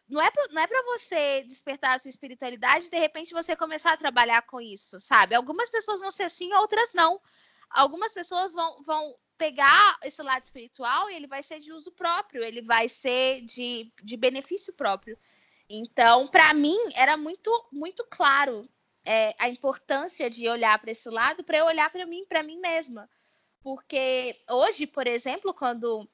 Não 0.09 0.21
é, 0.21 0.31
não 0.51 0.61
é 0.61 0.67
para 0.67 0.81
você 0.83 1.43
despertar 1.43 1.95
a 1.95 1.99
sua 1.99 2.09
espiritualidade 2.09 2.85
e 2.85 2.89
de 2.89 2.97
repente 2.97 3.33
você 3.33 3.55
começar 3.55 3.93
a 3.93 3.97
trabalhar 3.97 4.41
com 4.43 4.61
isso, 4.61 4.99
sabe? 4.99 5.35
Algumas 5.35 5.69
pessoas 5.69 5.99
vão 5.99 6.09
ser 6.09 6.23
assim, 6.23 6.53
outras 6.53 6.93
não. 6.93 7.19
Algumas 7.69 8.13
pessoas 8.13 8.53
vão, 8.53 8.81
vão 8.83 9.15
pegar 9.37 9.99
esse 10.03 10.21
lado 10.23 10.45
espiritual 10.45 11.09
e 11.09 11.15
ele 11.15 11.27
vai 11.27 11.43
ser 11.43 11.59
de 11.59 11.73
uso 11.73 11.91
próprio, 11.91 12.41
ele 12.41 12.61
vai 12.61 12.87
ser 12.87 13.41
de, 13.41 13.91
de 14.01 14.15
benefício 14.15 14.73
próprio. 14.73 15.17
Então, 15.69 16.27
para 16.27 16.53
mim, 16.53 16.77
era 16.95 17.17
muito, 17.17 17.51
muito 17.71 18.05
claro 18.09 18.67
é, 19.05 19.35
a 19.37 19.49
importância 19.49 20.29
de 20.29 20.47
olhar 20.47 20.79
para 20.79 20.91
esse 20.91 21.09
lado, 21.09 21.43
para 21.43 21.57
eu 21.57 21.65
olhar 21.65 21.89
para 21.89 22.05
mim, 22.05 22.25
para 22.25 22.43
mim 22.43 22.57
mesma. 22.59 23.09
Porque 23.61 24.39
hoje, 24.49 24.87
por 24.87 25.07
exemplo, 25.07 25.53
quando 25.53 26.07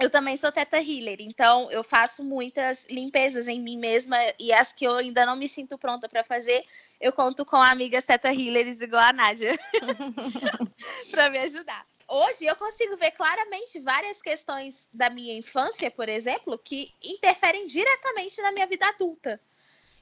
eu 0.00 0.08
também 0.10 0.36
sou 0.36 0.50
teta 0.50 0.78
healer, 0.78 1.20
então 1.20 1.70
eu 1.70 1.84
faço 1.84 2.24
muitas 2.24 2.86
limpezas 2.86 3.46
em 3.48 3.60
mim 3.60 3.76
mesma 3.76 4.16
e 4.38 4.52
as 4.52 4.72
que 4.72 4.86
eu 4.86 4.96
ainda 4.96 5.26
não 5.26 5.36
me 5.36 5.46
sinto 5.46 5.76
pronta 5.76 6.08
para 6.08 6.24
fazer, 6.24 6.64
eu 7.00 7.12
conto 7.12 7.44
com 7.44 7.56
amigas 7.56 8.04
teta 8.04 8.32
healers 8.32 8.80
igual 8.80 9.02
a 9.02 9.12
Nádia 9.12 9.58
para 11.10 11.28
me 11.30 11.38
ajudar. 11.38 11.86
Hoje 12.08 12.44
eu 12.44 12.56
consigo 12.56 12.96
ver 12.96 13.12
claramente 13.12 13.80
várias 13.80 14.20
questões 14.20 14.88
da 14.92 15.08
minha 15.08 15.34
infância, 15.34 15.90
por 15.90 16.08
exemplo, 16.08 16.58
que 16.58 16.92
interferem 17.02 17.66
diretamente 17.66 18.40
na 18.42 18.52
minha 18.52 18.66
vida 18.66 18.86
adulta. 18.86 19.40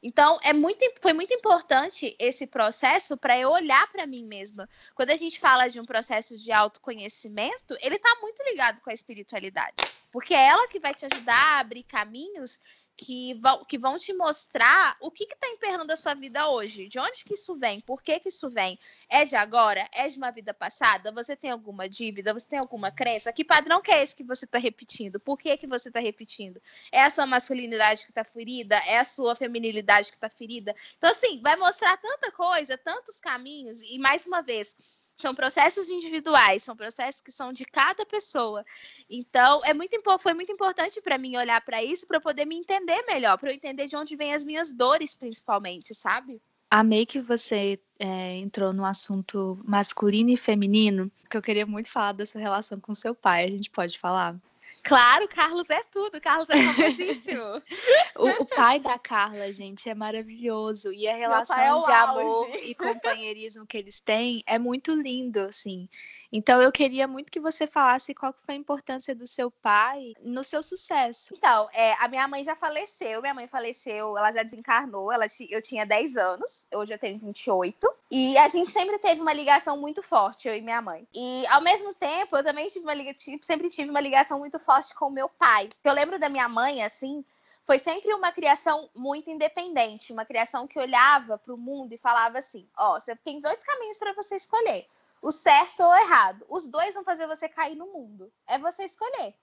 Então, 0.03 0.39
é 0.43 0.53
muito, 0.53 0.85
foi 1.01 1.13
muito 1.13 1.35
importante 1.35 2.17
esse 2.19 2.47
processo 2.47 3.17
para 3.17 3.39
eu 3.39 3.51
olhar 3.51 3.91
para 3.93 4.07
mim 4.07 4.25
mesma. 4.25 4.69
Quando 4.95 5.11
a 5.11 5.17
gente 5.17 5.39
fala 5.39 5.69
de 5.69 5.79
um 5.79 5.85
processo 5.85 6.39
de 6.39 6.51
autoconhecimento, 6.51 7.77
ele 7.83 7.97
está 7.97 8.17
muito 8.21 8.43
ligado 8.45 8.81
com 8.81 8.91
a 8.91 8.95
espiritualidade. 8.95 9.77
Porque 10.11 10.35
é 10.35 10.49
ela 10.49 10.69
que 10.69 10.81
vai 10.81 10.95
te 10.95 11.07
ajudar 11.07 11.57
a 11.57 11.61
abrir 11.61 11.83
caminhos 11.85 12.59
que 13.01 13.33
vão, 13.33 13.65
que 13.65 13.79
vão 13.79 13.97
te 13.97 14.13
mostrar 14.13 14.95
o 15.01 15.11
que 15.11 15.25
está 15.25 15.49
emperrando 15.49 15.91
a 15.91 15.97
sua 15.97 16.13
vida 16.13 16.51
hoje. 16.51 16.87
De 16.87 16.99
onde 16.99 17.25
que 17.25 17.33
isso 17.33 17.57
vem? 17.57 17.81
Por 17.81 18.03
que, 18.03 18.21
que 18.21 18.29
isso 18.29 18.51
vem? 18.51 18.79
É 19.09 19.25
de 19.25 19.35
agora? 19.35 19.89
É 19.91 20.07
de 20.07 20.19
uma 20.19 20.31
vida 20.31 20.53
passada? 20.53 21.11
Você 21.13 21.35
tem 21.35 21.51
alguma 21.51 21.89
dívida? 21.89 22.35
Você 22.35 22.47
tem 22.47 22.59
alguma 22.59 22.91
crença? 22.91 23.33
Que 23.33 23.43
padrão 23.43 23.81
que 23.81 23.91
é 23.91 24.03
esse 24.03 24.15
que 24.15 24.23
você 24.23 24.45
está 24.45 24.59
repetindo? 24.59 25.19
Por 25.19 25.39
que, 25.39 25.57
que 25.57 25.67
você 25.67 25.89
está 25.89 25.99
repetindo? 25.99 26.61
É 26.93 27.03
a 27.03 27.09
sua 27.09 27.25
masculinidade 27.25 28.05
que 28.05 28.11
está 28.11 28.23
ferida? 28.23 28.77
É 28.87 28.99
a 28.99 29.05
sua 29.07 29.35
feminilidade 29.35 30.11
que 30.11 30.19
está 30.19 30.29
ferida? 30.29 30.77
Então, 30.99 31.11
assim, 31.11 31.41
vai 31.41 31.57
mostrar 31.57 31.97
tanta 31.97 32.31
coisa, 32.31 32.77
tantos 32.77 33.19
caminhos. 33.19 33.81
E, 33.81 33.99
mais 33.99 34.27
uma 34.27 34.43
vez, 34.43 34.77
são 35.21 35.35
processos 35.35 35.89
individuais, 35.89 36.63
são 36.63 36.77
processos 36.77 37.21
que 37.21 37.31
são 37.31 37.53
de 37.53 37.65
cada 37.65 38.05
pessoa. 38.07 38.65
Então, 39.09 39.61
é 39.65 39.75
muito 39.75 40.01
foi 40.19 40.35
muito 40.35 40.53
importante 40.53 41.01
para 41.01 41.19
mim 41.19 41.37
olhar 41.37 41.61
para 41.61 41.83
isso 41.83 42.07
para 42.07 42.21
poder 42.21 42.45
me 42.45 42.57
entender 42.57 43.03
melhor, 43.07 43.39
para 43.39 43.51
eu 43.51 43.55
entender 43.55 43.87
de 43.87 43.97
onde 43.97 44.17
vêm 44.17 44.35
as 44.35 44.45
minhas 44.45 44.73
dores, 44.73 45.15
principalmente, 45.15 45.95
sabe? 45.95 46.41
Amei 46.71 47.05
que 47.05 47.21
você 47.21 47.81
é, 47.99 48.37
entrou 48.37 48.73
no 48.73 48.85
assunto 48.85 49.59
masculino 49.65 50.31
e 50.31 50.37
feminino, 50.37 51.11
porque 51.21 51.37
eu 51.37 51.43
queria 51.43 51.67
muito 51.67 51.91
falar 51.91 52.13
da 52.13 52.25
sua 52.25 52.41
relação 52.41 52.79
com 52.79 52.95
seu 52.95 53.15
pai. 53.15 53.45
A 53.45 53.49
gente 53.49 53.69
pode 53.69 53.99
falar? 53.99 54.37
Claro, 54.83 55.29
Carlos 55.29 55.69
é 55.71 55.83
tudo, 55.93 56.21
Carlos 56.21 56.49
é 56.51 56.57
famosíssimo. 56.57 57.63
o, 58.17 58.43
o, 58.43 58.47
pai 58.47 58.81
da 58.81 58.99
Carla, 58.99 59.53
gente, 59.53 59.89
é 59.89 59.95
maravilhoso. 59.95 60.93
E 60.93 61.07
a 61.09 61.15
relação 61.15 61.59
é 61.59 61.87
de 61.87 61.93
amor 61.93 62.51
e 62.63 62.75
companheirismo 62.75 63.67
que 63.67 63.77
eles 63.77 64.01
têm 64.01 64.43
é 64.47 64.59
muito 64.59 64.95
lindo, 64.95 65.41
assim. 65.41 65.89
Então 66.33 66.63
eu 66.63 66.71
queria 66.71 67.09
muito 67.09 67.31
que 67.31 67.41
você 67.41 67.67
falasse 67.67 68.15
qual 68.15 68.33
foi 68.45 68.55
a 68.55 68.59
importância 68.59 69.15
do 69.15 69.27
seu 69.27 69.51
pai 69.51 70.15
no 70.21 70.45
seu 70.45 70.63
sucesso. 70.63 71.35
Então, 71.37 71.69
é, 71.73 71.93
a 71.95 72.07
minha 72.09 72.27
mãe 72.29 72.45
já 72.45 72.55
faleceu, 72.55 73.21
minha 73.21 73.35
mãe 73.35 73.49
faleceu, 73.49 74.17
ela 74.17 74.31
já 74.31 74.43
desencarnou, 74.43 75.13
ela, 75.13 75.27
eu 75.49 75.61
tinha 75.61 75.85
10 75.85 76.17
anos, 76.17 76.67
hoje 76.73 76.93
eu 76.95 76.99
tenho 76.99 77.19
28, 77.19 77.91
e 78.11 78.39
a 78.39 78.49
gente 78.49 78.73
sempre 78.73 78.99
teve 78.99 79.21
uma 79.21 79.33
ligação 79.33 79.77
muito 79.77 80.03
forte, 80.03 80.49
eu 80.49 80.55
e 80.55 80.61
minha 80.61 80.81
mãe. 80.81 81.07
E 81.13 81.45
ao 81.49 81.61
mesmo 81.61 81.95
tempo, 81.95 82.37
eu 82.37 82.45
também 82.45 82.69
tive 82.69 82.85
uma 82.85 82.95
sempre 83.43 83.69
tive 83.69 83.91
uma 83.91 84.01
ligação 84.01 84.39
muito 84.39 84.59
forte 84.59 84.95
com 84.95 85.07
o 85.07 85.11
meu 85.11 85.29
pai. 85.29 85.71
Eu 85.83 85.93
lembro 85.93 86.19
da 86.19 86.29
minha 86.29 86.49
mãe, 86.49 86.83
assim, 86.83 87.25
foi 87.67 87.79
sempre 87.79 88.13
uma 88.15 88.33
criação 88.33 88.89
muito 88.95 89.31
independente, 89.31 90.13
uma 90.13 90.25
criação 90.25 90.67
que 90.67 90.79
olhava 90.79 91.39
para 91.39 91.55
o 91.55 91.59
mundo 91.59 91.93
e 91.93 91.99
falava 91.99 92.39
assim: 92.39 92.67
ó, 92.79 92.95
oh, 92.97 93.01
você 93.01 93.15
tem 93.17 93.41
dois 93.41 93.63
caminhos 93.63 93.99
para 93.99 94.13
você 94.13 94.37
escolher 94.37 94.87
o 95.23 95.31
certo 95.31 95.81
ou 95.81 95.91
o 95.91 95.97
errado. 95.97 96.45
Os 96.49 96.67
dois 96.67 96.95
vão 96.95 97.05
fazer 97.05 97.27
você 97.27 97.49
cair 97.49 97.77
no 97.77 97.87
mundo. 97.87 98.33
É 98.47 98.59
você 98.59 98.85
escolher. 98.85 99.35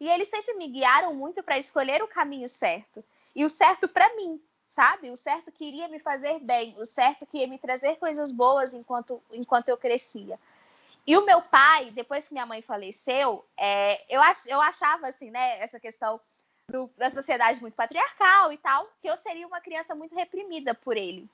E 0.00 0.08
eles 0.08 0.28
sempre 0.28 0.54
me 0.54 0.68
guiaram 0.68 1.14
muito 1.14 1.42
para 1.42 1.58
escolher 1.58 2.02
o 2.02 2.08
caminho 2.08 2.48
certo. 2.48 3.04
E 3.34 3.44
o 3.44 3.48
certo 3.48 3.88
para 3.88 4.14
mim, 4.16 4.40
sabe? 4.68 5.10
O 5.10 5.16
certo 5.16 5.50
que 5.50 5.64
iria 5.64 5.88
me 5.88 5.98
fazer 5.98 6.38
bem, 6.40 6.74
o 6.78 6.84
certo 6.84 7.26
que 7.26 7.38
ia 7.38 7.46
me 7.46 7.58
trazer 7.58 7.96
coisas 7.96 8.32
boas 8.32 8.74
enquanto, 8.74 9.22
enquanto 9.30 9.68
eu 9.68 9.76
crescia. 9.76 10.38
E 11.06 11.16
o 11.16 11.24
meu 11.24 11.40
pai, 11.42 11.90
depois 11.90 12.28
que 12.28 12.34
minha 12.34 12.46
mãe 12.46 12.62
faleceu, 12.62 13.44
é, 13.56 14.14
eu, 14.14 14.20
ach, 14.20 14.46
eu 14.46 14.60
achava 14.60 15.08
assim, 15.08 15.30
né, 15.30 15.58
essa 15.58 15.80
questão 15.80 16.20
do, 16.68 16.88
da 16.96 17.10
sociedade 17.10 17.60
muito 17.60 17.74
patriarcal 17.74 18.52
e 18.52 18.58
tal, 18.58 18.88
que 19.00 19.08
eu 19.08 19.16
seria 19.16 19.46
uma 19.46 19.60
criança 19.60 19.94
muito 19.94 20.14
reprimida 20.14 20.74
por 20.74 20.96
ele 20.96 21.28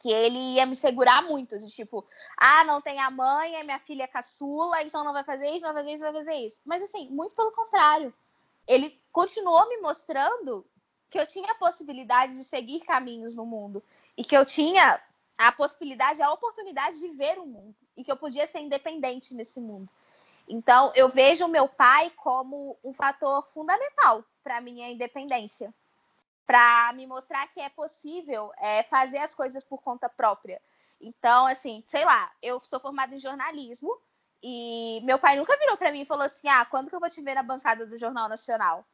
que 0.00 0.10
ele 0.10 0.38
ia 0.54 0.66
me 0.66 0.74
segurar 0.74 1.22
muito, 1.22 1.58
de 1.58 1.68
tipo, 1.68 2.04
ah, 2.36 2.64
não 2.64 2.80
tem 2.80 3.00
a 3.00 3.10
mãe, 3.10 3.54
é 3.56 3.62
minha 3.62 3.78
filha 3.78 4.08
caçula, 4.08 4.82
então 4.82 5.04
não 5.04 5.12
vai 5.12 5.24
fazer 5.24 5.48
isso, 5.50 5.64
não 5.64 5.72
vai 5.72 5.82
fazer 5.82 5.94
isso, 5.94 6.04
não 6.04 6.12
vai 6.12 6.24
fazer 6.24 6.38
isso. 6.38 6.60
Mas 6.64 6.82
assim, 6.82 7.08
muito 7.10 7.34
pelo 7.34 7.52
contrário. 7.52 8.12
Ele 8.66 9.00
continuou 9.12 9.68
me 9.68 9.78
mostrando 9.78 10.66
que 11.08 11.18
eu 11.18 11.26
tinha 11.26 11.52
a 11.52 11.56
possibilidade 11.56 12.34
de 12.34 12.42
seguir 12.42 12.80
caminhos 12.80 13.34
no 13.36 13.46
mundo 13.46 13.82
e 14.16 14.24
que 14.24 14.36
eu 14.36 14.44
tinha 14.44 15.00
a 15.38 15.52
possibilidade, 15.52 16.20
a 16.20 16.32
oportunidade 16.32 16.98
de 16.98 17.08
ver 17.10 17.38
o 17.38 17.46
mundo 17.46 17.74
e 17.96 18.02
que 18.02 18.10
eu 18.10 18.16
podia 18.16 18.46
ser 18.46 18.60
independente 18.60 19.34
nesse 19.34 19.60
mundo. 19.60 19.92
Então, 20.48 20.92
eu 20.94 21.08
vejo 21.08 21.44
o 21.44 21.48
meu 21.48 21.68
pai 21.68 22.10
como 22.16 22.76
um 22.82 22.92
fator 22.92 23.46
fundamental 23.48 24.24
para 24.42 24.60
minha 24.60 24.90
independência 24.90 25.72
para 26.46 26.92
me 26.94 27.06
mostrar 27.06 27.46
que 27.48 27.60
é 27.60 27.68
possível 27.68 28.52
é, 28.58 28.82
fazer 28.84 29.18
as 29.18 29.34
coisas 29.34 29.64
por 29.64 29.82
conta 29.82 30.08
própria. 30.08 30.60
Então, 31.00 31.46
assim, 31.46 31.82
sei 31.86 32.04
lá, 32.04 32.30
eu 32.40 32.60
sou 32.64 32.80
formada 32.80 33.14
em 33.14 33.20
jornalismo 33.20 33.98
e 34.42 35.00
meu 35.02 35.18
pai 35.18 35.36
nunca 35.36 35.56
virou 35.58 35.76
para 35.76 35.90
mim 35.90 36.02
e 36.02 36.06
falou 36.06 36.24
assim: 36.24 36.48
ah, 36.48 36.64
quando 36.64 36.88
que 36.88 36.94
eu 36.94 37.00
vou 37.00 37.10
te 37.10 37.20
ver 37.20 37.34
na 37.34 37.42
bancada 37.42 37.84
do 37.84 37.98
Jornal 37.98 38.28
Nacional? 38.28 38.84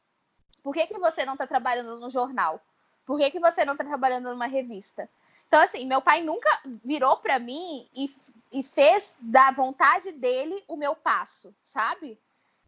Por 0.63 0.73
que, 0.73 0.87
que 0.87 0.99
você 0.99 1.25
não 1.25 1.35
está 1.35 1.47
trabalhando 1.47 1.99
no 1.99 2.09
jornal? 2.09 2.61
Por 3.05 3.19
que, 3.19 3.31
que 3.31 3.41
você 3.41 3.65
não 3.65 3.75
está 3.75 3.85
trabalhando 3.85 4.31
numa 4.31 4.47
revista? 4.47 5.09
Então, 5.49 5.61
assim, 5.61 5.87
meu 5.87 6.01
pai 6.01 6.23
nunca 6.23 6.49
virou 6.83 7.17
para 7.19 7.39
mim 7.39 7.87
e, 7.95 8.11
e 8.53 8.63
fez 8.63 9.15
da 9.21 9.51
vontade 9.51 10.11
dele 10.13 10.65
o 10.67 10.77
meu 10.77 10.95
passo, 10.95 11.55
sabe? 11.63 12.19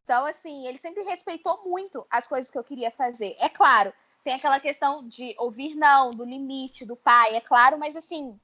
Então, 0.05 0.27
assim, 0.27 0.67
ele 0.67 0.77
sempre 0.77 1.03
respeitou 1.03 1.63
muito 1.65 2.07
as 2.11 2.29
coisas 2.29 2.51
que 2.51 2.59
eu 2.59 2.65
queria 2.65 2.91
fazer. 2.91 3.35
É 3.39 3.49
claro, 3.49 3.91
tem 4.25 4.35
aquela 4.35 4.59
questão 4.59 5.07
de 5.09 5.35
ouvir 5.39 5.75
não, 5.75 6.11
do 6.11 6.25
limite 6.25 6.85
do 6.85 6.97
pai, 6.97 7.37
é 7.37 7.41
claro, 7.41 7.79
mas 7.79 7.95
assim, 7.95 8.39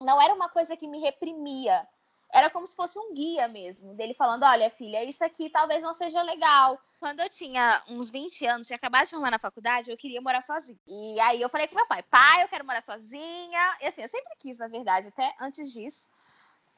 não 0.00 0.22
era 0.22 0.32
uma 0.32 0.48
coisa 0.48 0.76
que 0.76 0.86
me 0.86 1.00
reprimia. 1.00 1.86
Era 2.32 2.50
como 2.50 2.66
se 2.66 2.74
fosse 2.74 2.98
um 2.98 3.14
guia 3.14 3.48
mesmo, 3.48 3.94
dele 3.94 4.14
falando: 4.14 4.44
olha, 4.44 4.70
filha, 4.70 5.02
isso 5.04 5.24
aqui 5.24 5.48
talvez 5.50 5.82
não 5.82 5.94
seja 5.94 6.22
legal. 6.22 6.78
Quando 6.98 7.20
eu 7.20 7.30
tinha 7.30 7.82
uns 7.88 8.10
20 8.10 8.46
anos, 8.46 8.66
tinha 8.66 8.76
acabado 8.76 9.04
de 9.04 9.10
formar 9.10 9.30
na 9.30 9.38
faculdade, 9.38 9.90
eu 9.90 9.96
queria 9.96 10.20
morar 10.20 10.40
sozinha. 10.42 10.78
E 10.86 11.20
aí 11.20 11.40
eu 11.40 11.48
falei 11.48 11.66
com 11.66 11.76
meu 11.76 11.86
pai: 11.86 12.02
pai, 12.02 12.42
eu 12.42 12.48
quero 12.48 12.64
morar 12.64 12.82
sozinha. 12.82 13.76
E 13.80 13.86
assim, 13.86 14.02
eu 14.02 14.08
sempre 14.08 14.34
quis, 14.38 14.58
na 14.58 14.68
verdade, 14.68 15.08
até 15.08 15.34
antes 15.40 15.72
disso. 15.72 16.08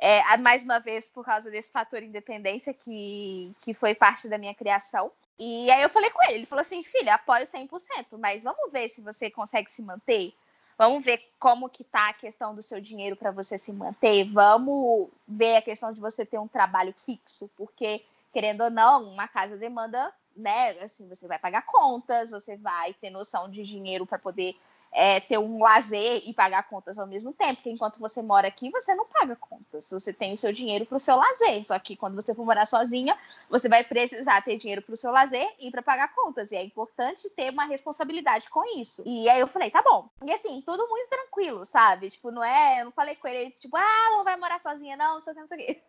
É, 0.01 0.36
mais 0.36 0.62
uma 0.62 0.78
vez, 0.78 1.11
por 1.11 1.24
causa 1.24 1.51
desse 1.51 1.72
fator 1.72 2.03
independência 2.03 2.72
que, 2.72 3.53
que 3.62 3.74
foi 3.74 3.94
parte 3.94 4.28
da 4.28 4.38
minha 4.38 4.55
criação. 4.55 5.11
E 5.39 5.70
aí 5.70 5.82
eu 5.82 5.89
falei 5.89 6.11
com 6.11 6.22
ele, 6.24 6.34
ele 6.34 6.47
falou 6.47 6.62
assim, 6.62 6.82
filha, 6.82 7.14
apoio 7.14 7.47
100%, 7.47 8.18
mas 8.18 8.43
vamos 8.43 8.72
ver 8.72 8.89
se 8.89 9.01
você 9.01 9.30
consegue 9.30 9.70
se 9.70 9.80
manter. 9.80 10.34
Vamos 10.76 11.05
ver 11.05 11.20
como 11.39 11.68
que 11.68 11.84
tá 11.84 12.09
a 12.09 12.12
questão 12.12 12.55
do 12.55 12.62
seu 12.62 12.80
dinheiro 12.80 13.16
para 13.16 13.30
você 13.30 13.59
se 13.59 13.72
manter. 13.72 14.24
Vamos 14.24 15.09
ver 15.26 15.57
a 15.57 15.62
questão 15.62 15.93
de 15.93 16.01
você 16.01 16.24
ter 16.24 16.39
um 16.39 16.49
trabalho 16.49 16.93
fixo, 16.97 17.51
porque 17.57 18.05
querendo 18.32 18.62
ou 18.62 18.70
não, 18.70 19.05
uma 19.11 19.26
casa 19.26 19.57
demanda, 19.57 20.12
né, 20.36 20.70
assim, 20.80 21.09
você 21.09 21.26
vai 21.26 21.39
pagar 21.39 21.62
contas, 21.62 22.30
você 22.30 22.57
vai 22.57 22.95
ter 22.95 23.11
noção 23.11 23.51
de 23.51 23.64
dinheiro 23.64 24.07
para 24.07 24.18
poder 24.18 24.57
é, 24.93 25.20
ter 25.20 25.39
um 25.39 25.62
lazer 25.62 26.22
e 26.24 26.32
pagar 26.32 26.68
contas 26.68 26.99
ao 26.99 27.07
mesmo 27.07 27.32
tempo, 27.32 27.57
porque 27.57 27.70
enquanto 27.70 27.99
você 27.99 28.22
mora 28.22 28.49
aqui, 28.49 28.70
você 28.70 28.95
não 28.95 29.07
paga 29.07 29.36
contas, 29.36 29.89
você 29.91 30.12
tem 30.12 30.32
o 30.32 30.36
seu 30.36 30.53
dinheiro 30.53 30.86
para 30.86 30.97
o 30.97 31.01
seu 31.01 31.16
lazer. 31.16 31.64
Só 31.64 31.78
que 31.78 31.97
quando 31.97 32.14
você 32.14 32.34
for 32.34 32.45
morar 32.45 32.66
sozinha, 32.66 33.16
você 33.49 33.68
vai 33.68 33.84
precisar 33.84 34.43
ter 34.43 34.57
dinheiro 34.57 34.82
para 34.82 34.95
o 34.95 34.97
seu 34.97 35.11
lazer 35.11 35.47
e 35.61 35.70
para 35.70 35.82
pagar 35.82 36.14
contas. 36.14 36.51
E 36.53 36.57
é 36.57 36.62
importante 36.62 37.28
ter 37.30 37.51
uma 37.51 37.66
responsabilidade 37.66 38.49
com 38.49 38.64
isso. 38.78 39.03
E 39.05 39.28
aí 39.28 39.41
eu 39.41 39.47
falei, 39.47 39.70
tá 39.70 39.82
bom. 39.82 40.09
E 40.24 40.32
assim, 40.32 40.62
tudo 40.62 40.89
muito 40.89 41.09
tranquilo, 41.09 41.64
sabe? 41.64 42.11
Tipo, 42.11 42.30
não 42.30 42.43
é. 42.43 42.80
Eu 42.80 42.86
não 42.86 42.93
falei 42.93 43.14
com 43.16 43.28
ele, 43.28 43.51
tipo, 43.51 43.76
ah, 43.76 44.09
não 44.11 44.24
vai 44.24 44.36
morar 44.36 44.59
sozinha, 44.59 44.97
não, 44.97 45.14
não 45.14 45.22
sei 45.22 45.32
o 45.32 45.34
que, 45.34 45.41
não 45.41 45.49
sei 45.49 45.59
o 45.59 45.66
que. 45.66 45.82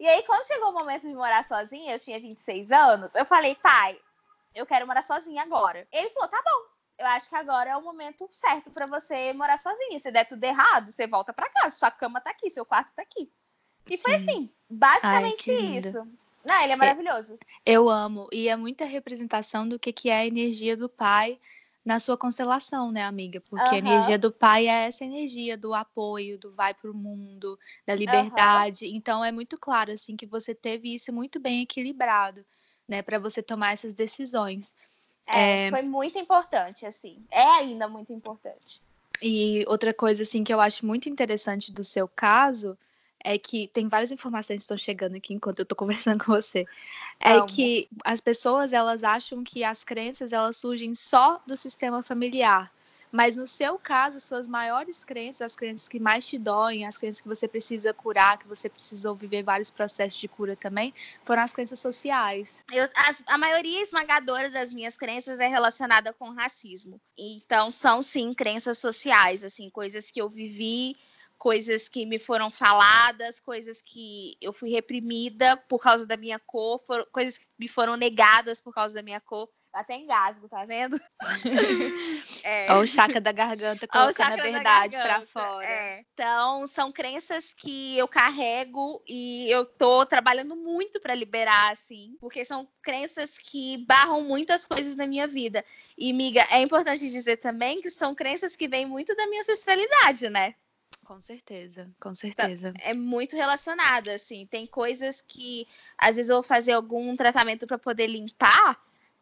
E 0.00 0.08
aí, 0.08 0.22
quando 0.22 0.46
chegou 0.46 0.70
o 0.70 0.72
momento 0.72 1.06
de 1.06 1.14
morar 1.14 1.44
sozinha, 1.44 1.92
eu 1.92 2.00
tinha 2.00 2.18
26 2.18 2.72
anos, 2.72 3.14
eu 3.14 3.24
falei, 3.26 3.54
pai, 3.54 4.00
eu 4.54 4.64
quero 4.64 4.86
morar 4.86 5.02
sozinha 5.02 5.42
agora. 5.42 5.86
Ele 5.92 6.08
falou, 6.08 6.26
tá 6.26 6.42
bom 6.42 6.79
eu 7.00 7.06
acho 7.06 7.28
que 7.28 7.34
agora 7.34 7.70
é 7.70 7.76
o 7.76 7.82
momento 7.82 8.28
certo 8.30 8.70
para 8.70 8.86
você 8.86 9.32
morar 9.32 9.56
sozinha. 9.56 9.98
Se 9.98 10.10
der 10.10 10.28
tudo 10.28 10.44
errado, 10.44 10.90
você 10.90 11.06
volta 11.06 11.32
para 11.32 11.48
casa. 11.48 11.76
Sua 11.76 11.90
cama 11.90 12.20
tá 12.20 12.30
aqui, 12.30 12.50
seu 12.50 12.64
quarto 12.64 12.94
tá 12.94 13.02
aqui. 13.02 13.32
E 13.88 13.96
Sim. 13.96 14.02
foi 14.02 14.14
assim, 14.14 14.50
basicamente 14.68 15.50
Ai, 15.50 15.78
isso. 15.78 16.06
Não, 16.44 16.62
ele 16.62 16.72
é 16.72 16.76
maravilhoso. 16.76 17.38
Eu 17.64 17.88
amo. 17.88 18.28
E 18.30 18.48
é 18.48 18.56
muita 18.56 18.84
representação 18.84 19.66
do 19.66 19.78
que, 19.78 19.92
que 19.92 20.10
é 20.10 20.18
a 20.18 20.26
energia 20.26 20.76
do 20.76 20.88
pai 20.88 21.40
na 21.82 21.98
sua 21.98 22.16
constelação, 22.16 22.92
né, 22.92 23.02
amiga? 23.02 23.40
Porque 23.40 23.64
uhum. 23.64 23.74
a 23.74 23.78
energia 23.78 24.18
do 24.18 24.30
pai 24.30 24.68
é 24.68 24.86
essa 24.86 25.04
energia 25.04 25.56
do 25.56 25.72
apoio, 25.72 26.38
do 26.38 26.52
vai 26.52 26.74
pro 26.74 26.94
mundo, 26.94 27.58
da 27.86 27.94
liberdade. 27.94 28.86
Uhum. 28.86 28.94
Então 28.94 29.24
é 29.24 29.32
muito 29.32 29.58
claro 29.58 29.90
assim 29.90 30.16
que 30.16 30.26
você 30.26 30.54
teve 30.54 30.94
isso 30.94 31.12
muito 31.12 31.40
bem 31.40 31.62
equilibrado, 31.62 32.44
né, 32.86 33.00
para 33.00 33.18
você 33.18 33.42
tomar 33.42 33.72
essas 33.72 33.94
decisões. 33.94 34.74
É, 35.26 35.66
é, 35.66 35.70
foi 35.70 35.82
muito 35.82 36.18
importante, 36.18 36.84
assim. 36.84 37.24
É 37.30 37.42
ainda 37.42 37.88
muito 37.88 38.12
importante. 38.12 38.82
E 39.22 39.64
outra 39.68 39.92
coisa, 39.92 40.22
assim, 40.22 40.42
que 40.42 40.52
eu 40.52 40.60
acho 40.60 40.86
muito 40.86 41.08
interessante 41.08 41.72
do 41.72 41.84
seu 41.84 42.08
caso 42.08 42.76
é 43.22 43.36
que 43.36 43.68
tem 43.68 43.86
várias 43.86 44.10
informações 44.10 44.56
que 44.56 44.62
estão 44.62 44.78
chegando 44.78 45.16
aqui 45.16 45.34
enquanto 45.34 45.58
eu 45.58 45.64
estou 45.64 45.76
conversando 45.76 46.18
com 46.24 46.32
você. 46.32 46.66
É 47.20 47.40
que 47.42 47.88
as 48.04 48.20
pessoas, 48.20 48.72
elas 48.72 49.04
acham 49.04 49.44
que 49.44 49.62
as 49.62 49.84
crenças, 49.84 50.32
elas 50.32 50.56
surgem 50.56 50.94
só 50.94 51.40
do 51.46 51.56
sistema 51.56 52.02
familiar. 52.02 52.72
Mas 53.12 53.36
no 53.36 53.46
seu 53.46 53.78
caso, 53.78 54.20
suas 54.20 54.46
maiores 54.46 55.02
crenças, 55.04 55.42
as 55.42 55.56
crenças 55.56 55.88
que 55.88 55.98
mais 55.98 56.26
te 56.26 56.38
doem, 56.38 56.86
as 56.86 56.96
crenças 56.96 57.20
que 57.20 57.28
você 57.28 57.48
precisa 57.48 57.92
curar, 57.92 58.38
que 58.38 58.46
você 58.46 58.68
precisou 58.68 59.14
viver 59.14 59.42
vários 59.42 59.70
processos 59.70 60.18
de 60.18 60.28
cura 60.28 60.54
também, 60.54 60.94
foram 61.24 61.42
as 61.42 61.52
crenças 61.52 61.80
sociais. 61.80 62.64
Eu, 62.72 62.88
as, 62.96 63.22
a 63.26 63.36
maioria 63.36 63.82
esmagadora 63.82 64.50
das 64.50 64.72
minhas 64.72 64.96
crenças 64.96 65.40
é 65.40 65.48
relacionada 65.48 66.12
com 66.12 66.30
racismo. 66.30 67.00
Então, 67.18 67.70
são 67.70 68.00
sim 68.00 68.32
crenças 68.32 68.78
sociais, 68.78 69.42
assim, 69.42 69.68
coisas 69.70 70.10
que 70.10 70.20
eu 70.20 70.28
vivi 70.28 70.96
coisas 71.40 71.88
que 71.88 72.04
me 72.04 72.18
foram 72.18 72.50
faladas, 72.50 73.40
coisas 73.40 73.80
que 73.80 74.36
eu 74.42 74.52
fui 74.52 74.68
reprimida 74.68 75.56
por 75.56 75.80
causa 75.80 76.06
da 76.06 76.14
minha 76.14 76.38
cor, 76.38 76.84
coisas 77.10 77.38
que 77.38 77.46
me 77.58 77.66
foram 77.66 77.96
negadas 77.96 78.60
por 78.60 78.74
causa 78.74 78.94
da 78.94 79.02
minha 79.02 79.22
cor 79.22 79.48
até 79.72 79.96
engasgo, 79.96 80.48
tá 80.48 80.64
vendo? 80.64 81.00
é. 82.44 82.72
Ou 82.74 82.82
o 82.82 82.86
chaca 82.86 83.20
da 83.20 83.32
garganta 83.32 83.86
colocando 83.86 84.32
a 84.32 84.36
verdade 84.36 84.96
para 84.96 85.22
fora. 85.22 85.64
É. 85.64 86.04
Então, 86.12 86.66
são 86.66 86.90
crenças 86.90 87.52
que 87.52 87.96
eu 87.96 88.08
carrego 88.08 89.02
e 89.08 89.50
eu 89.50 89.64
tô 89.64 90.04
trabalhando 90.04 90.56
muito 90.56 91.00
para 91.00 91.14
liberar, 91.14 91.72
assim, 91.72 92.16
porque 92.20 92.44
são 92.44 92.68
crenças 92.82 93.38
que 93.38 93.78
barram 93.86 94.22
muitas 94.22 94.66
coisas 94.66 94.96
na 94.96 95.06
minha 95.06 95.26
vida. 95.26 95.64
E, 95.96 96.12
miga, 96.12 96.46
é 96.50 96.60
importante 96.60 97.08
dizer 97.08 97.36
também 97.36 97.80
que 97.80 97.90
são 97.90 98.14
crenças 98.14 98.56
que 98.56 98.68
vêm 98.68 98.86
muito 98.86 99.14
da 99.14 99.26
minha 99.26 99.40
ancestralidade, 99.40 100.28
né? 100.28 100.54
Com 101.04 101.20
certeza, 101.20 101.90
com 101.98 102.14
certeza. 102.14 102.72
É 102.80 102.94
muito 102.94 103.34
relacionado, 103.34 104.08
assim. 104.10 104.46
Tem 104.46 104.64
coisas 104.64 105.20
que 105.20 105.66
às 105.98 106.14
vezes 106.14 106.28
eu 106.30 106.36
vou 106.36 106.42
fazer 106.42 106.72
algum 106.72 107.16
tratamento 107.16 107.66
para 107.66 107.76
poder 107.76 108.06
limpar. 108.06 108.80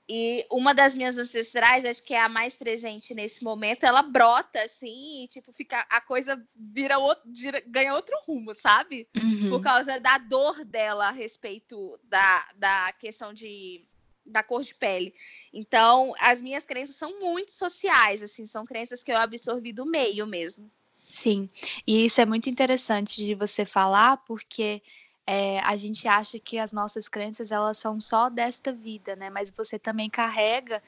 E 0.09 0.47
uma 0.51 0.73
das 0.73 0.95
minhas 0.95 1.19
ancestrais, 1.19 1.85
acho 1.85 2.03
que 2.03 2.15
é 2.15 2.21
a 2.21 2.31
mais 2.31 2.57
presente 2.57 3.13
nesse 3.15 3.45
momento, 3.45 3.85
ela 3.85 4.01
brota 4.01 4.63
assim, 4.63 5.25
e 5.25 5.29
tipo, 5.29 5.53
fica 5.53 5.87
a 5.91 6.01
coisa 6.01 6.43
vira 6.57 6.99
outro, 6.99 7.31
vira, 7.31 7.63
ganha 7.67 7.95
outro 7.95 8.17
rumo, 8.27 8.55
sabe? 8.55 9.07
Uhum. 9.15 9.51
Por 9.51 9.61
causa 9.61 10.01
da 10.01 10.17
dor 10.17 10.65
dela 10.65 11.09
a 11.09 11.13
respeito 11.13 12.01
da, 12.05 12.49
da 12.57 12.93
questão 12.93 13.35
de 13.35 13.87
da 14.25 14.43
cor 14.43 14.63
de 14.63 14.75
pele. 14.75 15.15
Então, 15.53 16.15
as 16.21 16.43
minhas 16.43 16.65
crenças 16.65 16.97
são 16.97 17.19
muito 17.19 17.51
sociais, 17.53 18.23
assim, 18.23 18.45
são 18.47 18.65
crenças 18.65 19.03
que 19.03 19.11
eu 19.11 19.17
absorvi 19.17 19.73
do 19.73 19.87
meio 19.87 20.27
mesmo. 20.27 20.71
Sim, 21.01 21.49
e 21.87 22.05
isso 22.05 22.21
é 22.21 22.27
muito 22.27 22.51
interessante 22.51 23.25
de 23.25 23.35
você 23.35 23.65
falar, 23.65 24.19
porque 24.19 24.83
é, 25.31 25.61
a 25.61 25.76
gente 25.76 26.09
acha 26.09 26.39
que 26.39 26.59
as 26.59 26.72
nossas 26.72 27.07
crenças 27.07 27.53
elas 27.53 27.76
são 27.76 28.01
só 28.01 28.31
desta 28.31 28.72
vida, 28.72 29.14
né? 29.14 29.29
Mas 29.29 29.51
você 29.51 29.79
também 29.79 30.09
carrega 30.09 30.83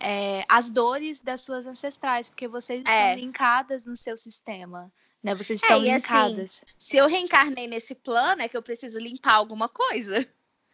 é, 0.00 0.44
as 0.48 0.68
dores 0.68 1.20
das 1.20 1.42
suas 1.42 1.64
ancestrais, 1.64 2.28
porque 2.28 2.48
vocês 2.48 2.82
é. 2.84 3.12
estão 3.12 3.24
linkadas 3.24 3.84
no 3.84 3.96
seu 3.96 4.16
sistema. 4.16 4.92
Né? 5.22 5.32
Vocês 5.36 5.62
é, 5.62 5.66
estão 5.66 5.78
assim, 5.78 5.94
linkadas. 5.94 6.64
Assim, 6.64 6.74
se 6.76 6.96
eu 6.96 7.06
reencarnei 7.06 7.68
nesse 7.68 7.94
plano, 7.94 8.42
é 8.42 8.48
que 8.48 8.56
eu 8.56 8.62
preciso 8.64 8.98
limpar 8.98 9.34
alguma 9.34 9.68
coisa. 9.68 10.26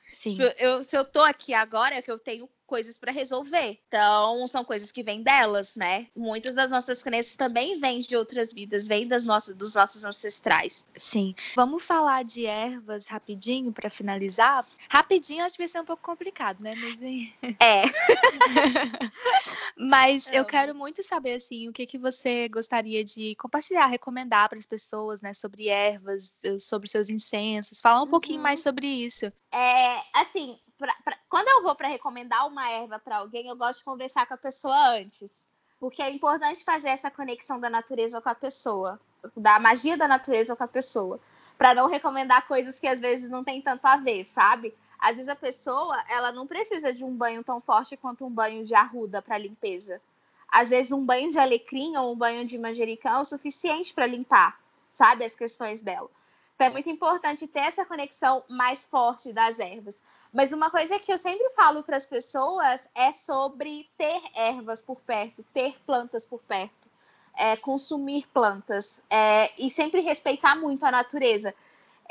Sim. 0.09 0.39
Eu, 0.57 0.83
se 0.83 0.97
eu 0.97 1.05
tô 1.05 1.21
aqui 1.21 1.53
agora, 1.53 1.97
é 1.97 2.01
que 2.01 2.11
eu 2.11 2.19
tenho 2.19 2.49
coisas 2.71 3.01
para 3.01 3.11
resolver. 3.11 3.81
Então, 3.89 4.47
são 4.47 4.65
coisas 4.65 4.93
que 4.93 5.03
vêm 5.03 5.25
delas, 5.25 5.75
né? 5.75 6.07
Muitas 6.15 6.55
das 6.55 6.71
nossas 6.71 7.03
crenças 7.03 7.35
também 7.35 7.81
vêm 7.81 8.01
de 8.01 8.15
outras 8.15 8.53
vidas, 8.53 8.87
vêm 8.87 9.09
das 9.09 9.25
nossas, 9.25 9.57
dos 9.57 9.75
nossos 9.75 10.05
ancestrais. 10.05 10.87
Sim. 10.95 11.35
Vamos 11.57 11.83
falar 11.83 12.23
de 12.23 12.47
ervas 12.47 13.07
rapidinho 13.07 13.73
para 13.73 13.91
finalizar? 13.91 14.65
Rapidinho 14.89 15.45
acho 15.45 15.57
que 15.57 15.63
vai 15.63 15.69
ser 15.69 15.81
um 15.81 15.85
pouco 15.85 16.01
complicado, 16.01 16.63
né? 16.63 16.77
Mas... 16.77 17.01
É. 17.59 17.83
Mas 19.77 20.29
eu 20.31 20.45
quero 20.45 20.73
muito 20.73 21.03
saber, 21.03 21.35
assim, 21.35 21.69
o 21.69 21.73
que, 21.73 21.87
que 21.87 21.99
você 21.99 22.49
gostaria 22.49 23.05
de 23.05 23.35
compartilhar, 23.35 23.87
recomendar 23.87 24.49
para 24.49 24.59
as 24.59 24.67
pessoas, 24.67 25.21
né? 25.21 25.35
Sobre 25.35 25.67
ervas, 25.69 26.39
sobre 26.61 26.89
seus 26.89 27.11
incensos. 27.11 27.81
Falar 27.81 27.99
um 27.99 28.05
uhum. 28.05 28.11
pouquinho 28.11 28.41
mais 28.41 28.61
sobre 28.61 28.87
isso. 28.87 29.33
É, 29.51 30.03
assim, 30.15 30.57
pra, 30.81 30.95
pra, 31.05 31.19
quando 31.29 31.49
eu 31.49 31.63
vou 31.63 31.75
para 31.75 31.89
recomendar 31.89 32.49
uma 32.49 32.71
erva 32.71 32.99
para 32.99 33.19
alguém, 33.19 33.47
eu 33.47 33.57
gosto 33.57 33.81
de 33.81 33.85
conversar 33.85 34.27
com 34.27 34.35
a 34.35 34.39
pessoa 34.39 34.97
antes. 34.97 35.47
Porque 35.79 36.03
é 36.03 36.11
importante 36.11 36.65
fazer 36.65 36.89
essa 36.89 37.11
conexão 37.11 37.61
da 37.61 37.71
natureza 37.71 38.21
com 38.21 38.29
a 38.29 38.35
pessoa, 38.35 38.99
da 39.37 39.59
magia 39.59 39.97
da 39.97 40.09
natureza 40.09 40.57
com 40.57 40.65
a 40.65 40.69
pessoa, 40.69 41.21
para 41.57 41.75
não 41.75 41.87
recomendar 41.87 42.47
coisas 42.49 42.81
que 42.81 42.87
às 42.87 42.99
vezes 42.99 43.29
não 43.29 43.45
tem 43.45 43.61
tanto 43.61 43.85
a 43.85 43.97
ver, 43.97 44.25
sabe? 44.25 44.75
Às 44.99 45.17
vezes 45.17 45.29
a 45.29 45.37
pessoa, 45.37 46.03
ela 46.09 46.33
não 46.33 46.47
precisa 46.47 46.93
de 46.93 47.05
um 47.05 47.15
banho 47.15 47.45
tão 47.45 47.61
forte 47.61 47.97
quanto 47.97 48.27
um 48.27 48.31
banho 48.31 48.65
de 48.65 48.75
arruda 48.75 49.23
para 49.23 49.39
limpeza. 49.39 50.01
Às 50.49 50.71
vezes 50.71 50.93
um 50.93 51.05
banho 51.05 51.31
de 51.31 51.39
alecrim 51.39 51.97
ou 51.97 52.13
um 52.13 52.17
banho 52.17 52.45
de 52.45 52.59
manjericão 52.59 53.19
é 53.19 53.21
o 53.21 53.25
suficiente 53.25 53.95
para 53.95 54.07
limpar, 54.07 54.59
sabe, 54.93 55.25
as 55.25 55.35
questões 55.35 55.81
dela. 55.81 56.11
Então 56.55 56.67
é 56.67 56.71
muito 56.71 56.91
importante 56.91 57.47
ter 57.47 57.61
essa 57.61 57.87
conexão 57.87 58.45
mais 58.49 58.85
forte 58.85 59.33
das 59.33 59.59
ervas. 59.59 60.03
Mas 60.33 60.53
uma 60.53 60.71
coisa 60.71 60.99
que 60.99 61.13
eu 61.13 61.19
sempre 61.19 61.51
falo 61.51 61.83
para 61.83 61.97
as 61.97 62.07
pessoas 62.07 62.89
é 62.95 63.13
sobre 63.13 63.89
ter 63.99 64.23
ervas 64.35 64.81
por 64.81 65.01
perto, 65.01 65.45
ter 65.53 65.77
plantas 65.85 66.25
por 66.25 66.41
perto, 66.41 66.89
é, 67.37 67.57
consumir 67.57 68.27
plantas 68.29 69.03
é, 69.11 69.51
e 69.59 69.69
sempre 69.69 70.01
respeitar 70.01 70.57
muito 70.57 70.85
a 70.85 70.91
natureza. 70.91 71.55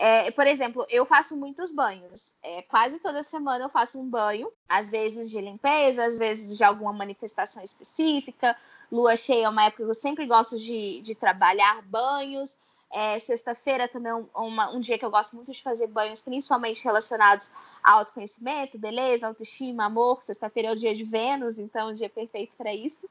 É, 0.01 0.32
por 0.32 0.47
exemplo, 0.47 0.86
eu 0.89 1.05
faço 1.05 1.36
muitos 1.36 1.74
banhos. 1.74 2.34
É, 2.41 2.61
quase 2.61 2.99
toda 2.99 3.22
semana 3.22 3.65
eu 3.65 3.70
faço 3.70 3.99
um 3.99 4.09
banho, 4.09 4.49
às 4.67 4.89
vezes 4.89 5.30
de 5.30 5.41
limpeza, 5.41 6.05
às 6.05 6.17
vezes 6.17 6.57
de 6.57 6.63
alguma 6.63 6.93
manifestação 6.93 7.61
específica. 7.61 8.55
Lua 8.89 9.17
cheia 9.17 9.45
é 9.45 9.49
uma 9.49 9.65
época 9.65 9.84
que 9.84 9.89
eu 9.89 9.93
sempre 9.93 10.26
gosto 10.26 10.57
de, 10.57 11.01
de 11.01 11.15
trabalhar 11.15 11.82
banhos. 11.82 12.57
É, 12.92 13.20
Sexta-feira 13.20 13.88
também 13.88 14.12
é 14.12 14.16
um, 14.16 14.28
um 14.76 14.80
dia 14.80 14.98
que 14.98 15.06
eu 15.06 15.12
gosto 15.12 15.36
muito 15.36 15.52
de 15.52 15.62
fazer 15.62 15.88
banhos, 15.88 16.22
principalmente 16.22 16.84
relacionados 16.84 17.52
ao 17.84 18.00
autoconhecimento, 18.00 18.80
beleza, 18.80 19.28
autoestima, 19.28 19.86
amor. 19.86 20.24
Sexta-feira 20.24 20.70
é 20.70 20.72
o 20.72 20.76
dia 20.76 20.96
de 20.96 21.04
Vênus, 21.04 21.60
então 21.60 21.90
é 21.90 21.92
o 21.92 21.96
dia 21.96 22.10
perfeito 22.10 22.58
para 22.58 22.74
isso. 22.74 23.08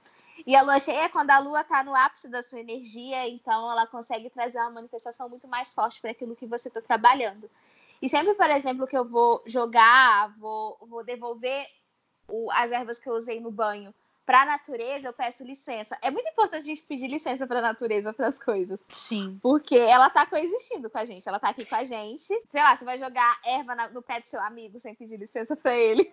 E 0.46 0.54
a 0.54 0.62
lua 0.62 0.78
cheia 0.78 1.04
é 1.04 1.08
quando 1.08 1.30
a 1.30 1.38
lua 1.38 1.60
está 1.60 1.82
no 1.82 1.94
ápice 1.94 2.28
da 2.28 2.42
sua 2.42 2.60
energia, 2.60 3.28
então 3.28 3.70
ela 3.70 3.86
consegue 3.86 4.30
trazer 4.30 4.58
uma 4.58 4.70
manifestação 4.70 5.28
muito 5.28 5.46
mais 5.46 5.74
forte 5.74 6.00
para 6.00 6.10
aquilo 6.10 6.36
que 6.36 6.46
você 6.46 6.68
está 6.68 6.80
trabalhando. 6.80 7.48
E 8.00 8.08
sempre, 8.08 8.34
por 8.34 8.48
exemplo, 8.50 8.86
que 8.86 8.96
eu 8.96 9.04
vou 9.04 9.42
jogar, 9.46 10.36
vou, 10.38 10.78
vou 10.82 11.04
devolver 11.04 11.66
o, 12.28 12.50
as 12.52 12.70
ervas 12.70 12.98
que 12.98 13.08
eu 13.08 13.14
usei 13.14 13.40
no 13.40 13.50
banho 13.50 13.92
para 14.28 14.42
a 14.42 14.44
natureza, 14.44 15.08
eu 15.08 15.12
peço 15.14 15.42
licença. 15.42 15.96
É 16.02 16.10
muito 16.10 16.28
importante 16.28 16.60
a 16.60 16.66
gente 16.66 16.82
pedir 16.82 17.08
licença 17.08 17.46
para 17.46 17.60
a 17.60 17.62
natureza 17.62 18.12
para 18.12 18.28
as 18.28 18.38
coisas. 18.38 18.86
Sim. 19.08 19.38
Porque 19.40 19.74
ela 19.74 20.10
tá 20.10 20.26
coexistindo 20.26 20.90
com 20.90 20.98
a 20.98 21.04
gente, 21.06 21.26
ela 21.26 21.38
tá 21.38 21.48
aqui 21.48 21.64
com 21.64 21.74
a 21.74 21.82
gente. 21.82 22.26
Sei 22.26 22.60
lá, 22.60 22.76
você 22.76 22.84
vai 22.84 22.98
jogar 22.98 23.40
erva 23.42 23.74
no 23.88 24.02
pé 24.02 24.20
do 24.20 24.26
seu 24.26 24.38
amigo 24.42 24.78
sem 24.78 24.94
pedir 24.94 25.16
licença 25.16 25.56
para 25.56 25.74
ele. 25.74 26.12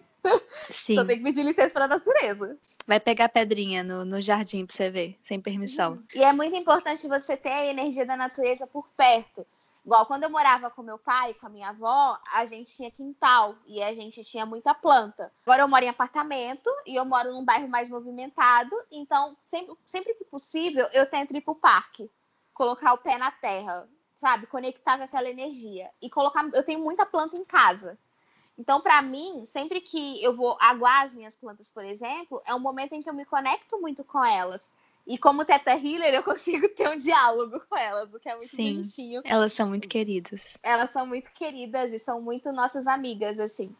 Sim. 0.71 0.93
Então 0.93 1.05
tem 1.05 1.17
que 1.17 1.23
pedir 1.25 1.43
licença 1.43 1.73
para 1.73 1.83
a 1.83 1.87
natureza. 1.89 2.57
Vai 2.87 3.01
pegar 3.01 3.27
pedrinha 3.27 3.83
no, 3.83 4.05
no 4.05 4.21
jardim 4.21 4.65
para 4.65 4.73
você 4.73 4.89
ver, 4.89 5.17
sem 5.21 5.41
permissão. 5.41 6.01
E 6.15 6.23
é 6.23 6.31
muito 6.31 6.55
importante 6.55 7.09
você 7.09 7.35
ter 7.35 7.49
a 7.49 7.65
energia 7.65 8.05
da 8.05 8.15
natureza 8.15 8.65
por 8.65 8.87
perto. 8.95 9.45
Igual 9.85 10.07
quando 10.07 10.23
eu 10.23 10.31
morava 10.31 10.71
com 10.71 10.81
meu 10.81 10.97
pai, 10.97 11.35
com 11.35 11.45
a 11.45 11.49
minha 11.49 11.69
avó, 11.69 12.19
a 12.33 12.43
gente 12.47 12.75
tinha 12.75 12.89
quintal 12.89 13.55
e 13.67 13.83
a 13.83 13.93
gente 13.93 14.23
tinha 14.23 14.43
muita 14.43 14.73
planta. 14.73 15.31
Agora 15.43 15.61
eu 15.61 15.67
moro 15.67 15.85
em 15.85 15.89
apartamento 15.89 16.71
e 16.87 16.95
eu 16.95 17.05
moro 17.05 17.31
num 17.31 17.45
bairro 17.45 17.67
mais 17.67 17.87
movimentado, 17.87 18.75
então 18.91 19.37
sempre, 19.47 19.75
sempre 19.85 20.15
que 20.15 20.25
possível 20.25 20.87
eu 20.91 21.05
tento 21.05 21.35
ir 21.35 21.41
pro 21.41 21.53
parque, 21.53 22.09
colocar 22.51 22.93
o 22.93 22.97
pé 22.97 23.15
na 23.19 23.29
terra, 23.29 23.87
sabe, 24.15 24.47
conectar 24.47 24.97
com 24.97 25.03
aquela 25.03 25.29
energia 25.29 25.91
e 26.01 26.09
colocar. 26.09 26.49
Eu 26.51 26.63
tenho 26.63 26.79
muita 26.79 27.05
planta 27.05 27.39
em 27.39 27.45
casa. 27.45 27.95
Então, 28.57 28.81
para 28.81 29.01
mim, 29.03 29.45
sempre 29.45 29.81
que 29.81 30.23
eu 30.23 30.35
vou 30.35 30.57
aguar 30.59 31.03
as 31.03 31.13
minhas 31.13 31.35
plantas, 31.35 31.69
por 31.69 31.83
exemplo, 31.83 32.41
é 32.45 32.55
um 32.55 32.59
momento 32.59 32.93
em 32.93 33.03
que 33.03 33.09
eu 33.09 33.13
me 33.13 33.25
conecto 33.25 33.79
muito 33.79 34.03
com 34.03 34.23
elas. 34.25 34.71
E 35.07 35.19
como 35.19 35.45
Teta 35.45 35.71
Healer, 35.71 36.15
eu 36.15 36.23
consigo 36.23 36.67
ter 36.69 36.89
um 36.89 36.97
diálogo 36.97 37.61
com 37.69 37.77
elas, 37.77 38.13
o 38.13 38.19
que 38.19 38.27
é 38.27 38.35
muito 38.35 38.49
Sim, 38.49 38.75
bonitinho. 38.75 39.21
Elas 39.23 39.53
são 39.53 39.69
muito 39.69 39.87
queridas. 39.87 40.57
Elas 40.63 40.89
são 40.89 41.05
muito 41.05 41.31
queridas 41.31 41.93
e 41.93 41.99
são 41.99 42.19
muito 42.19 42.51
nossas 42.51 42.87
amigas, 42.87 43.39
assim. 43.39 43.75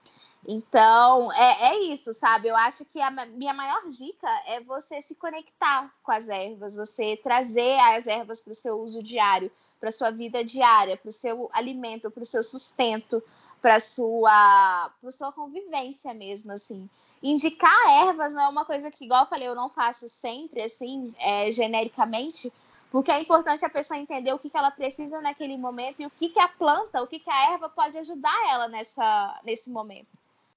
Então, 0.48 1.34
é, 1.34 1.70
é 1.70 1.80
isso, 1.86 2.14
sabe? 2.14 2.48
Eu 2.48 2.56
acho 2.56 2.86
que 2.86 3.02
a 3.02 3.10
minha 3.10 3.54
maior 3.54 3.88
dica 3.88 4.28
é 4.46 4.62
você 4.62 5.02
se 5.02 5.16
conectar 5.16 5.92
com 6.04 6.12
as 6.12 6.30
ervas, 6.30 6.76
você 6.76 7.18
trazer 7.18 7.80
as 7.80 8.06
ervas 8.06 8.40
para 8.40 8.52
o 8.52 8.56
seu 8.56 8.80
uso 8.80 9.02
diário, 9.02 9.52
para 9.80 9.92
sua 9.92 10.12
vida 10.12 10.44
diária, 10.44 10.96
para 10.96 11.10
o 11.10 11.12
seu 11.12 11.50
alimento, 11.52 12.12
para 12.12 12.22
o 12.22 12.26
seu 12.26 12.44
sustento, 12.44 13.24
para 13.60 13.80
sua, 13.80 14.92
para 15.02 15.12
sua 15.12 15.32
convivência 15.32 16.14
mesmo, 16.14 16.52
assim 16.52 16.88
indicar 17.32 17.76
ervas 18.08 18.34
não 18.34 18.44
é 18.44 18.48
uma 18.48 18.66
coisa 18.66 18.92
que, 18.92 19.06
igual 19.06 19.24
eu 19.24 19.28
falei, 19.28 19.48
eu 19.48 19.56
não 19.56 19.70
faço 19.70 20.08
sempre, 20.08 20.62
assim, 20.62 21.14
é, 21.20 21.52
genericamente, 21.52 22.54
porque 22.92 23.12
é 23.12 23.20
importante 23.20 23.66
a 23.66 23.70
pessoa 23.70 24.00
entender 24.00 24.32
o 24.34 24.40
que, 24.40 24.50
que 24.50 24.58
ela 24.58 24.70
precisa 24.70 25.20
naquele 25.22 25.58
momento 25.58 26.00
e 26.00 26.06
o 26.06 26.10
que, 26.12 26.30
que 26.30 26.40
a 26.40 26.48
planta, 26.48 27.02
o 27.02 27.08
que, 27.08 27.20
que 27.20 27.30
a 27.30 27.54
erva 27.54 27.68
pode 27.68 27.98
ajudar 27.98 28.36
ela 28.50 28.68
nessa, 28.68 29.40
nesse 29.44 29.70
momento. 29.70 30.08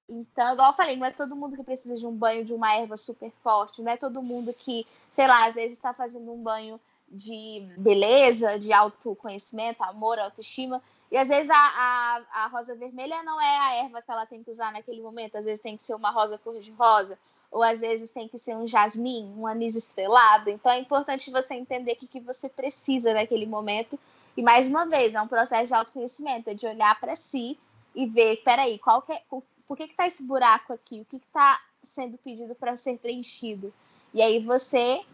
Então, 0.09 0.53
igual 0.53 0.71
eu 0.71 0.77
falei, 0.77 0.97
não 0.97 1.07
é 1.07 1.11
todo 1.11 1.37
mundo 1.37 1.57
que 1.57 1.63
precisa 1.63 1.97
de 1.97 2.07
um 2.07 2.15
banho 2.15 2.45
de 2.45 2.55
uma 2.55 2.75
erva 2.75 2.97
super 2.97 3.31
forte, 3.43 3.83
não 3.83 3.93
é 3.93 3.97
todo 3.97 4.23
mundo 4.23 4.53
que, 4.55 4.87
sei 5.11 5.27
lá, 5.27 5.47
às 5.47 5.55
vezes 5.55 5.77
está 5.77 5.93
fazendo 5.93 6.33
um 6.33 6.43
banho 6.43 6.81
de 7.11 7.67
beleza, 7.79 8.59
de 8.59 8.73
autoconhecimento, 8.73 9.83
amor, 9.83 10.19
autoestima. 10.19 10.83
E 11.11 11.17
às 11.17 11.29
vezes 11.29 11.51
a, 11.51 11.55
a, 11.55 12.45
a, 12.45 12.47
rosa 12.49 12.75
vermelha 12.75 13.23
não 13.23 13.41
é 13.41 13.59
a 13.59 13.85
erva 13.85 14.03
que 14.03 14.11
ela 14.11 14.27
tem 14.27 14.43
que 14.43 14.51
usar 14.51 14.73
naquele 14.73 15.01
momento, 15.01 15.37
às 15.37 15.45
vezes 15.45 15.61
tem 15.61 15.77
que 15.77 15.83
ser 15.83 15.95
uma 15.95 16.11
rosa 16.11 16.39
cor-de-rosa, 16.39 17.19
ou 17.51 17.63
às 17.63 17.81
vezes 17.81 18.11
tem 18.11 18.29
que 18.29 18.39
ser 18.39 18.55
um 18.55 18.67
jasmim, 18.67 19.33
um 19.37 19.47
anis 19.47 19.75
estrelado. 19.75 20.51
Então 20.51 20.71
é 20.71 20.79
importante 20.79 21.31
você 21.31 21.55
entender 21.55 21.93
o 21.93 21.97
que, 21.97 22.07
que 22.07 22.21
você 22.21 22.49
precisa 22.49 23.15
naquele 23.15 23.47
momento. 23.47 23.99
E 24.37 24.43
mais 24.43 24.69
uma 24.69 24.87
vez, 24.87 25.15
é 25.15 25.21
um 25.21 25.29
processo 25.29 25.69
de 25.69 25.75
autoconhecimento, 25.75 26.51
é 26.51 26.55
de 26.55 26.67
olhar 26.67 26.99
para 27.01 27.17
si 27.17 27.59
e 27.95 28.07
ver, 28.07 28.43
peraí, 28.45 28.79
qual 28.79 29.03
que 29.03 29.13
é, 29.13 29.23
por 29.67 29.77
que 29.77 29.85
está 29.85 30.07
esse 30.07 30.23
buraco 30.23 30.73
aqui? 30.73 31.01
O 31.01 31.05
que 31.05 31.17
está 31.17 31.61
sendo 31.83 32.19
pedido 32.19 32.55
para 32.55 32.77
ser 32.77 32.99
preenchido? 32.99 33.73
E 34.15 34.23
aí 34.23 34.39
você 34.45 35.05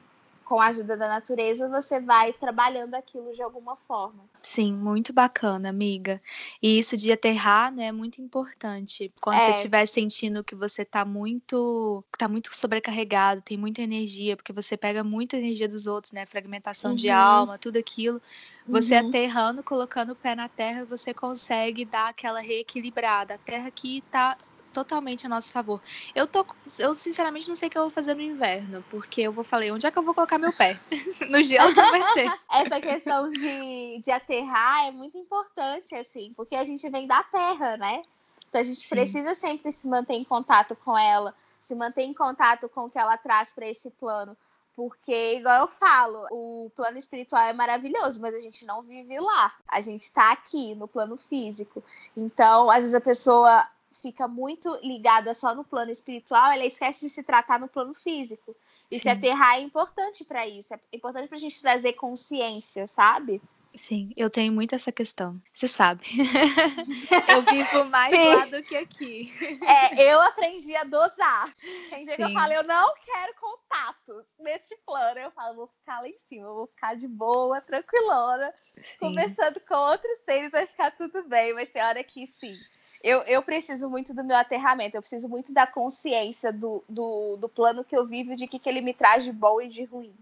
com 0.45 0.61
a 0.61 0.67
ajuda 0.67 0.97
da 0.97 1.09
natureza, 1.09 1.69
você 1.69 2.01
vai 2.01 2.33
trabalhando 2.33 2.95
aquilo 2.95 3.35
de 3.35 3.43
alguma 3.43 3.77
forma. 3.77 4.25
Sim, 4.43 4.75
muito 4.75 5.13
bacana, 5.13 5.71
amiga. 5.71 6.21
E 6.63 6.79
isso 6.79 6.97
de 6.97 7.11
aterrar, 7.11 7.73
né, 7.73 7.87
é 7.87 7.93
muito 7.93 8.21
importante. 8.21 9.11
Quando 9.21 9.39
é. 9.39 9.47
você 9.47 9.57
estiver 9.57 9.87
sentindo 9.87 10.45
que 10.45 10.55
você 10.55 10.85
tá 10.85 11.05
muito, 11.05 12.05
tá 12.19 12.29
muito 12.29 12.55
sobrecarregado, 12.55 13.41
tem 13.41 13.57
muita 13.57 13.81
energia, 13.81 14.37
porque 14.37 14.53
você 14.53 14.77
pega 14.77 15.03
muita 15.03 15.37
energia 15.37 15.69
dos 15.69 15.87
outros, 15.87 16.13
né, 16.13 16.27
fragmentação 16.27 16.91
uhum. 16.91 16.97
de 16.97 17.09
alma, 17.09 17.59
tudo 17.59 17.79
aquilo. 17.79 18.21
Você 18.69 18.99
uhum. 18.99 19.09
aterrando, 19.09 19.63
colocando 19.63 20.11
o 20.11 20.17
pé 20.17 20.35
na 20.35 20.49
terra, 20.49 20.85
você 20.85 21.15
consegue 21.15 21.85
dar 21.85 22.09
aquela 22.09 22.41
reequilibrada. 22.41 23.35
A 23.35 23.39
terra 23.39 23.71
que 23.71 24.03
tá 24.11 24.37
totalmente 24.75 25.25
a 25.25 25.29
nosso 25.29 25.51
favor. 25.51 25.81
Eu 26.15 26.27
tô, 26.27 26.45
eu 26.79 26.95
sinceramente 26.95 27.49
não 27.49 27.55
sei 27.55 27.69
o 27.69 27.71
que 27.71 27.79
eu 27.79 27.83
vou 27.83 27.91
fazer 27.91 28.15
no 28.15 28.21
inverno, 28.21 28.85
porque 28.91 29.23
eu 29.23 29.33
vou 29.33 29.45
falar, 29.45 29.73
onde 29.73 29.87
é 29.87 29.91
que 29.91 29.99
eu 29.99 30.03
vou 30.03 30.13
colocar 30.13 30.37
meu 30.37 30.53
pé? 30.53 30.79
no 31.31 31.43
gelo 31.43 31.73
não 31.73 31.91
vai 31.91 32.05
ser. 32.13 32.31
Essa 32.51 32.81
questão 32.81 33.29
de, 33.29 34.01
de 34.05 34.11
aterrar 34.11 34.87
é 34.87 34.91
muito 34.91 35.17
importante, 35.17 35.95
assim, 35.95 36.33
porque 36.37 36.57
a 36.57 36.65
gente 36.65 36.89
vem 36.91 37.07
da 37.07 37.23
terra, 37.23 37.77
né? 37.77 38.03
Então 38.49 38.61
a 38.61 38.65
gente 38.65 38.81
Sim. 38.81 38.89
precisa 38.89 39.35
sempre 39.35 39.73
se 39.73 39.89
manter 39.89 40.15
em 40.15 40.25
contato 40.25 40.77
com 40.77 40.97
ela, 40.97 41.35
se 41.59 41.75
manter 41.75 42.03
em 42.03 42.13
contato 42.13 42.69
com 42.69 42.83
o 42.83 42.91
que 42.91 42.99
ela 42.99 43.17
traz 43.17 43.53
para 43.53 43.67
esse 43.67 43.91
plano. 43.91 44.37
Porque, 44.77 45.37
igual 45.37 45.61
eu 45.61 45.69
falo, 45.69 46.27
o 46.33 46.71
plano 46.75 46.99
espiritual 46.99 47.43
é 47.43 47.53
maravilhoso, 47.53 48.21
mas 48.21 48.35
a 48.35 48.41
gente 48.41 48.67
não 48.67 48.83
vive 48.83 49.19
lá. 49.21 49.55
A 49.69 49.81
gente 49.81 50.03
está 50.03 50.33
aqui, 50.33 50.75
no 50.75 50.89
plano 50.89 51.17
físico. 51.17 51.83
Então, 52.17 52.69
às 52.69 52.79
vezes 52.79 52.95
a 52.95 53.01
pessoa 53.01 53.65
fica 54.01 54.27
muito 54.27 54.69
ligada 54.83 55.33
só 55.35 55.55
no 55.55 55.65
plano 55.65 55.91
espiritual, 55.91 56.53
ela 56.53 56.65
esquece 56.65 57.07
de 57.07 57.11
se 57.11 57.23
tratar 57.23 57.59
no 57.59 57.69
plano 57.69 57.95
físico. 57.95 58.55
E 58.91 58.97
Sim. 58.97 59.03
se 59.03 59.09
aterrar 59.09 59.57
é 59.57 59.61
importante 59.61 60.25
para 60.25 60.47
isso, 60.47 60.75
é 60.75 60.79
importante 60.93 61.29
para 61.29 61.39
a 61.39 61.41
gente 61.41 61.61
trazer 61.61 61.95
consciência, 61.95 62.87
sabe? 62.87 63.41
Sim, 63.75 64.13
eu 64.17 64.31
tenho 64.31 64.53
muito 64.53 64.73
essa 64.75 64.93
questão. 64.93 65.41
Você 65.53 65.67
sabe. 65.67 66.05
eu 67.29 67.43
vivo 67.43 67.91
mais 67.91 68.15
Sim. 68.15 68.29
lá 68.29 68.47
do 68.47 68.63
que 68.63 68.77
aqui. 68.77 69.33
É, 69.67 70.13
eu 70.13 70.21
aprendi 70.21 70.77
a 70.77 70.85
dosar. 70.85 71.53
Tem 71.91 72.05
dia 72.05 72.15
Sim. 72.15 72.23
que 72.23 72.23
eu 72.23 72.33
falo, 72.35 72.53
eu 72.53 72.63
não 72.63 72.95
quero 73.05 73.35
contatos 73.35 74.25
nesse 74.39 74.77
plano. 74.87 75.19
Eu 75.19 75.33
falo, 75.33 75.57
vou 75.57 75.67
ficar 75.67 76.01
lá 76.01 76.09
em 76.09 76.17
cima, 76.17 76.47
vou 76.53 76.69
ficar 76.69 76.95
de 76.95 77.09
boa, 77.09 77.61
tranquilona. 77.61 78.55
Sim. 78.81 78.97
Conversando 79.01 79.59
com 79.61 79.75
outros 79.75 80.19
seres, 80.19 80.53
vai 80.53 80.67
ficar 80.69 80.93
tudo 80.93 81.25
bem. 81.25 81.53
Mas 81.53 81.69
tem 81.69 81.83
hora 81.83 82.05
que 82.05 82.29
sim 82.29 82.57
eu, 83.05 83.21
eu 83.25 83.43
preciso 83.43 83.89
muito 83.91 84.15
do 84.15 84.25
meu 84.25 84.35
aterramento, 84.35 84.97
eu 84.97 85.03
preciso 85.03 85.29
muito 85.29 85.53
da 85.53 85.67
consciência 85.67 86.51
do, 86.51 86.83
do, 86.89 87.37
do 87.37 87.49
plano 87.51 87.85
que 87.85 87.95
eu 87.95 88.07
vivo, 88.07 88.35
de 88.35 88.47
que, 88.47 88.59
que 88.59 88.67
ele 88.67 88.81
me 88.81 88.95
traz 88.95 89.23
de 89.23 89.31
bom 89.31 89.61
e 89.61 89.69
de 89.69 89.85
ruim. 89.85 90.15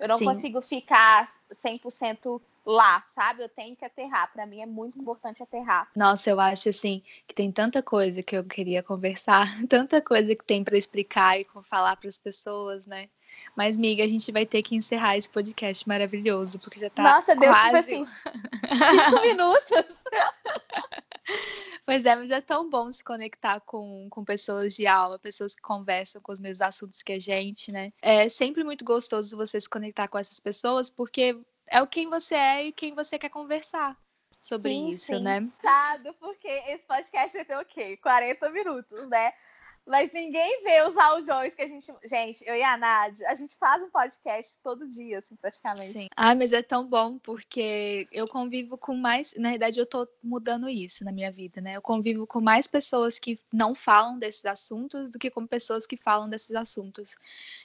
Eu 0.00 0.08
não 0.08 0.16
Sim. 0.16 0.24
consigo 0.24 0.62
ficar 0.62 1.30
100% 1.52 2.40
lá, 2.64 3.04
sabe? 3.08 3.42
Eu 3.42 3.48
tenho 3.50 3.76
que 3.76 3.84
aterrar. 3.84 4.32
Para 4.32 4.46
mim 4.46 4.62
é 4.62 4.66
muito 4.66 4.98
importante 4.98 5.42
aterrar. 5.42 5.90
Nossa, 5.94 6.30
eu 6.30 6.40
acho 6.40 6.70
assim 6.70 7.02
que 7.28 7.34
tem 7.34 7.52
tanta 7.52 7.82
coisa 7.82 8.22
que 8.22 8.34
eu 8.34 8.42
queria 8.42 8.82
conversar, 8.82 9.46
tanta 9.68 10.00
coisa 10.00 10.34
que 10.34 10.44
tem 10.44 10.64
para 10.64 10.78
explicar 10.78 11.38
e 11.38 11.46
falar 11.62 11.94
para 11.96 12.08
as 12.08 12.16
pessoas, 12.16 12.86
né? 12.86 13.10
Mas, 13.56 13.76
miga, 13.76 14.04
a 14.04 14.08
gente 14.08 14.30
vai 14.32 14.46
ter 14.46 14.62
que 14.62 14.74
encerrar 14.74 15.16
esse 15.16 15.28
podcast 15.28 15.86
maravilhoso, 15.88 16.58
porque 16.58 16.80
já 16.80 16.90
tá 16.90 17.02
Nossa, 17.02 17.34
deu 17.34 17.52
tipo 17.52 17.76
assim, 17.76 18.04
cinco 18.04 19.20
minutos. 19.22 19.96
Pois 21.84 22.04
é, 22.04 22.14
mas 22.14 22.30
é 22.30 22.40
tão 22.40 22.68
bom 22.70 22.92
se 22.92 23.02
conectar 23.02 23.60
com, 23.60 24.08
com 24.10 24.24
pessoas 24.24 24.74
de 24.74 24.86
alma, 24.86 25.18
pessoas 25.18 25.54
que 25.54 25.62
conversam 25.62 26.20
com 26.22 26.32
os 26.32 26.38
mesmos 26.38 26.60
assuntos 26.60 27.02
que 27.02 27.12
a 27.12 27.18
gente, 27.18 27.72
né? 27.72 27.92
É 28.00 28.28
sempre 28.28 28.62
muito 28.62 28.84
gostoso 28.84 29.36
você 29.36 29.60
se 29.60 29.68
conectar 29.68 30.06
com 30.06 30.18
essas 30.18 30.38
pessoas, 30.38 30.88
porque 30.88 31.36
é 31.66 31.82
o 31.82 31.86
quem 31.86 32.08
você 32.08 32.34
é 32.34 32.64
e 32.66 32.72
quem 32.72 32.94
você 32.94 33.18
quer 33.18 33.28
conversar 33.28 33.96
sobre 34.40 34.72
sim, 34.72 34.88
isso, 34.90 35.06
sim. 35.06 35.20
né? 35.20 35.48
Porque 36.18 36.48
esse 36.48 36.86
podcast 36.86 37.36
vai 37.36 37.44
ter 37.44 37.58
o 37.58 37.64
quê? 37.64 37.96
40 37.96 38.50
minutos, 38.50 39.08
né? 39.08 39.32
Mas 39.86 40.12
ninguém 40.12 40.62
vê 40.62 40.82
os 40.82 40.96
audiões 40.96 41.54
que 41.54 41.62
a 41.62 41.66
gente. 41.66 41.92
Gente, 42.04 42.44
eu 42.46 42.54
e 42.54 42.62
a 42.62 42.76
Nádia, 42.76 43.28
a 43.28 43.34
gente 43.34 43.56
faz 43.56 43.82
um 43.82 43.90
podcast 43.90 44.58
todo 44.62 44.88
dia, 44.88 45.18
assim, 45.18 45.34
praticamente. 45.36 45.98
Sim. 45.98 46.08
Ah, 46.16 46.34
mas 46.34 46.52
é 46.52 46.62
tão 46.62 46.86
bom, 46.86 47.18
porque 47.18 48.06
eu 48.12 48.28
convivo 48.28 48.78
com 48.78 48.94
mais. 48.94 49.34
Na 49.36 49.50
verdade, 49.50 49.80
eu 49.80 49.86
tô 49.86 50.06
mudando 50.22 50.68
isso 50.68 51.04
na 51.04 51.12
minha 51.12 51.30
vida, 51.30 51.60
né? 51.60 51.76
Eu 51.76 51.82
convivo 51.82 52.26
com 52.26 52.40
mais 52.40 52.66
pessoas 52.66 53.18
que 53.18 53.38
não 53.52 53.74
falam 53.74 54.18
desses 54.18 54.44
assuntos 54.44 55.10
do 55.10 55.18
que 55.18 55.30
com 55.30 55.46
pessoas 55.46 55.86
que 55.86 55.96
falam 55.96 56.28
desses 56.28 56.54
assuntos. 56.54 57.16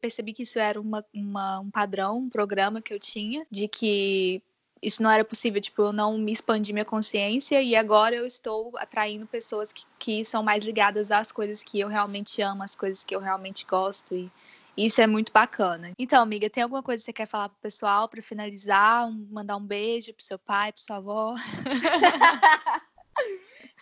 Percebi 0.02 0.34
que 0.34 0.44
isso 0.44 0.58
era 0.58 0.80
uma, 0.80 1.06
uma 1.14 1.60
um 1.60 1.70
padrão, 1.70 2.18
um 2.18 2.30
programa 2.30 2.82
que 2.82 2.94
eu 2.94 3.00
tinha, 3.00 3.46
de 3.52 3.68
que 3.68 4.42
isso 4.86 5.02
não 5.02 5.10
era 5.10 5.26
possível, 5.26 5.60
tipo, 5.60 5.82
eu 5.82 5.92
não 5.92 6.18
me 6.18 6.32
expandi 6.32 6.72
minha 6.72 6.86
consciência 6.86 7.62
e 7.62 7.76
agora 7.76 8.16
eu 8.16 8.26
estou 8.26 8.72
atraindo 8.78 9.26
pessoas 9.26 9.74
que, 9.74 9.84
que 9.98 10.24
são 10.24 10.44
mais 10.44 10.64
ligadas 10.64 11.10
às 11.10 11.32
coisas 11.32 11.64
que 11.64 11.80
eu 11.80 11.88
realmente 11.88 12.42
amo, 12.42 12.62
às 12.62 12.76
coisas 12.76 13.04
que 13.04 13.16
eu 13.16 13.20
realmente 13.20 13.66
gosto 13.66 14.14
e 14.14 14.32
isso 14.78 15.02
é 15.02 15.08
muito 15.08 15.32
bacana. 15.32 15.92
Então, 15.98 16.22
amiga, 16.22 16.50
tem 16.50 16.62
alguma 16.62 16.84
coisa 16.84 17.02
que 17.02 17.06
você 17.06 17.14
quer 17.14 17.26
falar 17.26 17.50
pro 17.50 17.58
pessoal 17.62 18.08
para 18.08 18.22
finalizar? 18.22 19.10
mandar 19.32 19.56
um 19.56 19.66
beijo 19.66 20.14
pro 20.14 20.24
seu 20.24 20.38
pai, 20.38 20.72
pro 20.72 20.82
sua 20.82 20.98
avó? 20.98 21.36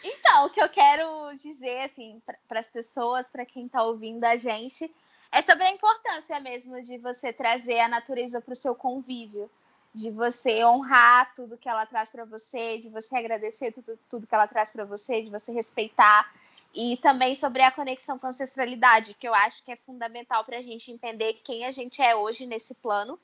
então, 0.04 0.46
o 0.46 0.50
que 0.52 0.62
eu 0.62 0.70
quero 0.70 1.34
dizer, 1.36 1.80
assim, 1.80 2.22
para 2.48 2.60
as 2.60 2.70
pessoas, 2.70 3.30
para 3.30 3.46
quem 3.46 3.66
está 3.66 3.84
ouvindo 3.84 4.24
a 4.24 4.38
gente, 4.38 4.90
é 5.32 5.42
sobre 5.42 5.64
a 5.64 5.72
importância 5.72 6.40
mesmo 6.40 6.80
de 6.82 6.98
você 7.00 7.34
trazer 7.34 7.80
a 7.80 7.90
natureza 7.90 8.40
para 8.40 8.54
o 8.54 8.56
seu 8.56 8.76
convívio 8.76 9.50
de 9.94 10.10
você 10.10 10.66
honrar 10.66 11.34
tudo 11.36 11.58
que 11.58 11.70
ela 11.70 11.86
traz 11.86 12.10
para 12.10 12.26
você, 12.26 12.80
de 12.80 12.90
você 12.90 13.16
agradecer 13.16 13.72
tudo, 13.72 14.00
tudo 14.10 14.28
que 14.28 14.34
ela 14.34 14.48
traz 14.48 14.72
para 14.72 14.86
você, 14.86 15.22
de 15.22 15.30
você 15.30 15.52
respeitar. 15.52 16.34
E 16.74 16.98
também 16.98 17.36
sobre 17.36 17.62
a 17.62 17.70
conexão 17.70 18.18
com 18.18 18.26
a 18.26 18.30
ancestralidade, 18.32 19.14
que 19.14 19.28
eu 19.28 19.34
acho 19.36 19.64
que 19.64 19.72
é 19.72 19.76
fundamental 19.76 20.44
para 20.44 20.58
a 20.58 20.62
gente 20.62 20.92
entender 20.92 21.40
quem 21.44 21.66
a 21.66 21.72
gente 21.72 22.02
é 22.02 22.16
hoje 22.16 22.48
nesse 22.48 22.74
plano, 22.74 23.20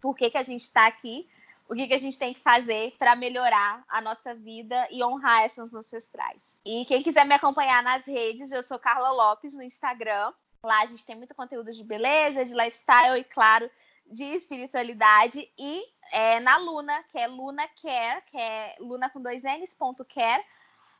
por 0.00 0.16
que, 0.16 0.30
que 0.30 0.38
a 0.38 0.44
gente 0.44 0.62
está 0.62 0.86
aqui, 0.86 1.26
o 1.68 1.74
que, 1.74 1.88
que 1.88 1.94
a 1.94 1.98
gente 1.98 2.18
tem 2.18 2.32
que 2.32 2.40
fazer 2.40 2.94
para 2.98 3.16
melhorar 3.16 3.82
a 3.88 4.00
nossa 4.00 4.34
vida 4.34 4.86
e 4.90 5.02
honrar 5.02 5.42
essas 5.42 5.74
ancestrais. 5.74 6.60
E 6.64 6.84
quem 6.84 7.02
quiser 7.02 7.24
me 7.24 7.34
acompanhar 7.34 7.82
nas 7.82 8.04
redes, 8.04 8.52
eu 8.52 8.62
sou 8.62 8.78
Carla 8.78 9.10
Lopes 9.10 9.54
no 9.54 9.62
Instagram. 9.62 10.32
Lá 10.62 10.82
a 10.82 10.86
gente 10.86 11.04
tem 11.04 11.16
muito 11.16 11.34
conteúdo 11.34 11.72
de 11.72 11.82
beleza, 11.82 12.44
de 12.44 12.52
lifestyle 12.52 13.18
e, 13.18 13.24
claro, 13.24 13.68
de 14.06 14.24
espiritualidade 14.24 15.50
e 15.58 15.84
é, 16.12 16.40
na 16.40 16.56
Luna, 16.58 17.02
que 17.04 17.18
é 17.18 17.26
Luna 17.26 17.66
Care, 17.80 18.22
que 18.30 18.36
é 18.36 18.76
Luna 18.78 19.10
com 19.10 19.20
dois 19.20 19.42
N's, 19.42 19.74
ponto 19.74 20.04
care, 20.04 20.44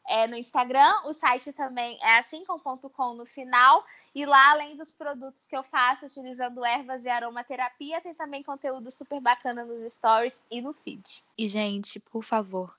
é, 0.09 0.27
no 0.27 0.37
Instagram. 0.37 1.03
O 1.05 1.13
site 1.13 1.53
também 1.53 1.99
é 2.03 2.19
assim 2.19 2.45
com 2.45 2.59
ponto 2.59 2.89
com 2.91 3.15
no 3.15 3.27
final. 3.27 3.85
E 4.15 4.25
lá, 4.25 4.53
além 4.53 4.77
dos 4.77 4.95
produtos 4.95 5.47
que 5.47 5.57
eu 5.57 5.63
faço 5.65 6.07
utilizando 6.07 6.65
ervas 6.65 7.05
e 7.05 7.09
aromaterapia, 7.09 8.01
tem 8.01 8.15
também 8.15 8.43
conteúdo 8.43 8.91
super 8.91 9.21
bacana 9.21 9.65
nos 9.65 9.81
stories 9.93 10.43
e 10.51 10.61
no 10.61 10.73
feed. 10.73 11.23
E, 11.37 11.49
gente, 11.49 11.99
por 11.99 12.23
favor, 12.23 12.75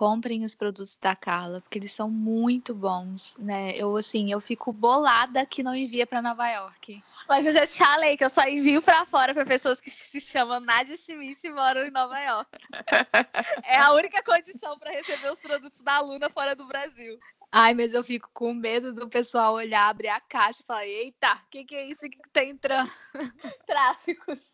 comprem 0.00 0.44
os 0.44 0.54
produtos 0.54 0.96
da 0.96 1.14
Carla, 1.14 1.60
porque 1.60 1.78
eles 1.78 1.92
são 1.92 2.08
muito 2.08 2.74
bons, 2.74 3.36
né? 3.38 3.76
Eu 3.76 3.94
assim, 3.98 4.32
eu 4.32 4.40
fico 4.40 4.72
bolada 4.72 5.44
que 5.44 5.62
não 5.62 5.76
envia 5.76 6.06
para 6.06 6.22
Nova 6.22 6.48
York. 6.48 7.04
Mas 7.28 7.44
eu 7.44 7.52
já 7.52 7.66
te 7.66 7.76
falei 7.76 8.16
que 8.16 8.24
eu 8.24 8.30
só 8.30 8.48
envio 8.48 8.80
para 8.80 9.04
fora 9.04 9.34
para 9.34 9.44
pessoas 9.44 9.78
que 9.78 9.90
se 9.90 10.18
chamam 10.18 10.58
Nadia 10.58 10.96
Schmidt 10.96 11.46
e 11.46 11.50
moram 11.50 11.82
em 11.82 11.90
Nova 11.90 12.18
York. 12.18 12.50
é 13.62 13.76
a 13.76 13.92
única 13.92 14.22
condição 14.22 14.78
para 14.78 14.90
receber 14.90 15.30
os 15.30 15.42
produtos 15.42 15.82
da 15.82 16.00
Luna 16.00 16.30
fora 16.30 16.56
do 16.56 16.66
Brasil. 16.66 17.18
Ai, 17.52 17.74
mas 17.74 17.92
eu 17.92 18.02
fico 18.02 18.30
com 18.32 18.54
medo 18.54 18.94
do 18.94 19.06
pessoal 19.06 19.52
olhar, 19.52 19.86
abrir 19.86 20.08
a 20.08 20.18
caixa 20.18 20.62
e 20.62 20.66
falar: 20.66 20.86
eita, 20.86 21.34
o 21.34 21.50
que, 21.50 21.62
que 21.62 21.76
é 21.76 21.84
isso 21.84 22.08
que 22.08 22.18
tá 22.32 22.42
entrando? 22.42 22.90
Tráficos. 23.66 24.50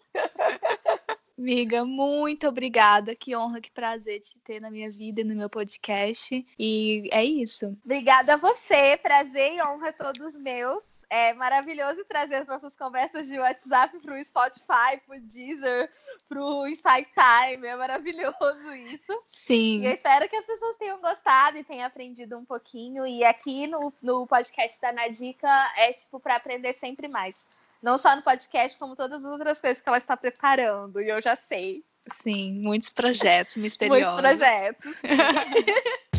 Amiga, 1.39 1.85
muito 1.85 2.49
obrigada. 2.49 3.15
Que 3.15 3.37
honra, 3.37 3.61
que 3.61 3.71
prazer 3.71 4.21
te 4.21 4.39
ter 4.39 4.59
na 4.59 4.71
minha 4.71 4.91
vida 4.91 5.21
e 5.21 5.25
no 5.25 5.35
meu 5.35 5.51
podcast. 5.51 6.47
E 6.59 7.09
é 7.13 7.23
isso. 7.23 7.77
Obrigada 7.85 8.35
a 8.35 8.37
você. 8.39 8.97
Prazer 8.97 9.53
e 9.53 9.63
honra 9.63 9.93
todos 9.93 10.35
meus. 10.37 10.85
É 11.11 11.35
maravilhoso 11.35 12.05
trazer 12.07 12.37
as 12.37 12.47
nossas 12.47 12.75
conversas 12.75 13.29
de 13.29 13.39
WhatsApp 13.39 13.99
para 13.99 14.15
o 14.15 14.25
Spotify, 14.25 15.01
para 15.07 15.17
o 15.17 15.21
Deezer, 15.21 15.91
para 16.27 16.43
o 16.43 16.67
Insight 16.67 17.09
Time. 17.13 17.67
É 17.67 17.77
maravilhoso 17.77 18.75
isso. 18.91 19.23
Sim. 19.27 19.83
E 19.83 19.87
eu 19.87 19.93
espero 19.93 20.29
que 20.29 20.37
as 20.37 20.47
pessoas 20.47 20.77
tenham 20.79 21.01
gostado 21.01 21.59
e 21.59 21.65
tenham 21.65 21.87
aprendido 21.87 22.39
um 22.39 22.45
pouquinho. 22.45 23.07
E 23.07 23.23
aqui 23.25 23.67
no, 23.67 23.93
no 24.03 24.27
podcast 24.27 24.81
da 24.81 24.91
Nadica 24.91 25.49
é 25.77 25.93
tipo 25.93 26.19
para 26.19 26.37
aprender 26.37 26.73
sempre 26.73 27.07
mais. 27.07 27.47
Não 27.83 27.99
só 27.99 28.17
no 28.17 28.23
podcast, 28.23 28.79
como 28.79 28.97
todas 28.97 29.25
as 29.25 29.31
outras 29.31 29.61
coisas 29.61 29.81
que 29.81 29.89
ela 29.89 29.99
está 29.99 30.17
preparando. 30.17 31.01
E 31.01 31.09
eu 31.09 31.21
já 31.21 31.37
sei. 31.37 31.85
Sim, 32.13 32.63
muitos 32.65 32.89
projetos 32.89 33.57
misteriosos. 33.57 34.23
Muitos 34.23 34.39
projetos. 34.39 34.95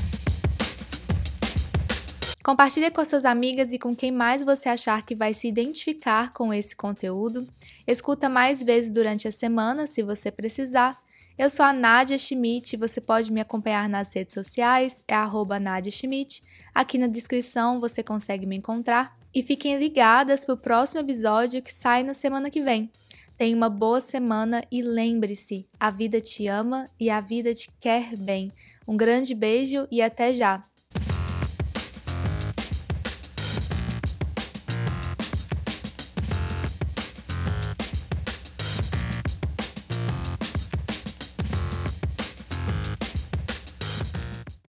Compartilhe 2.48 2.90
com 2.92 3.04
suas 3.04 3.26
amigas 3.26 3.74
e 3.74 3.80
com 3.80 3.94
quem 3.94 4.10
mais 4.10 4.42
você 4.42 4.70
achar 4.70 5.06
que 5.06 5.14
vai 5.14 5.34
se 5.34 5.50
identificar 5.50 6.32
com 6.32 6.54
esse 6.54 6.74
conteúdo. 6.74 7.46
Escuta 7.86 8.30
mais 8.30 8.64
vezes 8.64 8.90
durante 8.90 9.28
a 9.28 9.32
semana, 9.34 9.86
se 9.86 10.02
você 10.02 10.32
precisar. 10.32 10.98
Eu 11.38 11.50
sou 11.50 11.66
a 11.66 11.74
Nadia 11.74 12.18
Schmidt, 12.18 12.78
você 12.78 13.02
pode 13.02 13.34
me 13.34 13.42
acompanhar 13.42 13.90
nas 13.90 14.14
redes 14.14 14.34
sociais, 14.34 15.04
é 15.06 15.14
arroba 15.14 15.60
Nadia 15.60 15.92
Schmidt. 15.92 16.42
Aqui 16.74 16.98
na 16.98 17.08
descrição 17.08 17.82
você 17.82 18.02
consegue 18.02 18.46
me 18.46 18.56
encontrar. 18.56 19.14
E 19.34 19.44
fiquem 19.44 19.78
ligadas 19.78 20.46
para 20.46 20.56
o 20.56 20.58
próximo 20.58 21.02
episódio 21.02 21.62
que 21.62 21.74
sai 21.74 22.04
na 22.04 22.14
semana 22.14 22.50
que 22.50 22.62
vem. 22.62 22.90
Tenha 23.38 23.56
uma 23.56 23.70
boa 23.70 24.02
semana 24.02 24.64
e 24.72 24.82
lembre-se: 24.82 25.68
a 25.80 25.90
vida 25.90 26.20
te 26.20 26.48
ama 26.48 26.88
e 27.00 27.10
a 27.10 27.22
vida 27.22 27.54
te 27.54 27.70
quer 27.80 28.16
bem. 28.18 28.52
Um 28.88 28.98
grande 28.98 29.36
beijo 29.36 29.88
e 29.92 30.02
até 30.02 30.34
já! 30.34 30.64